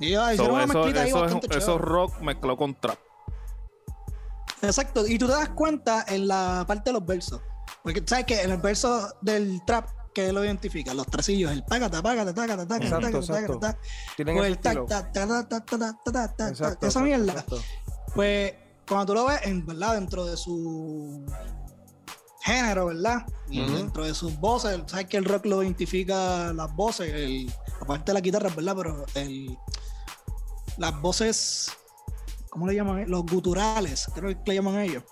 Y 0.00 0.10
yo, 0.10 0.36
so, 0.36 0.52
una 0.52 0.64
eso, 0.64 0.86
eso, 0.88 1.24
ahí 1.24 1.38
es, 1.50 1.56
eso 1.56 1.78
rock 1.78 2.20
mezcló 2.20 2.56
con 2.56 2.74
trap. 2.78 2.98
Exacto, 4.62 5.06
y 5.06 5.18
tú 5.18 5.26
te 5.26 5.32
das 5.32 5.50
cuenta 5.50 6.04
en 6.08 6.28
la 6.28 6.64
parte 6.66 6.90
de 6.90 6.94
los 6.94 7.06
versos. 7.06 7.40
Porque 7.82 8.02
sabes 8.04 8.26
que 8.26 8.42
en 8.42 8.50
el 8.50 8.58
verso 8.58 9.14
del 9.20 9.64
trap 9.64 9.88
que 10.14 10.32
lo 10.32 10.44
identifica, 10.44 10.94
los 10.94 11.06
tresillos, 11.06 11.52
el 11.52 11.62
págata, 11.62 12.02
págata, 12.02 12.32
tácata, 12.32 12.66
tácata, 12.66 12.98
tácata, 12.98 13.78
el 14.16 14.58
esa 16.80 17.00
mierda. 17.00 17.44
Pues 18.14 18.54
cuando 18.88 19.06
tú 19.06 19.14
lo 19.14 19.26
ves, 19.26 19.40
en 19.42 19.66
verdad, 19.66 19.94
dentro 19.94 20.24
de 20.24 20.36
su 20.36 21.24
género, 22.46 22.86
¿verdad? 22.86 23.26
Y 23.50 23.60
dentro 23.66 24.04
de 24.04 24.14
sus 24.14 24.38
voces, 24.38 24.80
sabes 24.86 25.06
que 25.06 25.16
el 25.16 25.24
rock 25.24 25.46
lo 25.46 25.62
identifica 25.62 26.52
las 26.52 26.74
voces, 26.74 27.12
el, 27.12 27.52
aparte 27.80 28.10
de 28.12 28.14
la 28.14 28.20
guitarra, 28.20 28.48
¿verdad? 28.54 28.74
Pero 28.76 29.04
el, 29.14 29.58
las 30.78 31.00
voces, 31.00 31.70
¿cómo 32.50 32.66
le 32.66 32.74
llaman? 32.74 33.04
Los 33.08 33.24
guturales, 33.24 34.06
creo 34.14 34.30
que 34.30 34.50
le 34.50 34.54
llaman 34.54 34.78
ellos. 34.78 35.02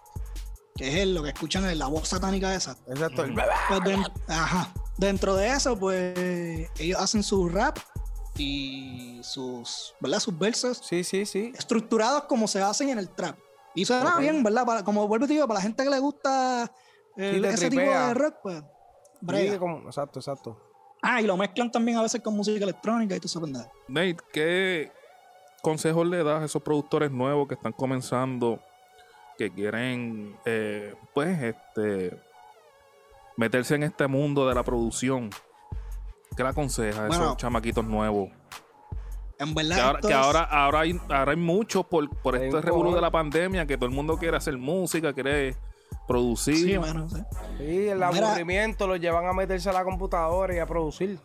Que 0.77 0.89
es 0.89 0.95
el- 0.97 1.15
lo 1.15 1.23
que 1.23 1.31
escuchan 1.31 1.65
en 1.69 1.79
la 1.79 1.87
voz 1.87 2.09
satánica 2.09 2.55
esa. 2.55 2.77
Exacto. 2.89 3.25
el- 3.25 3.35
Pues 3.35 3.81
den- 3.85 4.05
ajá. 4.29 4.73
Dentro 4.97 5.35
de 5.37 5.49
eso, 5.49 5.79
pues 5.79 6.17
ellos 6.79 7.01
hacen 7.01 7.23
su 7.23 7.49
rap 7.49 7.79
y 8.37 9.21
sus, 9.23 9.95
¿verdad? 10.01 10.21
Sus 10.21 10.37
versos 10.39 10.81
Sí, 10.89 11.05
sí, 11.05 11.25
sí. 11.27 11.53
estructurados 11.57 12.25
como 12.25 12.49
se 12.49 12.61
hacen 12.63 12.89
en 12.91 12.99
el 12.99 13.09
trap. 13.09 13.39
Y 13.77 13.85
suena 13.85 14.15
Ok. 14.15 14.21
bien, 14.21 14.43
¿verdad? 14.43 14.65
Para, 14.65 14.85
como 14.85 15.07
vuelvo 15.09 15.25
y 15.25 15.29
te 15.29 15.35
digo, 15.35 15.47
para 15.49 15.59
la 15.59 15.63
gente 15.63 15.83
que 15.85 15.91
le 15.91 15.99
gusta 15.99 16.71
el- 17.17 17.35
Sí, 17.37 17.41
te 17.43 17.49
ese 17.51 17.71
tipo 17.71 17.83
de 17.83 18.15
rock, 18.15 18.35
pues. 18.43 18.63
brega. 19.21 19.53
Sí, 19.53 19.59
como- 19.59 19.79
exacto, 19.87 20.19
exacto. 20.21 20.61
Ah, 21.03 21.21
y 21.21 21.27
lo 21.27 21.37
mezclan 21.37 21.71
también 21.71 21.99
a 21.99 22.03
veces 22.03 22.21
con 22.23 22.35
música 22.35 22.65
electrónica 22.65 23.15
y 23.15 23.19
todo 23.19 23.27
eso, 23.27 23.41
¿verdad? 23.41 23.71
Nate, 23.89 24.17
¿qué 24.33 24.91
consejos 25.63 26.07
le 26.07 26.23
das 26.25 26.43
a 26.43 26.45
esos 26.47 26.63
productores 26.63 27.11
nuevos 27.11 27.47
que 27.49 27.55
están 27.55 27.73
comenzando, 27.73 28.61
que 29.37 29.51
quieren, 29.51 30.37
eh, 30.47 30.95
pues, 31.13 31.43
este, 31.43 32.19
meterse 33.37 33.75
en 33.75 33.83
este 33.83 34.07
mundo 34.07 34.49
de 34.49 34.55
la 34.55 34.63
producción? 34.63 35.31
¿Qué 36.37 36.43
le 36.43 36.49
aconseja 36.49 37.05
a 37.05 37.07
esos 37.07 37.19
Bueno, 37.19 37.37
chamaquitos 37.37 37.85
nuevos? 37.85 38.31
En 39.39 39.55
verdad. 39.55 39.77
Que 39.77 39.83
ahora, 39.83 40.01
que 40.01 40.13
ahora, 40.15 40.43
ahora 40.45 40.81
hay, 40.81 41.01
ahora 41.11 41.31
hay 41.33 41.37
muchos 41.37 41.85
por, 41.87 42.09
por 42.23 42.37
este 42.37 42.61
revolú 42.61 42.95
de 42.95 43.01
la 43.01 43.11
pandemia, 43.11 43.67
que 43.67 43.77
todo 43.77 43.87
el 43.87 43.95
mundo 43.95 44.17
quiere 44.17 44.37
hacer 44.37 44.57
música, 44.57 45.13
quiere 45.13 45.55
producir. 46.07 46.57
Sí, 46.57 46.77
bueno, 46.77 47.09
sí. 47.09 47.17
Sí, 47.59 47.89
el 47.89 47.95
Mira. 47.97 48.09
aburrimiento 48.09 48.87
los 48.87 49.01
llevan 49.01 49.27
a 49.27 49.33
meterse 49.33 49.71
a 49.71 49.73
la 49.73 49.85
computadora 49.85 50.55
y 50.55 50.59
a 50.59 50.67
producir. 50.67 51.19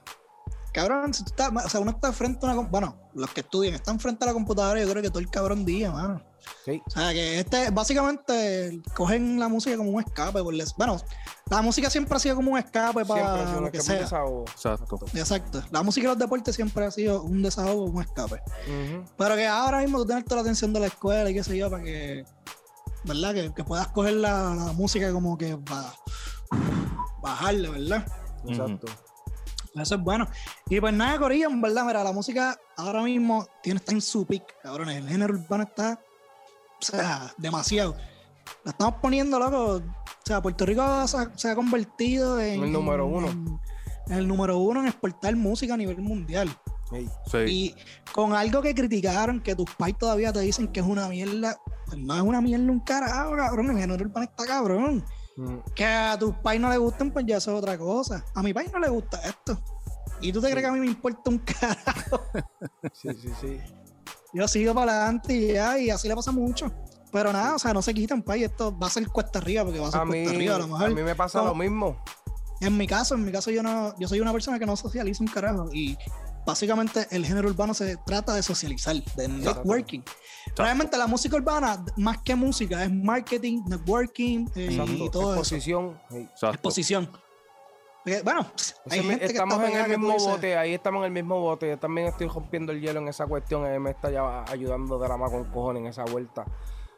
Cabrón, 0.71 1.13
si 1.15 1.23
tú 1.23 1.31
estás, 1.31 1.51
o 1.65 1.69
sea, 1.69 1.79
uno 1.79 1.91
está 1.91 2.13
frente 2.13 2.45
a 2.45 2.53
una. 2.53 2.61
Bueno, 2.69 2.95
los 3.15 3.31
que 3.31 3.41
estudian 3.41 3.73
están 3.73 3.99
frente 3.99 4.23
a 4.23 4.27
la 4.27 4.33
computadora, 4.33 4.79
yo 4.79 4.87
creo 4.89 5.01
que 5.01 5.09
todo 5.09 5.19
el 5.19 5.29
cabrón 5.29 5.65
día, 5.65 5.91
mano. 5.91 6.21
Sí. 6.63 6.81
O 6.85 6.89
sea, 6.91 7.11
que 7.11 7.39
este, 7.39 7.71
básicamente, 7.71 8.79
cogen 8.95 9.39
la 9.39 9.47
música 9.47 9.75
como 9.77 9.89
un 9.89 9.99
escape. 10.01 10.43
Por 10.43 10.53
les- 10.53 10.75
bueno, 10.75 10.97
la 11.49 11.61
música 11.63 11.89
siempre 11.89 12.15
ha 12.15 12.19
sido 12.19 12.35
como 12.35 12.51
un 12.51 12.59
escape 12.59 13.03
para 13.03 13.59
lo 13.59 13.71
que 13.71 13.81
sea. 13.81 14.01
desahogo. 14.01 14.45
Exacto. 14.47 14.99
Exacto. 15.15 15.63
La 15.71 15.81
música 15.81 16.05
y 16.05 16.09
los 16.09 16.19
deportes 16.19 16.55
siempre 16.55 16.85
ha 16.85 16.91
sido 16.91 17.23
un 17.23 17.41
desahogo, 17.41 17.85
un 17.85 18.01
escape. 18.03 18.39
Pero 19.17 19.35
que 19.35 19.47
ahora 19.47 19.79
mismo 19.79 19.97
tú 19.97 20.05
tienes 20.05 20.23
toda 20.25 20.37
la 20.37 20.41
atención 20.43 20.71
de 20.71 20.79
la 20.81 20.87
escuela 20.87 21.29
y 21.29 21.33
qué 21.33 21.43
sé 21.43 21.57
yo, 21.57 21.69
para 21.71 21.83
que, 21.83 22.23
¿verdad? 23.03 23.33
Que, 23.33 23.53
que 23.53 23.63
puedas 23.63 23.87
coger 23.89 24.13
la, 24.13 24.53
la 24.55 24.73
música 24.73 25.11
como 25.11 25.37
que 25.37 25.57
para 25.57 25.93
bajarle, 27.21 27.69
¿verdad? 27.69 28.05
Exacto. 28.47 28.87
Eso 29.75 29.95
es 29.95 30.01
bueno. 30.01 30.27
Y 30.67 30.79
pues 30.79 30.93
nada, 30.93 31.19
Corillo, 31.19 31.47
en 31.47 31.61
verdad, 31.61 31.85
mira, 31.85 32.03
la 32.03 32.11
música 32.11 32.59
ahora 32.75 33.03
mismo 33.03 33.47
tiene, 33.61 33.79
está 33.79 33.91
en 33.91 34.01
su 34.01 34.25
pick, 34.25 34.43
cabrones. 34.61 34.97
El 34.97 35.07
género 35.07 35.35
urbano 35.35 35.63
está, 35.63 35.99
o 36.81 36.83
sea, 36.83 37.33
demasiado. 37.37 37.95
La 38.63 38.71
estamos 38.71 38.95
poniendo, 39.01 39.37
loco. 39.37 39.75
O 39.75 39.81
sea, 40.25 40.41
Puerto 40.41 40.65
Rico 40.65 41.07
se 41.07 41.17
ha, 41.17 41.31
se 41.35 41.49
ha 41.49 41.55
convertido 41.55 42.39
en... 42.39 42.63
El 42.63 42.71
número 42.71 43.05
uno. 43.05 43.29
En, 43.29 43.59
en 44.07 44.13
el 44.13 44.27
número 44.27 44.57
uno 44.57 44.81
en 44.81 44.87
exportar 44.87 45.35
música 45.35 45.75
a 45.75 45.77
nivel 45.77 46.01
mundial. 46.01 46.49
Sí. 46.91 47.37
Y 47.47 47.75
con 48.11 48.33
algo 48.33 48.61
que 48.61 48.73
criticaron, 48.73 49.41
que 49.41 49.55
tus 49.55 49.69
pais 49.75 49.97
todavía 49.97 50.33
te 50.33 50.39
dicen 50.39 50.67
que 50.69 50.79
es 50.79 50.85
una 50.85 51.07
mierda, 51.07 51.57
pues 51.85 51.97
no 51.99 52.15
es 52.15 52.21
una 52.21 52.41
mierda 52.41 52.71
un 52.71 52.79
carajo, 52.79 53.35
cabrón. 53.35 53.71
El 53.71 53.77
género 53.77 54.03
urbano 54.05 54.25
está 54.29 54.45
cabrón. 54.45 55.05
Ujú. 55.37 55.63
Que 55.75 55.85
a 55.85 56.17
tus 56.19 56.33
pais 56.37 56.59
no 56.59 56.69
le 56.69 56.77
gusten, 56.77 57.11
pues 57.11 57.25
ya 57.27 57.37
eso 57.37 57.51
es 57.51 57.57
otra 57.57 57.77
cosa. 57.77 58.25
A 58.35 58.41
mi 58.43 58.53
país 58.53 58.71
no 58.73 58.79
le 58.79 58.89
gusta 58.89 59.21
esto. 59.23 59.57
¿Y 60.21 60.33
tú 60.33 60.41
te 60.41 60.49
crees 60.51 60.63
que 60.63 60.69
a 60.69 60.73
mí 60.73 60.79
me 60.79 60.87
importa 60.87 61.29
un 61.29 61.39
carajo? 61.39 62.21
Sí, 62.93 63.09
sí, 63.21 63.29
sí. 63.39 63.57
Yo 64.33 64.47
sigo 64.47 64.73
para 64.75 64.91
adelante 64.93 65.33
y 65.33 65.53
ya, 65.53 65.77
y 65.79 65.89
así 65.89 66.07
le 66.07 66.15
pasa 66.15 66.31
mucho. 66.31 66.71
Pero 67.11 67.31
nada, 67.33 67.55
o 67.55 67.59
sea, 67.59 67.73
no 67.73 67.81
se 67.81 67.93
quitan, 67.93 68.21
país. 68.21 68.43
Esto 68.45 68.77
va 68.77 68.87
a 68.87 68.89
ser 68.89 69.07
cuesta 69.07 69.39
arriba, 69.39 69.63
porque 69.63 69.79
va 69.79 69.87
a 69.87 69.91
ser 69.91 70.01
A 70.01 70.05
mí, 70.05 70.11
cuesta 70.23 70.31
arriba 70.35 70.55
a 70.55 70.59
lo 70.59 70.67
mejor. 70.67 70.85
a 70.85 70.89
mí 70.89 71.01
me 71.03 71.15
pasa 71.15 71.39
como- 71.39 71.51
lo 71.51 71.55
mismo. 71.55 71.97
En 72.61 72.75
mi 72.77 72.85
caso, 72.85 73.15
en 73.15 73.23
mi 73.23 73.31
caso 73.31 73.49
yo 73.51 73.63
no, 73.63 73.97
yo 73.97 74.07
soy 74.09 74.19
una 74.19 74.33
persona 74.33 74.59
que 74.59 74.65
no 74.65 74.75
socializa 74.75 75.23
un 75.23 75.29
carajo 75.29 75.69
y 75.73 75.97
básicamente 76.49 77.07
el 77.11 77.25
género 77.25 77.47
urbano 77.47 77.73
se 77.73 77.95
trata 77.97 78.33
de 78.33 78.43
socializar, 78.43 78.95
de 79.15 79.27
networking. 79.27 80.01
Realmente 80.55 80.97
la 80.97 81.07
música 81.07 81.35
urbana, 81.35 81.83
más 81.95 82.17
que 82.19 82.35
música, 82.35 82.83
es 82.83 82.91
marketing, 82.91 83.63
networking 83.67 84.47
eh, 84.55 84.69
Exacto. 84.71 84.91
y 84.91 85.09
todo. 85.09 85.33
Exposición. 85.33 85.99
Exacto. 86.09 86.55
Exposición. 86.55 87.11
Porque, 88.03 88.21
bueno, 88.23 88.47
hay 88.89 89.01
que 89.01 89.25
estamos 89.25 89.57
está 89.59 89.69
en 89.69 89.91
el 89.91 89.99
mismo 89.99 90.17
bote, 90.17 90.57
ahí 90.57 90.73
estamos 90.73 90.99
en 91.01 91.05
el 91.05 91.11
mismo 91.11 91.39
bote. 91.39 91.69
Yo 91.69 91.77
también 91.77 92.07
estoy 92.07 92.27
rompiendo 92.27 92.71
el 92.71 92.81
hielo 92.81 92.99
en 92.99 93.09
esa 93.09 93.27
cuestión. 93.27 93.65
Él 93.65 93.79
me 93.79 93.91
está 93.91 94.09
ya 94.09 94.43
ayudando 94.49 94.97
de 94.97 95.07
la 95.07 95.17
mano 95.17 95.31
con 95.31 95.45
cojones 95.45 95.81
en 95.81 95.87
esa 95.87 96.03
vuelta. 96.05 96.45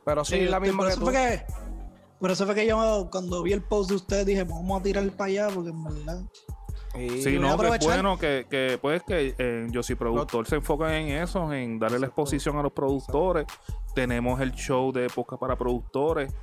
Pero 0.05 0.23
sí, 0.23 0.41
la 0.41 0.59
misma 0.59 0.77
por 0.77 0.87
que 0.87 0.93
eso 0.93 0.99
tú. 0.99 1.05
fue 1.05 1.13
que 1.13 1.45
por 2.19 2.29
eso 2.29 2.45
fue 2.45 2.53
que 2.53 2.67
yo 2.67 3.09
cuando 3.11 3.41
vi 3.41 3.51
el 3.51 3.63
post 3.63 3.89
de 3.89 3.95
ustedes 3.95 4.25
dije, 4.27 4.43
vamos 4.43 4.79
a 4.79 4.83
tirar 4.83 5.09
para 5.11 5.27
allá 5.27 5.49
porque 5.53 5.71
en 5.71 5.83
verdad. 5.83 6.21
Sí, 6.93 7.39
no, 7.39 7.57
que 7.57 7.67
es 7.67 7.85
bueno 7.85 8.17
que, 8.17 8.45
que 8.49 8.77
pues 8.81 9.01
que 9.03 9.33
eh, 9.37 9.67
yo 9.69 9.81
soy 9.81 9.95
productor 9.95 10.45
se 10.45 10.55
enfoca 10.55 10.97
en 10.97 11.07
eso, 11.07 11.53
en 11.53 11.79
darle 11.79 11.99
la 11.99 12.07
exposición 12.07 12.57
a 12.57 12.61
los 12.63 12.73
productores. 12.73 13.45
Tenemos 13.95 14.41
el 14.41 14.51
show 14.51 14.91
de 14.91 15.05
época 15.05 15.37
para 15.37 15.57
productores, 15.57 16.33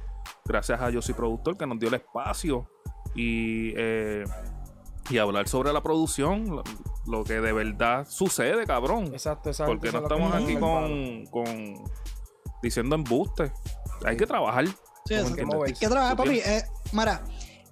gracias 0.46 0.80
a 0.80 0.88
Yo 0.90 1.02
soy 1.02 1.14
productor 1.14 1.56
que 1.58 1.66
nos 1.66 1.78
dio 1.78 1.88
el 1.88 1.96
espacio 1.96 2.66
y, 3.14 3.74
eh, 3.76 4.24
y 5.10 5.18
hablar 5.18 5.48
sobre 5.48 5.72
la 5.72 5.82
producción, 5.82 6.56
lo, 6.56 6.62
lo 7.06 7.24
que 7.24 7.40
de 7.40 7.52
verdad 7.52 8.06
sucede, 8.08 8.64
cabrón. 8.66 9.08
Exacto, 9.08 9.50
exacto. 9.50 9.72
Porque 9.72 9.92
no 9.92 9.98
estamos 9.98 10.34
aquí 10.34 10.56
con, 10.56 11.26
con 11.26 11.84
diciendo 12.62 12.94
embustes. 12.94 13.52
Hay 14.04 14.16
que 14.16 14.26
trabajar. 14.26 14.66
Sí. 15.04 15.14
Hay 15.14 15.72
que 15.74 15.88
trabajar, 15.88 16.16
¿Tú 16.16 16.24
papi. 16.24 16.38
Eh, 16.38 16.62
Mara, 16.92 17.22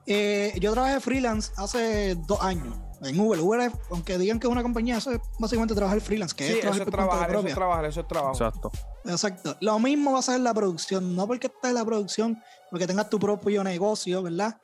eh, 0.07 0.53
yo 0.61 0.73
trabajé 0.73 1.01
freelance 1.01 1.53
hace 1.57 2.15
dos 2.27 2.41
años 2.43 2.75
en 3.03 3.19
Uber. 3.21 3.41
Uber, 3.41 3.61
es- 3.61 3.73
aunque 3.91 4.17
digan 4.19 4.39
que 4.41 4.47
es 4.47 4.51
una 4.53 4.63
compañía, 4.63 4.97
eso 4.99 5.11
es 5.13 5.21
básicamente 5.39 5.75
trabajar 5.75 6.01
freelance, 6.01 6.35
que 6.35 6.45
Sí, 6.47 6.53
es 6.53 6.59
eso 6.59 6.63
trabajar 6.63 6.81
es 6.81 6.85
por 6.87 6.95
cuenta 6.95 7.11
trabajar, 7.11 7.31
eso 7.37 7.49
es 7.49 7.55
trabajar, 7.55 7.85
eso 7.85 8.01
es 8.01 8.09
trabajo. 8.09 8.33
Exacto. 8.33 8.73
Exacto. 9.05 9.57
Lo 9.61 9.79
mismo 9.79 10.13
va 10.13 10.19
a 10.21 10.23
ser 10.23 10.41
la 10.41 10.55
producción. 10.55 11.15
No 11.15 11.27
porque 11.27 11.47
estés 11.49 11.69
en 11.71 11.75
la 11.75 11.85
producción, 11.85 12.43
porque 12.71 12.87
tengas 12.87 13.09
tu 13.11 13.19
propio 13.19 13.63
negocio, 13.63 14.23
¿verdad? 14.23 14.57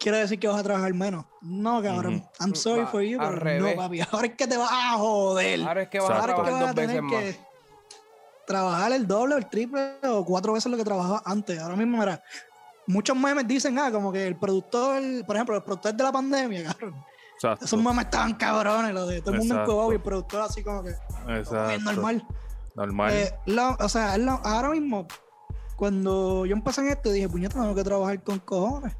Quiere 0.00 0.18
decir 0.18 0.38
que 0.40 0.48
vas 0.48 0.58
a 0.58 0.62
trabajar 0.62 0.92
menos. 0.94 1.24
No, 1.42 1.80
cabrón. 1.82 2.24
I'm 2.40 2.54
sorry 2.54 2.82
Va- 2.82 2.86
for 2.88 3.02
you, 3.02 3.18
pero 3.18 3.32
revés. 3.36 3.76
no, 3.76 3.82
papi. 3.82 4.00
Ahora 4.10 4.26
es 4.26 4.34
que 4.34 4.46
te 4.46 4.56
vas 4.56 4.70
a 4.72 4.92
joder. 4.98 5.62
Ahora 5.62 5.82
es 5.82 5.88
que 5.88 6.00
vas 6.00 6.10
a 6.10 6.14
es 6.14 6.20
que 6.20 6.26
trabajar 6.26 6.52
vas 6.52 6.62
a 6.62 6.66
dos 6.66 6.74
veces 6.74 6.86
tener 6.88 7.02
más. 7.02 7.12
que 7.22 7.38
trabajar 8.46 8.92
el 8.92 9.06
doble 9.06 9.36
el 9.36 9.48
triple 9.48 9.94
o 10.04 10.24
cuatro 10.24 10.52
veces 10.52 10.70
lo 10.70 10.76
que 10.76 10.84
trabajaba 10.84 11.22
antes. 11.24 11.58
Ahora 11.60 11.76
mismo, 11.76 11.98
mira, 11.98 12.22
muchos 12.86 13.16
memes 13.16 13.46
dicen, 13.46 13.78
ah, 13.78 13.90
como 13.90 14.12
que 14.12 14.26
el 14.26 14.36
productor, 14.36 15.00
por 15.26 15.36
ejemplo, 15.36 15.56
el 15.56 15.62
productor 15.62 15.94
de 15.94 16.04
la 16.04 16.12
pandemia, 16.12 16.64
cabrón. 16.64 16.94
Exacto. 17.34 17.64
Esos 17.64 17.82
memes 17.82 18.04
estaban 18.04 18.34
cabrones, 18.34 18.92
los 18.94 19.08
de 19.08 19.20
todo 19.20 19.32
el 19.34 19.38
mundo 19.40 19.54
Exacto. 19.54 19.72
encobado 19.72 19.92
y 19.92 19.96
el 19.96 20.02
productor 20.02 20.40
así 20.42 20.62
como 20.62 20.82
que 20.84 20.94
bien 21.26 21.38
Exacto. 21.38 21.80
normal. 21.80 22.26
Normal. 22.76 23.12
Eh, 23.12 23.34
lo- 23.46 23.76
o 23.78 23.88
sea, 23.88 24.16
lo- 24.18 24.40
ahora 24.44 24.70
mismo, 24.70 25.06
cuando 25.76 26.46
yo 26.46 26.54
empecé 26.54 26.80
en 26.82 26.88
esto, 26.88 27.10
dije, 27.10 27.28
puñeta, 27.28 27.60
tengo 27.60 27.74
que 27.74 27.84
trabajar 27.84 28.22
con 28.22 28.38
cojones. 28.38 28.96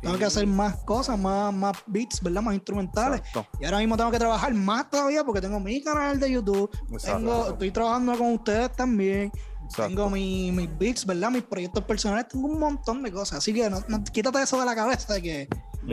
Tengo 0.00 0.16
que 0.16 0.24
hacer 0.26 0.46
más 0.46 0.76
cosas, 0.84 1.18
más, 1.18 1.52
más 1.52 1.76
beats, 1.86 2.22
¿verdad? 2.22 2.40
Más 2.40 2.54
instrumentales. 2.54 3.18
Exacto. 3.18 3.48
Y 3.60 3.64
ahora 3.64 3.78
mismo 3.78 3.96
tengo 3.96 4.12
que 4.12 4.18
trabajar 4.20 4.54
más 4.54 4.88
todavía 4.88 5.24
porque 5.24 5.40
tengo 5.40 5.58
mi 5.58 5.82
canal 5.82 6.20
de 6.20 6.30
YouTube. 6.30 6.70
Tengo, 7.02 7.48
estoy 7.48 7.72
trabajando 7.72 8.16
con 8.16 8.32
ustedes 8.34 8.70
también. 8.76 9.32
Exacto. 9.68 9.88
Tengo 9.94 10.10
mi- 10.10 10.50
mis 10.52 10.78
beats, 10.78 11.04
¿verdad? 11.06 11.30
Mis 11.30 11.42
proyectos 11.42 11.84
personales. 11.84 12.28
Tengo 12.28 12.46
un 12.48 12.58
montón 12.58 13.02
de 13.02 13.12
cosas. 13.12 13.38
Así 13.38 13.52
que 13.52 13.68
no, 13.68 13.80
no- 13.88 14.02
quítate 14.04 14.42
eso 14.42 14.58
de 14.58 14.64
la 14.66 14.74
cabeza 14.74 15.14
de 15.14 15.22
que 15.22 15.48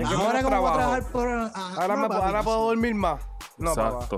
ahora 0.06 0.42
como 0.44 0.62
voy 0.62 0.70
a 0.70 0.74
trabajar 0.74 1.04
por... 1.12 1.28
ah, 1.28 1.52
Ahora, 1.78 1.96
no, 1.96 2.02
me, 2.04 2.08
papi, 2.10 2.22
ahora 2.26 2.44
puedo 2.44 2.66
dormir 2.68 2.96
más. 2.96 3.22
No, 3.58 3.76
papá. 3.76 3.96
Exacto. 3.96 4.18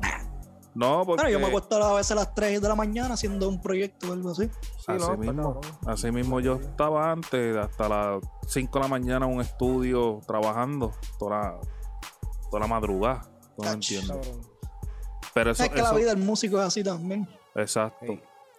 No, 0.76 1.04
porque 1.08 1.24
Bueno, 1.24 1.30
yo 1.32 1.40
me 1.40 1.48
acuesto 1.48 1.84
a 1.84 1.96
veces 1.96 2.12
a 2.12 2.16
las 2.16 2.36
3 2.36 2.62
de 2.62 2.68
la 2.68 2.76
mañana 2.76 3.16
haciendo 3.16 3.50
un 3.50 3.60
proyecto 3.60 4.10
o 4.10 4.14
algo 4.14 4.30
así. 4.30 4.46
Sí, 4.46 4.86
así, 4.92 5.00
no, 5.08 5.18
mismo, 5.18 5.62
así 5.88 6.12
mismo 6.12 6.40
yo 6.40 6.54
estaba 6.58 7.12
antes, 7.12 7.58
hasta 7.58 7.90
las 7.90 8.22
5 8.48 8.78
de 8.78 8.84
la 8.84 8.88
mañana 8.88 9.26
en 9.26 9.34
un 9.34 9.42
estudio 9.42 10.22
trabajando, 10.28 10.94
toda 11.18 11.32
la, 11.40 11.60
toda 12.52 12.60
la 12.60 12.68
madrugada. 12.68 13.24
¿tú 13.56 13.64
no? 13.64 13.72
Cabrón. 13.72 14.42
Pero 15.34 15.52
eso, 15.52 15.64
es 15.64 15.70
que 15.70 15.82
la 15.82 15.94
vida 15.94 16.10
del 16.10 16.24
músico 16.24 16.60
es 16.60 16.68
así 16.68 16.84
también. 16.84 17.28
exacto. 17.56 18.14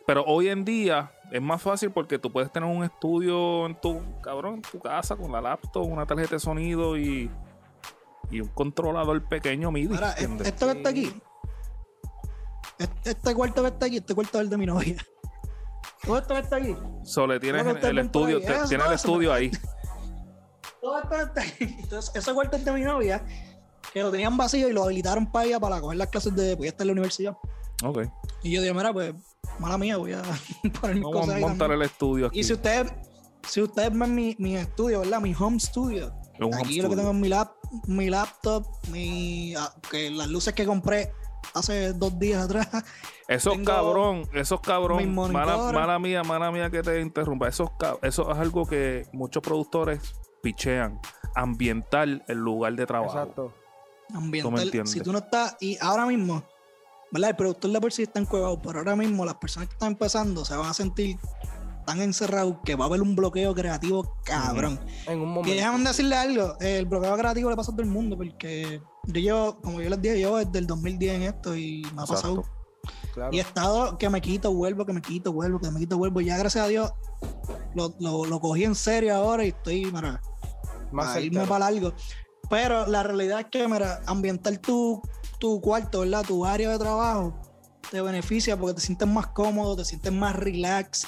Pero 0.08 0.24
hoy 0.24 0.48
en 0.48 0.64
día 0.64 1.12
es 1.30 1.42
más 1.42 1.60
fácil 1.60 1.90
porque 1.90 2.18
tú 2.18 2.32
puedes 2.32 2.50
tener 2.50 2.66
un 2.66 2.82
estudio 2.82 3.66
en 3.66 3.78
tu, 3.78 4.00
cabrón, 4.22 4.54
en 4.54 4.62
tu 4.62 4.80
casa 4.80 5.14
con 5.16 5.30
la 5.30 5.42
laptop, 5.42 5.84
una 5.84 6.06
tarjeta 6.06 6.36
de 6.36 6.40
sonido 6.40 6.96
y, 6.96 7.30
y 8.30 8.40
un 8.40 8.48
controlador 8.48 9.22
pequeño 9.28 9.70
MIDI. 9.70 9.94
Ahora, 9.94 10.12
¿entiendes? 10.12 10.48
esto 10.48 10.64
que 10.64 10.72
está 10.72 10.88
aquí, 10.88 11.12
este, 12.78 13.10
este 13.10 13.34
cuarto 13.34 13.60
que 13.60 13.68
está 13.68 13.84
aquí, 13.84 13.98
este 13.98 14.14
cuarto 14.14 14.38
es 14.38 14.44
el 14.44 14.48
de 14.48 14.56
mi 14.56 14.64
novia. 14.64 14.96
Todo 16.02 16.16
esto 16.16 16.32
que 16.32 16.40
está 16.40 16.56
aquí, 16.56 16.74
So, 17.04 17.26
le 17.26 17.38
tienes 17.38 17.66
el, 17.66 17.98
estudio, 17.98 18.40
te- 18.40 18.66
tienes 18.66 18.86
el 18.86 18.92
estudio 18.94 19.30
ahí. 19.30 19.50
todo 20.80 21.00
esto 21.00 21.10
que 21.10 21.22
está 21.22 21.42
aquí. 21.42 21.76
Entonces, 21.82 22.12
ese 22.14 22.32
cuarto 22.32 22.56
es 22.56 22.64
de 22.64 22.72
mi 22.72 22.80
novia, 22.80 23.22
que 23.92 24.00
lo 24.00 24.10
tenían 24.10 24.38
vacío 24.38 24.70
y 24.70 24.72
lo 24.72 24.84
habilitaron 24.84 25.30
para 25.30 25.44
ella 25.44 25.60
para 25.60 25.82
coger 25.82 25.98
las 25.98 26.08
clases 26.08 26.34
de, 26.34 26.56
pues 26.56 26.68
ya 26.68 26.70
está 26.70 26.84
en 26.84 26.86
la 26.86 26.92
universidad. 26.92 27.36
Ok. 27.84 28.04
Y 28.42 28.52
yo 28.52 28.62
dije, 28.62 28.72
mira, 28.72 28.90
pues, 28.90 29.12
mala 29.58 29.78
mía, 29.78 29.96
voy 29.96 30.12
a 30.12 30.22
poner 30.80 30.96
mis 30.96 31.04
Vamos 31.04 31.20
cosas 31.20 31.36
a 31.36 31.38
montar 31.38 31.58
también. 31.58 31.80
el 31.80 31.86
estudio 31.86 32.26
aquí. 32.26 32.40
Y 32.40 32.44
si 32.44 32.52
ustedes, 32.52 32.92
si 33.46 33.62
ustedes 33.62 33.96
ven 33.96 34.14
mi, 34.14 34.36
mi 34.38 34.56
estudio, 34.56 35.00
¿verdad? 35.00 35.20
Mi 35.20 35.34
home 35.38 35.60
studio. 35.60 36.12
Un 36.40 36.54
home 36.54 36.56
Aquí 36.56 36.80
lo 36.80 36.88
que 36.88 36.96
tengo 36.96 37.10
es 37.10 37.16
mi, 37.16 37.28
lap, 37.28 37.52
mi 37.86 38.08
laptop, 38.10 38.64
mi, 38.90 39.54
ah, 39.56 39.72
que 39.90 40.10
las 40.10 40.28
luces 40.28 40.54
que 40.54 40.64
compré 40.64 41.12
hace 41.54 41.92
dos 41.92 42.18
días 42.18 42.44
atrás. 42.44 42.68
Esos 43.28 43.52
Tengo 43.52 43.66
cabrón, 43.66 44.22
esos 44.32 44.58
cabrón, 44.62 45.14
mala, 45.14 45.70
mala 45.70 45.98
mía, 45.98 46.22
mala 46.24 46.50
mía 46.50 46.70
que 46.70 46.82
te 46.82 46.98
interrumpa. 46.98 47.46
Esos 47.46 47.68
eso 48.00 48.32
es 48.32 48.38
algo 48.38 48.64
que 48.64 49.06
muchos 49.12 49.42
productores 49.42 50.00
pichean. 50.42 50.98
Ambientar 51.34 52.08
el 52.26 52.38
lugar 52.38 52.74
de 52.74 52.86
trabajo. 52.86 53.18
Exacto. 53.18 53.52
ambiental. 54.14 54.62
entiendes. 54.62 54.92
Si 54.92 55.02
tú 55.02 55.12
no 55.12 55.18
estás, 55.18 55.58
y 55.60 55.76
ahora 55.78 56.06
mismo, 56.06 56.42
¿verdad? 57.10 57.30
El 57.30 57.36
productor 57.36 57.70
de 57.70 57.80
por 57.80 57.92
sí 57.92 58.02
está 58.02 58.20
encuevado, 58.20 58.60
pero 58.60 58.78
ahora 58.80 58.96
mismo 58.96 59.24
las 59.24 59.34
personas 59.36 59.68
que 59.68 59.74
están 59.74 59.92
empezando 59.92 60.44
se 60.44 60.56
van 60.56 60.68
a 60.70 60.74
sentir 60.74 61.18
tan 61.86 62.02
encerrados 62.02 62.56
que 62.64 62.74
va 62.74 62.84
a 62.84 62.88
haber 62.88 63.00
un 63.00 63.16
bloqueo 63.16 63.54
creativo 63.54 64.14
cabrón. 64.24 64.78
En 65.06 65.20
un 65.20 65.24
Que 65.24 65.26
momento. 65.26 65.50
déjame 65.50 65.84
decirle 65.84 66.16
algo, 66.16 66.56
el 66.60 66.84
bloqueo 66.84 67.16
creativo 67.16 67.48
le 67.48 67.56
pasa 67.56 67.72
a 67.72 67.74
todo 67.74 67.82
el 67.82 67.88
mundo, 67.90 68.14
porque 68.16 68.82
yo 69.06 69.20
llevo, 69.20 69.60
como 69.62 69.80
yo 69.80 69.88
les 69.88 70.02
dije, 70.02 70.20
yo 70.20 70.36
desde 70.36 70.58
el 70.58 70.66
2010 70.66 71.14
en 71.14 71.22
esto 71.22 71.56
y 71.56 71.82
me 71.94 72.02
ha 72.02 72.06
pasado. 72.06 72.44
Claro. 73.14 73.30
Y 73.32 73.38
he 73.38 73.40
estado 73.40 73.96
que 73.96 74.08
me 74.10 74.20
quito, 74.20 74.52
vuelvo, 74.52 74.84
que 74.84 74.92
me 74.92 75.00
quito, 75.00 75.32
vuelvo, 75.32 75.58
que 75.60 75.70
me 75.70 75.80
quito, 75.80 75.96
vuelvo. 75.96 76.20
Ya 76.20 76.36
gracias 76.36 76.64
a 76.64 76.68
Dios 76.68 76.92
lo, 77.74 77.94
lo, 78.00 78.26
lo 78.26 78.40
cogí 78.40 78.64
en 78.64 78.74
serio 78.74 79.14
ahora 79.14 79.44
y 79.44 79.48
estoy, 79.48 79.86
mira, 79.86 80.20
Más 80.92 81.16
a 81.16 81.20
irme 81.20 81.46
para 81.46 81.70
largo. 81.70 81.92
Pero 82.50 82.86
la 82.86 83.02
realidad 83.02 83.40
es 83.40 83.46
que, 83.50 83.66
mira, 83.66 84.00
ambientar 84.06 84.58
tu, 84.58 85.02
tu 85.38 85.60
cuarto, 85.60 86.00
¿verdad? 86.00 86.24
Tu 86.26 86.44
área 86.44 86.70
de 86.70 86.78
trabajo 86.78 87.34
te 87.90 88.00
beneficia 88.02 88.56
porque 88.58 88.74
te 88.74 88.80
sientes 88.80 89.08
más 89.08 89.28
cómodo, 89.28 89.76
te 89.76 89.84
sientes 89.84 90.12
más 90.12 90.36
relax 90.36 91.06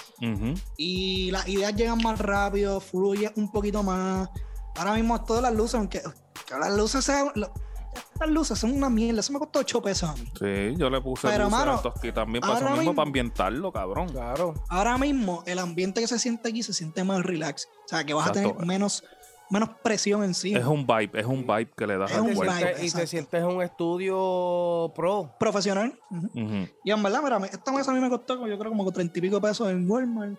y 0.77 1.31
las 1.31 1.47
ideas 1.49 1.75
llegan 1.75 1.99
más 2.03 2.19
rápido, 2.19 2.81
fluye 2.81 3.31
un 3.37 3.51
poquito 3.51 3.83
más. 3.83 4.29
Ahora 4.77 4.95
mismo 4.95 5.23
todas 5.25 5.43
las 5.43 5.55
luces, 5.55 5.75
aunque 5.75 6.01
que 6.01 6.55
las 6.59 6.75
luces 6.77 7.05
sean. 7.05 7.31
lo- 7.35 7.53
estas 7.93 8.31
luces 8.31 8.57
son 8.59 8.71
una 8.73 8.89
mierda, 8.89 9.19
eso 9.21 9.33
me 9.33 9.41
costó 9.41 9.59
8 9.59 9.83
pesos 9.83 10.09
a 10.11 10.15
mí. 10.15 10.25
Sí, 10.39 10.77
yo 10.79 10.89
le 10.89 11.01
puse 11.01 11.27
Pero, 11.27 11.45
luces 11.45 11.59
mano, 11.59 11.83
aquí 11.97 12.13
también 12.13 12.41
para 12.41 12.55
mismo, 12.61 12.77
mismo- 12.77 12.95
para 12.95 13.07
ambientarlo, 13.09 13.73
cabrón. 13.73 14.09
Claro. 14.11 14.55
Ahora 14.69 14.97
mismo 14.97 15.43
el 15.45 15.59
ambiente 15.59 16.01
que 16.01 16.07
se 16.07 16.19
siente 16.21 16.49
aquí 16.51 16.63
se 16.63 16.73
siente 16.73 17.03
más 17.03 17.25
relax. 17.25 17.67
O 17.85 17.89
sea, 17.89 18.05
que 18.05 18.15
vas 18.15 18.29
a 18.29 18.33
tener 18.33 18.55
menos, 18.65 19.03
menos 19.51 19.69
presión 19.83 20.23
encima. 20.25 20.59
Es 20.59 20.65
un 20.65 20.87
vibe, 20.87 21.11
es 21.21 21.27
un 21.27 21.43
vibe 21.47 21.71
que 21.77 21.87
le 21.87 21.99
das 21.99 22.11
Es 22.11 22.17
al 22.17 22.23
un 22.23 22.29
Te 22.31 22.35
cuerpo. 22.37 22.55
vibe. 22.55 22.65
sientes- 22.65 22.79
y 22.79 22.81
te 22.81 22.87
exacto. 22.87 23.07
sientes 23.09 23.41
en 23.43 23.47
un 23.47 23.63
estudio 23.63 24.93
pro. 24.95 25.35
Profesional. 25.39 25.99
Ujú. 26.11 26.27
Ujú. 26.41 26.69
Y 26.85 26.91
en 26.91 27.03
verdad, 27.03 27.21
mira, 27.23 27.39
esta 27.51 27.73
mesa 27.73 27.91
a 27.91 27.95
mí 27.95 28.01
me 28.01 28.09
costó, 28.09 28.47
yo 28.47 28.59
creo, 28.59 28.71
como 28.71 28.91
30 28.91 29.19
y 29.19 29.23
pico 29.23 29.41
pesos 29.41 29.69
en 29.71 29.91
Walmart. 29.91 30.39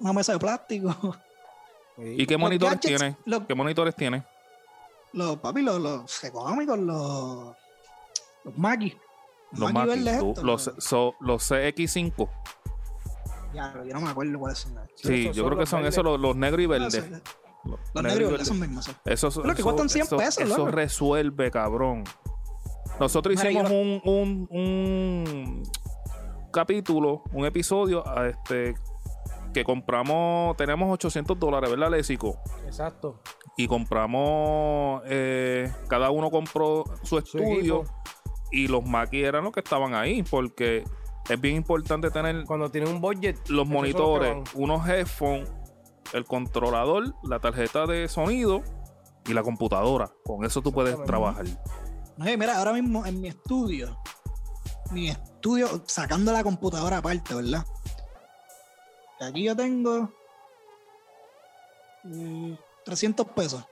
Una 0.00 0.12
mesa 0.12 0.32
de 0.32 0.38
plástico. 0.38 1.16
¿Y 1.98 2.26
qué 2.26 2.36
monitores 2.36 2.74
gadgets, 2.74 2.98
tiene? 3.00 3.16
Los, 3.24 3.42
¿Qué 3.46 3.54
monitores 3.54 3.94
tiene? 3.94 4.22
los 5.12 5.38
papi, 5.38 5.62
los, 5.62 5.80
los 5.80 6.24
económicos, 6.24 6.78
los. 6.78 7.54
Los 8.44 8.58
Mackie. 8.58 8.96
Los 9.52 9.72
Mackie, 9.72 9.88
verdes 10.04 10.18
tú- 10.18 10.34
los, 10.44 10.70
so- 10.78 11.14
los 11.20 11.42
CX5. 11.50 12.28
Ya, 13.54 13.72
yo 13.86 13.94
no 13.94 14.00
me 14.02 14.10
acuerdo 14.10 14.38
cuáles 14.38 14.58
son. 14.58 14.74
Sí, 14.96 15.22
esos 15.22 15.36
yo 15.36 15.46
creo 15.46 15.58
que 15.58 15.64
son 15.66 15.86
esos 15.86 16.04
los, 16.04 16.20
los 16.20 16.36
negros 16.36 16.60
y 16.60 16.64
Ah, 16.64 16.68
verdes. 16.68 17.04
Los, 17.94 18.02
negros 18.04 18.28
y 18.28 18.32
verdes 18.32 18.48
son 18.48 18.60
mismos. 18.60 18.84
sí. 18.84 18.92
Eso, 19.04 19.28
Lo 19.42 19.54
que 19.54 19.62
cuestan 19.62 19.88
100 19.88 20.06
eso- 20.06 20.16
pesos, 20.16 20.44
Eso 20.44 20.58
loco. 20.58 20.70
resuelve, 20.70 21.50
cabrón. 21.50 22.04
Nosotros 23.00 23.34
hicimos 23.34 23.70
un, 23.70 24.00
un, 24.04 24.48
un 24.50 25.62
capítulo, 26.52 27.22
un 27.32 27.44
episodio 27.46 28.02
este 28.24 28.74
que 29.52 29.64
compramos, 29.64 30.56
tenemos 30.56 30.92
800 30.92 31.38
dólares, 31.38 31.70
¿verdad, 31.70 31.90
Lésico? 31.90 32.38
Exacto. 32.66 33.20
Y 33.56 33.66
compramos, 33.66 35.02
eh, 35.06 35.72
cada 35.88 36.10
uno 36.10 36.30
compró 36.30 36.84
su 37.02 37.16
estudio 37.18 37.84
y 38.52 38.68
los 38.68 38.84
maquis 38.84 39.24
eran 39.24 39.44
los 39.44 39.52
que 39.54 39.60
estaban 39.60 39.94
ahí, 39.94 40.22
porque 40.22 40.84
es 41.28 41.40
bien 41.40 41.56
importante 41.56 42.10
tener 42.10 42.44
Cuando 42.44 42.70
tienes 42.70 42.90
un 42.90 43.00
budget. 43.00 43.36
los 43.48 43.66
monitores, 43.66 44.36
unos 44.54 44.86
headphones, 44.88 45.50
el 46.12 46.24
controlador, 46.24 47.14
la 47.22 47.40
tarjeta 47.40 47.86
de 47.86 48.08
sonido 48.08 48.62
y 49.26 49.32
la 49.32 49.42
computadora. 49.42 50.12
Con 50.24 50.44
eso 50.44 50.62
tú 50.62 50.72
puedes 50.72 51.02
trabajar. 51.04 51.46
Mira, 52.16 52.58
ahora 52.58 52.72
mismo 52.72 53.04
en 53.04 53.20
mi 53.20 53.28
estudio, 53.28 53.98
mi 54.90 55.08
estudio, 55.08 55.82
sacando 55.86 56.32
la 56.32 56.42
computadora 56.42 56.98
aparte, 56.98 57.34
¿verdad? 57.34 57.64
Aquí 59.20 59.44
yo 59.44 59.56
tengo 59.56 60.10
mm, 62.04 62.54
300 62.84 63.26
pesos. 63.28 63.64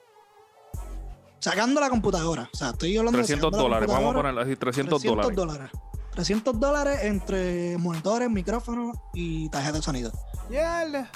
Sacando 1.38 1.80
la 1.80 1.90
computadora. 1.90 2.48
O 2.52 2.56
sea, 2.56 2.70
estoy 2.70 2.96
hablando 2.96 3.18
300 3.18 3.50
de 3.50 3.56
la 3.56 3.62
dólares, 3.62 3.88
vamos 3.88 4.14
a 4.14 4.16
poner 4.16 4.38
así 4.38 4.56
300, 4.56 5.02
dólares. 5.02 5.36
dólares. 5.36 5.70
300 6.12 6.60
dólares 6.60 6.98
entre 7.02 7.76
monitores, 7.78 8.30
micrófonos 8.30 8.96
y 9.12 9.48
tarjeta 9.50 9.78
de 9.78 9.82
sonido. 9.82 10.12
son. 10.48 11.08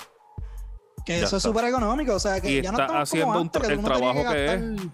Que 1.09 1.21
Ya 1.21 1.25
eso 1.27 1.39
es 1.39 1.43
súper 1.43 1.65
económico. 1.65 2.15
O 2.15 2.19
sea, 2.19 2.39
que 2.39 2.51
Y 2.51 2.63
ya 2.63 2.71
no 2.71 2.77
está 2.79 2.85
estamos 2.85 3.03
haciendo 3.09 3.27
como 3.29 3.39
un 3.41 3.47
antes, 3.47 3.63
tra- 3.63 3.67
que 3.67 3.73
el 3.73 3.83
trabajo 3.83 4.19
que 4.19 4.25
gastar- 4.25 4.93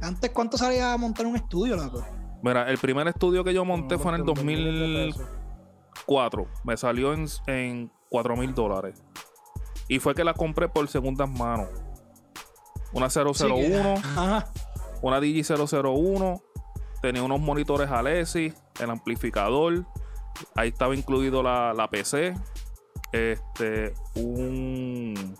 Antes, 0.00 0.30
¿cuánto 0.30 0.58
salía 0.58 0.92
a 0.92 0.96
montar 0.96 1.26
un 1.26 1.36
estudio, 1.36 1.76
loco? 1.76 2.04
Mira, 2.42 2.68
el 2.68 2.76
primer 2.78 3.06
estudio 3.08 3.44
que 3.44 3.54
yo 3.54 3.64
monté 3.64 3.98
fue 3.98 4.10
en 4.10 4.16
el 4.16 4.24
montón 4.24 4.44
de 4.46 4.52
miles 4.56 4.74
de 4.74 5.04
2004. 5.06 6.44
pesos. 6.44 6.60
Me 6.64 6.76
salió 6.76 7.12
en, 7.14 7.26
en 7.46 7.90
4 8.10 8.36
mil 8.36 8.52
dólares. 8.52 9.00
Y 9.88 10.00
fue 10.00 10.14
que 10.14 10.24
la 10.24 10.34
compré 10.34 10.68
por 10.68 10.86
segundas 10.88 11.30
manos. 11.30 11.68
Una 12.92 13.08
001, 13.08 13.34
Sí, 13.34 13.46
que- 13.46 14.00
una 15.02 15.20
Digi 15.20 15.42
001. 15.44 16.42
Tenía 17.00 17.22
unos 17.22 17.38
monitores 17.40 17.90
Alessi, 17.90 18.52
el 18.80 18.90
amplificador. 18.90 19.86
Ahí 20.56 20.70
estaba 20.70 20.96
incluido 20.96 21.42
la, 21.44 21.72
la 21.74 21.88
PC. 21.88 22.34
Este, 23.16 23.94
un 24.14 25.36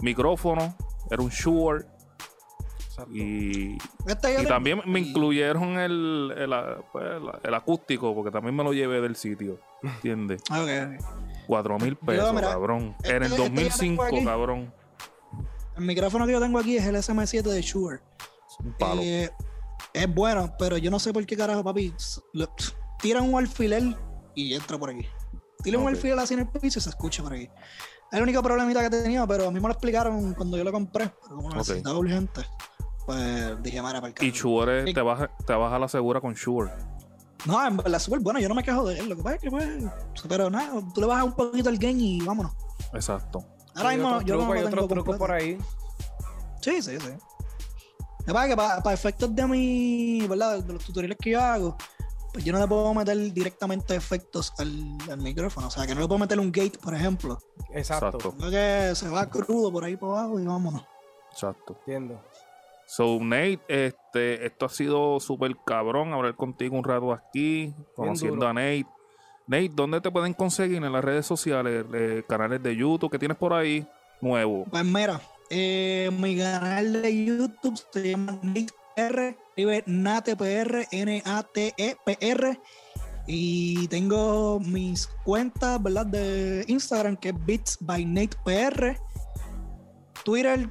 micrófono. 0.00 0.74
Era 1.10 1.22
un 1.22 1.30
Shure. 1.30 1.84
Y, 3.14 3.78
Este 4.06 4.42
y 4.42 4.46
también 4.46 4.82
me 4.84 5.00
incluyeron 5.00 5.78
el, 5.78 6.34
el, 6.36 6.50
pues, 6.92 7.06
el 7.42 7.54
acústico, 7.54 8.14
porque 8.14 8.30
también 8.30 8.54
me 8.54 8.62
lo 8.62 8.74
llevé 8.74 9.00
del 9.00 9.16
sitio. 9.16 9.58
¿Entiendes? 9.82 10.42
4 11.46 11.78
mil 11.78 11.96
pesos, 11.96 12.32
mira, 12.34 12.48
cabrón. 12.50 12.94
este- 13.02 13.16
en 13.16 13.22
el 13.22 13.32
este 13.32 13.36
que 13.36 13.42
yo 13.42 13.48
2005, 13.48 14.02
tengo 14.04 14.16
aquí. 14.18 14.24
cabrón. 14.26 14.74
El 15.76 15.84
micrófono 15.84 16.26
que 16.26 16.32
yo 16.32 16.40
tengo 16.40 16.58
aquí 16.58 16.76
es 16.76 16.84
el 16.86 16.94
SM7 16.96 17.42
de 17.42 17.62
Shure. 17.62 18.00
Un 18.62 18.72
palo. 18.74 19.00
Eh, 19.02 19.30
es 19.94 20.14
bueno, 20.14 20.52
pero 20.58 20.76
yo 20.76 20.90
no 20.90 20.98
sé 20.98 21.12
por 21.12 21.24
qué 21.24 21.36
carajo, 21.36 21.64
papi. 21.64 21.94
s- 21.96 22.20
lo- 22.34 22.52
Tira 23.00 23.22
un 23.22 23.34
alfiler 23.38 23.82
y 24.34 24.52
entra 24.54 24.76
por 24.76 24.90
aquí. 24.90 25.06
Tira 25.62 25.78
un 25.78 25.84
Ok. 25.84 25.90
alfiler 25.90 26.18
así 26.18 26.34
en 26.34 26.40
el 26.40 26.48
piso 26.48 26.78
y 26.78 26.82
se 26.82 26.90
escucha 26.90 27.22
por 27.22 27.32
aquí. 27.34 27.44
Es 27.44 28.16
el 28.18 28.22
único 28.22 28.42
problemita 28.42 28.80
que 28.80 28.90
tenía, 28.90 29.26
pero 29.26 29.48
a 29.48 29.50
mí 29.50 29.60
me 29.60 29.68
lo 29.68 29.72
explicaron 29.72 30.34
cuando 30.34 30.56
yo 30.56 30.64
lo 30.64 30.72
compré. 30.72 31.12
Pero 31.22 31.36
como 31.36 31.48
lo 31.48 31.54
Ok. 31.54 31.58
necesitaba 31.68 31.98
urgente, 31.98 32.42
pues 33.06 33.62
dije, 33.62 33.80
mara, 33.82 34.00
para 34.00 34.12
el 34.12 34.24
y 34.24 34.30
carajo". 34.32 34.48
Shure 34.48 34.92
te 34.92 35.00
baja, 35.02 35.30
te 35.46 35.52
baja 35.52 35.78
la 35.78 35.88
segura 35.88 36.20
con 36.20 36.34
Shure. 36.34 36.72
No, 37.46 37.66
en 37.66 37.76
verdad 37.76 37.98
súper 37.98 38.20
bueno, 38.20 38.38
yo 38.38 38.48
no 38.48 38.54
me 38.54 38.62
quejo 38.62 38.86
de 38.86 38.98
él. 38.98 39.08
Lo 39.08 39.16
que 39.16 39.22
pasa 39.22 39.36
es 39.36 39.42
que, 39.42 39.50
pues, 39.50 39.66
pero 40.28 40.50
nada, 40.50 40.72
tú 40.94 41.00
le 41.00 41.06
bajas 41.06 41.24
un 41.24 41.32
poquito 41.32 41.70
el 41.70 41.78
gain 41.78 41.98
y 42.00 42.20
vámonos. 42.20 42.52
Exacto. 42.92 43.44
Ahora 43.74 43.90
mismo 43.90 44.20
yo 44.22 44.36
no 44.36 44.52
hay 44.52 44.62
lo 44.62 44.68
tengo 44.68 44.84
otros 44.84 44.88
trucos 44.88 45.16
por 45.16 45.32
ahí. 45.32 45.56
Sí, 46.60 46.82
sí, 46.82 46.98
sí. 47.00 47.08
Lo 47.08 48.26
que 48.26 48.32
pasa 48.32 48.44
es 48.44 48.50
que 48.50 48.56
para, 48.56 48.82
para 48.82 48.94
efectos 48.94 49.34
de 49.34 49.46
mi, 49.46 50.26
¿verdad? 50.26 50.62
De 50.62 50.72
los 50.74 50.84
tutoriales 50.84 51.16
que 51.18 51.30
yo 51.30 51.40
hago, 51.40 51.76
pues 52.32 52.44
yo 52.44 52.52
no 52.52 52.58
le 52.58 52.66
puedo 52.66 52.92
meter 52.94 53.16
directamente 53.32 53.94
efectos 53.94 54.52
al, 54.58 54.98
al 55.10 55.18
micrófono. 55.18 55.68
O 55.68 55.70
sea, 55.70 55.86
que 55.86 55.94
no 55.94 56.00
le 56.00 56.06
puedo 56.06 56.18
meter 56.18 56.38
un 56.38 56.52
gate, 56.52 56.78
por 56.78 56.94
ejemplo. 56.94 57.38
Exacto. 57.72 58.32
Sino 58.36 58.50
que 58.50 58.92
se 58.94 59.08
va 59.08 59.28
crudo 59.28 59.72
por 59.72 59.84
ahí 59.84 59.96
por 59.96 60.16
abajo 60.16 60.38
y 60.38 60.44
vámonos. 60.44 60.84
Exacto. 61.32 61.76
Entiendo. 61.80 62.20
So, 62.86 63.18
Nate, 63.20 63.60
este, 63.68 64.44
esto 64.44 64.66
ha 64.66 64.68
sido 64.68 65.20
súper 65.20 65.56
cabrón 65.64 66.12
hablar 66.12 66.34
contigo 66.34 66.76
un 66.76 66.82
rato 66.82 67.12
aquí, 67.12 67.72
conociendo 67.94 68.48
a 68.48 68.52
Nate. 68.52 68.86
Nate, 69.46 69.70
¿dónde 69.72 70.00
te 70.00 70.10
pueden 70.10 70.34
conseguir 70.34 70.82
en 70.82 70.92
las 70.92 71.04
redes 71.04 71.24
sociales, 71.24 71.84
eh, 71.94 72.24
canales 72.28 72.60
de 72.62 72.74
YouTube 72.74 73.10
que 73.10 73.18
tienes 73.18 73.36
por 73.36 73.52
ahí 73.52 73.86
nuevo? 74.20 74.64
Pues 74.64 74.84
mira, 74.84 75.20
eh, 75.50 76.10
mi 76.18 76.36
canal 76.36 77.00
de 77.00 77.24
YouTube 77.24 77.80
se 77.92 78.10
llama 78.10 78.38
Nate 78.42 78.79
PR, 78.96 79.36
escribe 79.48 79.84
NatePR, 79.86 80.88
N-A-T-E-P-R. 80.90 82.60
Y 83.26 83.86
tengo 83.88 84.58
mis 84.60 85.06
cuentas, 85.24 85.82
¿verdad? 85.82 86.06
De 86.06 86.64
Instagram, 86.66 87.16
que 87.16 87.28
es 87.28 87.46
Beats 87.46 87.78
by 87.80 88.04
Nate 88.04 88.36
PR. 88.44 88.96
Twitter, 90.24 90.68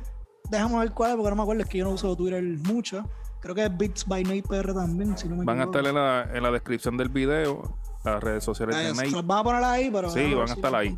déjame 0.49 0.79
ver 0.79 0.91
cuál 0.91 1.15
porque 1.15 1.29
no 1.29 1.35
me 1.37 1.41
acuerdo, 1.43 1.63
es 1.63 1.69
que 1.69 1.77
yo 1.77 1.85
no 1.85 1.91
uso 1.91 2.15
Twitter 2.15 2.43
mucho. 2.43 3.09
Creo 3.41 3.55
que 3.55 3.65
es 3.65 3.77
Beats 3.77 4.05
by 4.05 4.23
Nate 4.23 4.43
PR 4.43 4.73
también, 4.73 5.17
si 5.17 5.29
no 5.29 5.37
me 5.37 5.45
Van 5.45 5.61
a 5.61 5.65
estar 5.65 5.85
en 5.85 5.95
la, 5.95 6.29
en 6.33 6.43
la 6.43 6.51
descripción 6.51 6.97
del 6.97 7.09
video, 7.09 7.77
las 8.03 8.21
redes 8.21 8.43
sociales 8.43 8.75
de 8.75 8.93
Nate. 8.93 9.11
los 9.11 9.25
van 9.25 9.39
a 9.39 9.43
poner 9.43 9.63
ahí, 9.63 9.89
pero. 9.89 10.09
Sí, 10.09 10.33
van 10.33 10.49
a 10.49 10.53
estar 10.53 10.75
ahí. 10.75 10.97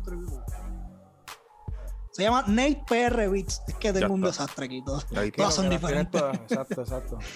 Se 2.12 2.22
llama 2.22 2.44
Nate 2.46 2.82
PR 2.86 3.28
Beats. 3.28 3.62
Es 3.68 3.74
que 3.76 3.92
tengo 3.92 4.12
un 4.14 4.20
desastre 4.20 4.66
aquí 4.66 4.82
todo. 4.84 5.02
Ahí 5.16 5.30
Todas 5.30 5.54
son 5.54 5.70
diferentes. 5.70 6.20
todas. 6.20 6.36
Exacto, 6.36 6.80
exacto. 6.82 7.18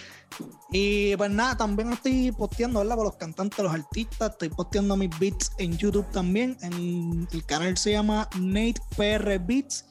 Y 0.71 1.17
pues 1.17 1.31
nada, 1.31 1.57
también 1.57 1.93
estoy 1.93 2.31
posteando, 2.33 2.81
¿verdad? 2.81 2.97
Por 2.97 3.05
los 3.07 3.17
cantantes, 3.17 3.59
los 3.61 3.73
artistas. 3.73 4.33
Estoy 4.33 4.49
posteando 4.51 4.97
mis 4.97 5.17
beats 5.19 5.53
en 5.59 5.79
YouTube 5.79 6.05
también. 6.11 6.59
En 6.63 7.27
el 7.33 7.47
canal 7.47 7.79
se 7.79 7.93
llama 7.93 8.29
Nate 8.39 8.75
PR 8.97 9.39
Beats. 9.39 9.87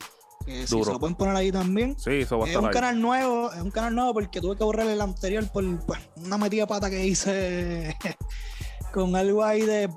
Que 0.46 0.68
si 0.68 0.84
se 0.84 0.92
lo 0.92 1.00
pueden 1.00 1.16
poner 1.16 1.36
ahí 1.36 1.52
también. 1.52 1.98
Sí, 1.98 2.12
eso 2.20 2.38
va 2.38 2.46
a 2.46 2.48
Es 2.48 2.52
estar 2.52 2.62
un 2.64 2.68
ahí. 2.68 2.74
canal 2.74 3.02
nuevo, 3.02 3.52
es 3.54 3.62
un 3.62 3.72
canal 3.72 3.96
nuevo 3.96 4.14
porque 4.14 4.40
tuve 4.42 4.56
que 4.58 4.64
borrar 4.66 4.86
el 4.88 5.02
anterior 5.02 5.50
por 5.52 5.64
pues, 5.86 6.00
una 6.18 6.38
metida 6.38 6.68
pata 6.68 6.90
que 6.92 7.04
hice 7.04 7.98
con 8.94 9.16
algo 9.16 9.44
ahí 9.44 9.62
de 9.62 9.90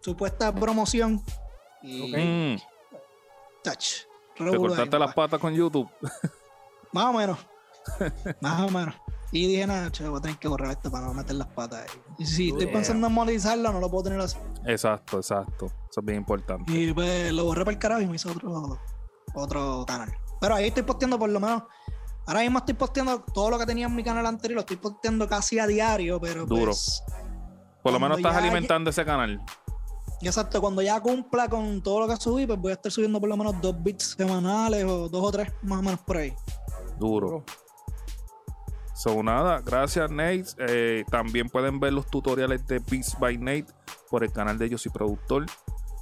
supuesta 0.00 0.54
promoción. 0.54 1.22
Y 1.82 2.00
Ok. 2.00 2.18
Mm, 2.18 2.62
touch. 3.64 4.06
Te 4.50 4.56
cortaste 4.56 4.98
las 4.98 5.14
patas 5.14 5.40
con 5.40 5.54
YouTube. 5.54 5.88
Más 6.92 7.04
o 7.06 7.12
menos. 7.12 7.38
Más 8.40 8.60
o 8.62 8.68
menos. 8.70 8.94
Y 9.30 9.46
dije, 9.46 9.66
nada, 9.66 9.90
che, 9.90 10.06
voy 10.06 10.18
a 10.18 10.22
tener 10.22 10.36
que 10.38 10.46
borrar 10.46 10.70
esto 10.72 10.90
para 10.90 11.06
no 11.06 11.14
meter 11.14 11.34
las 11.36 11.48
patas 11.48 11.80
ahí. 11.82 12.00
Y 12.18 12.26
si 12.26 12.48
estoy 12.48 12.64
Yeah. 12.64 12.72
pensando 12.74 13.06
en 13.06 13.12
monetizarlo, 13.14 13.72
no 13.72 13.80
lo 13.80 13.90
puedo 13.90 14.04
tener 14.04 14.20
así. 14.20 14.36
Exacto, 14.66 15.16
exacto. 15.16 15.66
Eso 15.90 16.00
es 16.00 16.04
bien 16.04 16.18
importante. 16.18 16.70
Y 16.70 16.92
pues 16.92 17.32
lo 17.32 17.44
borré 17.46 17.64
para 17.64 17.72
el 17.72 17.78
carajo 17.78 18.00
y 18.02 18.06
me 18.06 18.16
hice 18.16 18.28
otro, 18.28 18.78
otro 19.34 19.84
canal. 19.86 20.12
Pero 20.40 20.54
ahí 20.54 20.68
estoy 20.68 20.82
posteando 20.82 21.18
por 21.18 21.30
lo 21.30 21.40
menos. 21.40 21.62
Ahora 22.26 22.40
mismo 22.40 22.58
estoy 22.58 22.74
posteando 22.74 23.20
todo 23.20 23.50
lo 23.50 23.58
que 23.58 23.66
tenía 23.66 23.86
en 23.86 23.96
mi 23.96 24.04
canal 24.04 24.26
anterior, 24.26 24.56
lo 24.56 24.60
estoy 24.60 24.76
posteando 24.76 25.26
casi 25.26 25.58
a 25.58 25.66
diario, 25.66 26.20
pero 26.20 26.44
Duro. 26.46 26.66
pues. 26.66 27.02
Por 27.82 27.92
lo 27.92 27.98
menos 27.98 28.18
estás 28.18 28.36
alimentando 28.36 28.90
ese 28.90 29.04
canal. 29.04 29.40
Y 30.22 30.28
Exacto, 30.28 30.60
cuando 30.60 30.82
ya 30.82 31.00
cumpla 31.00 31.48
con 31.48 31.82
todo 31.82 32.00
lo 32.00 32.08
que 32.08 32.16
subí, 32.16 32.46
pues 32.46 32.56
voy 32.56 32.70
a 32.70 32.74
estar 32.74 32.92
subiendo 32.92 33.18
por 33.18 33.28
lo 33.28 33.36
menos 33.36 33.60
dos 33.60 33.74
bits 33.82 34.14
semanales 34.16 34.84
o 34.84 35.08
dos 35.08 35.24
o 35.24 35.32
tres, 35.32 35.52
más 35.62 35.80
o 35.80 35.82
menos 35.82 36.00
por 36.00 36.16
ahí. 36.16 36.32
Duro. 36.96 37.44
So, 38.94 39.20
nada, 39.20 39.60
gracias 39.60 40.08
Nate. 40.12 40.44
Eh, 40.58 41.04
también 41.10 41.48
pueden 41.48 41.80
ver 41.80 41.92
los 41.92 42.06
tutoriales 42.06 42.64
de 42.68 42.78
Beats 42.78 43.18
by 43.18 43.36
Nate 43.36 43.66
por 44.10 44.22
el 44.22 44.30
canal 44.30 44.58
de 44.58 44.68
Yo 44.68 44.78
Soy 44.78 44.92
Productor. 44.92 45.46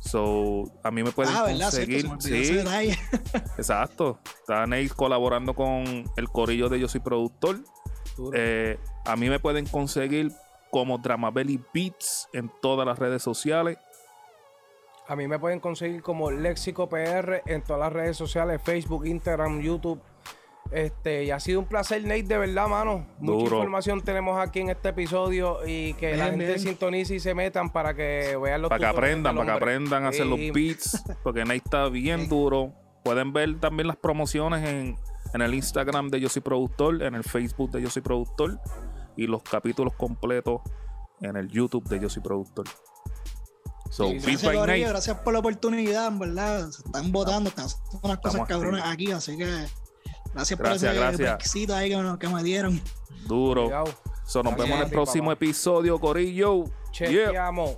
So, 0.02 0.64
a 0.82 0.90
mí 0.90 1.02
me 1.02 1.12
pueden 1.12 1.34
ah, 1.34 1.44
¿verdad? 1.44 1.70
Cierto, 1.70 2.20
sí, 2.20 2.58
exacto. 3.56 4.18
Está 4.40 4.66
Nate 4.66 4.90
colaborando 4.90 5.54
con 5.54 6.04
el 6.14 6.28
corillo 6.28 6.68
de 6.68 6.78
Yo 6.78 6.88
Soy 6.88 7.00
Productor. 7.00 7.60
Eh, 8.34 8.78
a 9.06 9.16
mí 9.16 9.30
me 9.30 9.40
pueden 9.40 9.64
conseguir 9.64 10.30
como 10.70 10.98
Dramabelly 10.98 11.58
Beats 11.72 12.28
en 12.34 12.50
todas 12.60 12.86
las 12.86 12.98
redes 12.98 13.22
sociales. 13.22 13.78
A 15.10 15.16
mí 15.16 15.26
me 15.26 15.40
pueden 15.40 15.58
conseguir 15.58 16.02
como 16.02 16.30
Léxico 16.30 16.88
PR 16.88 17.42
en 17.46 17.62
todas 17.62 17.80
las 17.80 17.92
redes 17.92 18.16
sociales, 18.16 18.62
Facebook, 18.62 19.04
Instagram, 19.06 19.60
YouTube. 19.60 20.00
Este, 20.70 21.24
y 21.24 21.32
ha 21.32 21.40
sido 21.40 21.58
un 21.58 21.66
placer, 21.66 22.04
Nate, 22.04 22.22
de 22.22 22.38
verdad, 22.38 22.68
mano. 22.68 23.08
Mucha 23.18 23.42
Duro. 23.42 23.56
información 23.56 24.02
tenemos 24.02 24.38
aquí 24.38 24.60
en 24.60 24.70
este 24.70 24.90
episodio 24.90 25.66
y 25.66 25.94
que 25.94 26.16
la 26.16 26.26
gente 26.26 26.46
bien. 26.46 26.60
sintonice 26.60 27.16
y 27.16 27.18
se 27.18 27.34
metan 27.34 27.70
para 27.70 27.92
que 27.92 28.38
vean 28.40 28.62
los 28.62 28.68
Para 28.68 28.78
que 28.78 28.86
aprendan, 28.86 29.34
para 29.34 29.46
que 29.46 29.56
aprendan 29.56 30.04
a 30.04 30.10
hacer 30.10 30.26
los 30.26 30.38
beats, 30.54 31.02
porque 31.24 31.40
Nate 31.40 31.56
está 31.56 31.88
bien 31.88 32.28
duro. 32.28 32.72
Pueden 33.02 33.32
ver 33.32 33.58
también 33.58 33.88
las 33.88 33.96
promociones 33.96 34.64
en, 34.68 34.96
en 35.34 35.42
el 35.42 35.54
Instagram 35.54 36.10
de 36.10 36.20
Yo 36.20 36.28
Soy 36.28 36.42
Productor, 36.42 37.02
en 37.02 37.16
el 37.16 37.24
Facebook 37.24 37.72
de 37.72 37.82
Yo 37.82 37.90
Soy 37.90 38.02
Productor 38.02 38.60
y 39.16 39.26
los 39.26 39.42
capítulos 39.42 39.92
completos 39.96 40.60
en 41.20 41.36
el 41.36 41.48
YouTube 41.48 41.88
de 41.88 41.98
Yo 41.98 42.08
Soy 42.08 42.22
Productor. 42.22 42.66
So, 43.90 44.04
Sí, 44.04 44.12
Beats 44.12 44.24
Gracias, 44.24 44.42
by 44.44 44.56
Corillo, 44.56 44.76
Nate. 44.78 44.88
gracias 44.92 45.18
por 45.18 45.32
la 45.32 45.38
oportunidad, 45.40 46.06
en 46.06 46.18
verdad. 46.20 46.70
Se 46.70 46.82
están 46.82 47.10
votando, 47.12 47.48
están 47.50 47.66
haciendo 47.66 48.00
unas 48.04 48.18
cosas 48.18 48.34
Estamos 48.40 48.48
cabrones 48.48 48.84
aquí, 48.84 49.10
así 49.12 49.36
que 49.36 49.44
gracias, 50.32 50.56
por 50.58 50.66
Gracias, 50.68 50.92
ese 50.92 51.22
gracias. 51.24 51.70
ahí 51.70 51.90
que, 51.90 51.96
me- 51.96 52.18
que 52.18 52.28
me 52.28 52.42
dieron. 52.44 52.80
Duro. 53.26 53.68
So, 54.24 54.42
nos 54.44 54.54
Gracias 54.54 54.56
vemos 54.56 54.78
en 54.78 54.84
el 54.84 54.90
próximo 54.90 55.24
papá. 55.24 55.32
episodio, 55.32 55.98
Corillo. 55.98 56.64
Yeah. 56.64 56.72
Chequeamos. 56.92 57.70